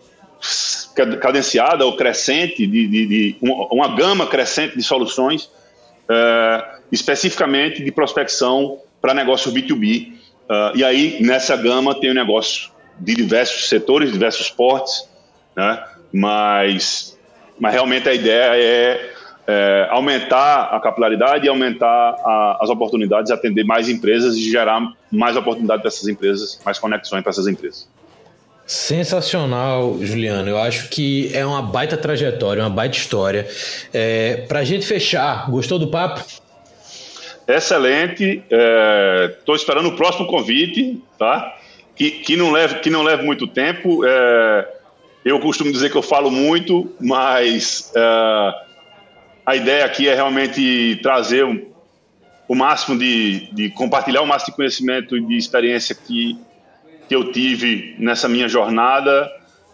cadenciada 1.20 1.84
ou 1.84 1.96
crescente, 1.96 2.66
de, 2.66 2.86
de, 2.86 3.06
de 3.06 3.36
uma, 3.40 3.66
uma, 3.72 3.96
gama 3.96 4.26
crescente 4.26 4.76
de 4.76 4.82
soluções, 4.82 5.44
uh, 5.44 6.80
especificamente 6.90 7.82
de 7.84 7.92
prospecção 7.92 8.78
para 9.00 9.14
negócios 9.14 9.52
B2B. 9.54 10.12
Uh, 10.48 10.76
e 10.76 10.84
aí, 10.84 11.22
nessa 11.22 11.56
gama, 11.56 11.94
tem 11.94 12.10
o 12.10 12.12
um 12.12 12.16
negócio 12.16 12.70
de 12.98 13.14
diversos 13.14 13.68
setores, 13.68 14.12
diversos 14.12 14.50
portes, 14.50 15.08
né? 15.56 15.84
mas, 16.12 17.16
mas 17.58 17.72
realmente 17.72 18.08
a 18.08 18.14
ideia 18.14 18.56
é, 18.56 19.12
é 19.47 19.88
aumentar 19.91 20.74
a 20.74 20.80
capilaridade 20.80 21.47
e 21.47 21.49
aumentar 21.49 21.86
a, 21.86 22.59
as 22.61 22.70
oportunidades, 22.70 23.30
atender 23.30 23.64
mais 23.64 23.88
empresas 23.88 24.36
e 24.36 24.51
gerar 24.51 24.80
mais 25.11 25.36
oportunidade 25.36 25.82
para 25.82 25.88
essas 25.88 26.09
empresas, 26.09 26.61
mais 26.64 26.78
conexões 26.78 27.22
para 27.22 27.30
essas 27.30 27.47
empresas. 27.47 27.88
Sensacional, 28.70 29.99
Juliano. 30.01 30.49
Eu 30.49 30.57
acho 30.57 30.88
que 30.91 31.28
é 31.34 31.45
uma 31.45 31.61
baita 31.61 31.97
trajetória, 31.97 32.62
uma 32.62 32.70
baita 32.70 32.97
história. 32.97 33.49
É, 33.93 34.45
Para 34.47 34.61
a 34.61 34.64
gente 34.64 34.86
fechar, 34.86 35.51
gostou 35.51 35.76
do 35.76 35.88
papo? 35.88 36.24
Excelente. 37.49 38.45
Estou 38.49 39.55
é, 39.55 39.59
esperando 39.59 39.88
o 39.88 39.97
próximo 39.97 40.28
convite, 40.28 41.03
tá? 41.18 41.57
Que, 41.97 42.12
que, 42.12 42.36
não, 42.36 42.53
leve, 42.53 42.76
que 42.76 42.91
não 42.91 43.03
leve 43.03 43.24
muito 43.24 43.49
tempo. 43.49 44.05
É, 44.05 44.68
eu 45.24 45.41
costumo 45.41 45.72
dizer 45.72 45.91
que 45.91 45.97
eu 45.97 46.03
falo 46.03 46.30
muito, 46.30 46.95
mas 47.01 47.93
é, 47.97 48.55
a 49.51 49.57
ideia 49.57 49.84
aqui 49.84 50.09
é 50.09 50.14
realmente 50.14 51.01
trazer 51.03 51.44
o, 51.44 51.74
o 52.46 52.55
máximo 52.55 52.96
de, 52.96 53.53
de 53.53 53.70
compartilhar 53.70 54.22
o 54.22 54.26
máximo 54.26 54.53
de 54.53 54.57
conhecimento 54.57 55.16
e 55.16 55.26
de 55.26 55.36
experiência 55.36 55.94
que 55.94 56.38
que 57.09 57.16
eu 57.16 57.32
tive 57.32 57.96
nessa 57.98 58.28
minha 58.28 58.48
jornada 58.48 59.28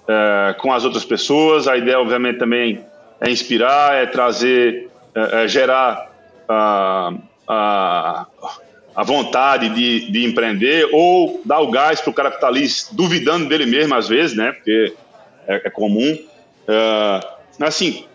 é, 0.09 0.55
com 0.59 0.73
as 0.73 0.87
outras 0.87 1.05
pessoas. 1.05 1.69
A 1.69 1.77
ideia, 1.77 2.01
obviamente, 2.01 2.39
também 2.39 2.83
é 3.21 3.29
inspirar, 3.29 3.95
é 3.95 4.07
trazer, 4.07 4.89
é, 5.15 5.45
é 5.45 5.47
gerar 5.47 6.11
a, 6.49 7.13
a, 7.47 8.27
a 8.97 9.05
vontade 9.05 9.69
de, 9.69 10.11
de, 10.11 10.25
empreender 10.25 10.89
ou 10.95 11.43
dar 11.45 11.61
o 11.61 11.71
gás 11.71 12.01
para 12.01 12.11
o 12.11 12.15
cara 12.15 12.31
que 12.31 12.37
está 12.37 12.49
ali 12.49 12.67
duvidando 12.93 13.51
dele 13.51 13.67
mesmo, 13.67 13.95
às 13.95 14.09
vezes, 14.09 14.35
né? 14.35 14.53
Porque 14.53 14.95
é, 15.47 15.61
é 15.67 15.71
comum. 15.71 16.19
Assim, 17.61 18.07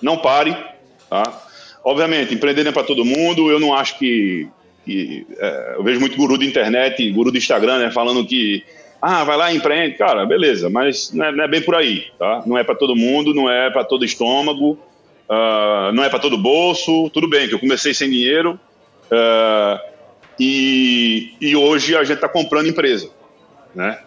não 0.00 0.18
pare, 0.18 0.56
tá? 1.08 1.46
Obviamente, 1.84 2.34
empreender 2.34 2.64
não 2.64 2.70
é 2.70 2.74
para 2.74 2.84
todo 2.84 3.04
mundo. 3.04 3.50
Eu 3.50 3.60
não 3.60 3.74
acho 3.74 3.98
que 3.98 4.48
que 4.88 5.26
é, 5.38 5.74
eu 5.76 5.84
vejo 5.84 6.00
muito 6.00 6.16
guru 6.16 6.38
de 6.38 6.46
internet, 6.46 7.10
guru 7.10 7.30
do 7.30 7.36
Instagram, 7.36 7.78
né, 7.78 7.90
falando 7.90 8.24
que 8.24 8.64
ah, 9.02 9.22
vai 9.22 9.36
lá 9.36 9.52
e 9.52 9.56
empreende, 9.56 9.96
cara, 9.96 10.24
beleza, 10.24 10.70
mas 10.70 11.12
não 11.12 11.26
é, 11.26 11.32
não 11.32 11.44
é 11.44 11.48
bem 11.48 11.60
por 11.60 11.74
aí, 11.74 12.06
tá? 12.18 12.42
Não 12.46 12.58
é 12.58 12.64
para 12.64 12.74
todo 12.74 12.96
mundo, 12.96 13.32
não 13.32 13.48
é 13.48 13.70
para 13.70 13.84
todo 13.84 14.04
estômago, 14.04 14.72
uh, 15.28 15.92
não 15.92 16.02
é 16.02 16.08
para 16.08 16.18
todo 16.18 16.36
bolso. 16.36 17.08
Tudo 17.10 17.28
bem 17.28 17.46
que 17.46 17.54
eu 17.54 17.60
comecei 17.60 17.94
sem 17.94 18.10
dinheiro 18.10 18.58
uh, 19.12 19.78
e, 20.40 21.32
e 21.40 21.54
hoje 21.54 21.94
a 21.94 22.02
gente 22.02 22.16
está 22.16 22.28
comprando 22.28 22.66
empresa, 22.66 23.08
né? 23.72 24.00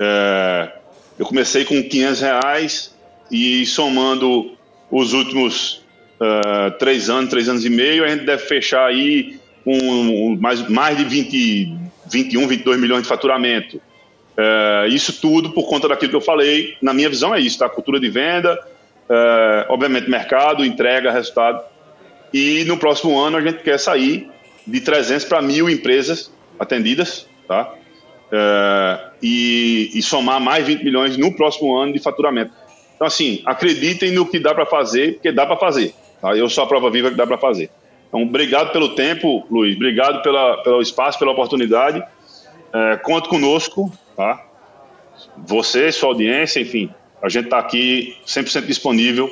Uh, 0.00 0.72
eu 1.18 1.26
comecei 1.26 1.66
com 1.66 1.82
500 1.82 2.20
reais 2.22 2.96
e 3.30 3.66
somando 3.66 4.56
os 4.90 5.12
últimos 5.12 5.84
três 6.78 7.08
anos, 7.08 7.30
três 7.30 7.48
anos 7.48 7.64
e 7.64 7.70
meio, 7.70 8.04
a 8.04 8.08
gente 8.08 8.24
deve 8.24 8.42
fechar 8.44 8.86
aí 8.86 9.40
com 9.64 10.36
mais, 10.40 10.68
mais 10.68 10.96
de 10.96 11.04
20, 11.04 11.74
21, 12.10 12.46
22 12.46 12.80
milhões 12.80 13.02
de 13.02 13.08
faturamento. 13.08 13.80
É, 14.36 14.88
isso 14.88 15.20
tudo 15.20 15.50
por 15.50 15.68
conta 15.68 15.88
daquilo 15.88 16.10
que 16.10 16.16
eu 16.16 16.20
falei. 16.20 16.76
Na 16.80 16.94
minha 16.94 17.08
visão 17.08 17.34
é 17.34 17.40
isso, 17.40 17.58
tá? 17.58 17.68
Cultura 17.68 18.00
de 18.00 18.08
venda, 18.08 18.58
é, 19.08 19.66
obviamente 19.68 20.08
mercado, 20.08 20.64
entrega, 20.64 21.10
resultado. 21.10 21.62
E 22.32 22.64
no 22.64 22.78
próximo 22.78 23.18
ano 23.18 23.36
a 23.36 23.40
gente 23.40 23.62
quer 23.62 23.78
sair 23.78 24.28
de 24.66 24.80
300 24.80 25.24
para 25.24 25.42
mil 25.42 25.68
empresas 25.68 26.32
atendidas, 26.58 27.26
tá? 27.46 27.74
É, 28.32 29.00
e, 29.22 29.90
e, 29.94 30.02
somar 30.02 30.40
mais 30.40 30.64
20 30.64 30.84
milhões 30.84 31.16
no 31.16 31.34
próximo 31.34 31.76
ano 31.76 31.92
de 31.92 31.98
faturamento. 31.98 32.52
Então, 32.94 33.06
assim, 33.06 33.42
acreditem 33.44 34.12
no 34.12 34.24
que 34.24 34.38
dá 34.38 34.54
para 34.54 34.64
fazer, 34.64 35.14
porque 35.14 35.32
dá 35.32 35.44
para 35.44 35.56
fazer. 35.56 35.92
Tá? 36.20 36.36
Eu 36.36 36.48
sou 36.48 36.64
a 36.64 36.66
prova 36.66 36.90
viva 36.90 37.10
que 37.10 37.16
dá 37.16 37.26
para 37.26 37.38
fazer. 37.38 37.70
Então, 38.08 38.22
obrigado 38.22 38.72
pelo 38.72 38.94
tempo, 38.94 39.46
Luiz. 39.50 39.76
Obrigado 39.76 40.22
pela, 40.22 40.62
pelo 40.62 40.82
espaço, 40.82 41.18
pela 41.18 41.30
oportunidade. 41.30 42.02
É, 42.72 42.96
conte 42.96 43.28
conosco, 43.28 43.92
tá? 44.16 44.44
Você, 45.36 45.92
sua 45.92 46.10
audiência, 46.10 46.60
enfim, 46.60 46.92
a 47.22 47.28
gente 47.28 47.44
está 47.44 47.58
aqui 47.58 48.16
100% 48.26 48.66
disponível 48.66 49.30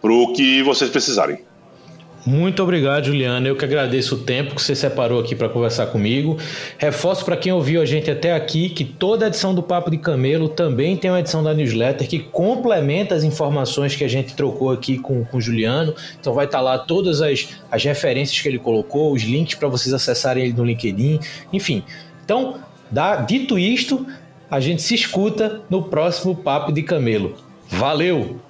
para 0.00 0.12
o 0.12 0.32
que 0.32 0.62
vocês 0.62 0.90
precisarem. 0.90 1.45
Muito 2.26 2.60
obrigado, 2.60 3.04
Juliana. 3.04 3.46
Eu 3.46 3.54
que 3.54 3.64
agradeço 3.64 4.16
o 4.16 4.18
tempo 4.18 4.56
que 4.56 4.60
você 4.60 4.74
separou 4.74 5.20
aqui 5.20 5.36
para 5.36 5.48
conversar 5.48 5.86
comigo. 5.86 6.36
Reforço 6.76 7.24
para 7.24 7.36
quem 7.36 7.52
ouviu 7.52 7.80
a 7.80 7.84
gente 7.84 8.10
até 8.10 8.32
aqui 8.32 8.68
que 8.68 8.84
toda 8.84 9.28
edição 9.28 9.54
do 9.54 9.62
Papo 9.62 9.92
de 9.92 9.96
Camelo 9.96 10.48
também 10.48 10.96
tem 10.96 11.08
uma 11.08 11.20
edição 11.20 11.40
da 11.40 11.54
newsletter 11.54 12.08
que 12.08 12.18
complementa 12.18 13.14
as 13.14 13.22
informações 13.22 13.94
que 13.94 14.02
a 14.02 14.08
gente 14.08 14.34
trocou 14.34 14.72
aqui 14.72 14.98
com, 14.98 15.24
com 15.24 15.36
o 15.36 15.40
Juliano. 15.40 15.94
Então 16.18 16.34
vai 16.34 16.46
estar 16.46 16.58
tá 16.58 16.64
lá 16.64 16.78
todas 16.78 17.22
as, 17.22 17.48
as 17.70 17.84
referências 17.84 18.40
que 18.40 18.48
ele 18.48 18.58
colocou, 18.58 19.12
os 19.12 19.22
links 19.22 19.54
para 19.54 19.68
vocês 19.68 19.94
acessarem 19.94 20.46
ele 20.46 20.52
no 20.52 20.64
LinkedIn. 20.64 21.20
Enfim, 21.52 21.84
então, 22.24 22.58
dá, 22.90 23.16
dito 23.16 23.56
isto, 23.56 24.04
a 24.50 24.58
gente 24.58 24.82
se 24.82 24.96
escuta 24.96 25.60
no 25.70 25.84
próximo 25.84 26.34
Papo 26.34 26.72
de 26.72 26.82
Camelo. 26.82 27.36
Valeu! 27.68 28.45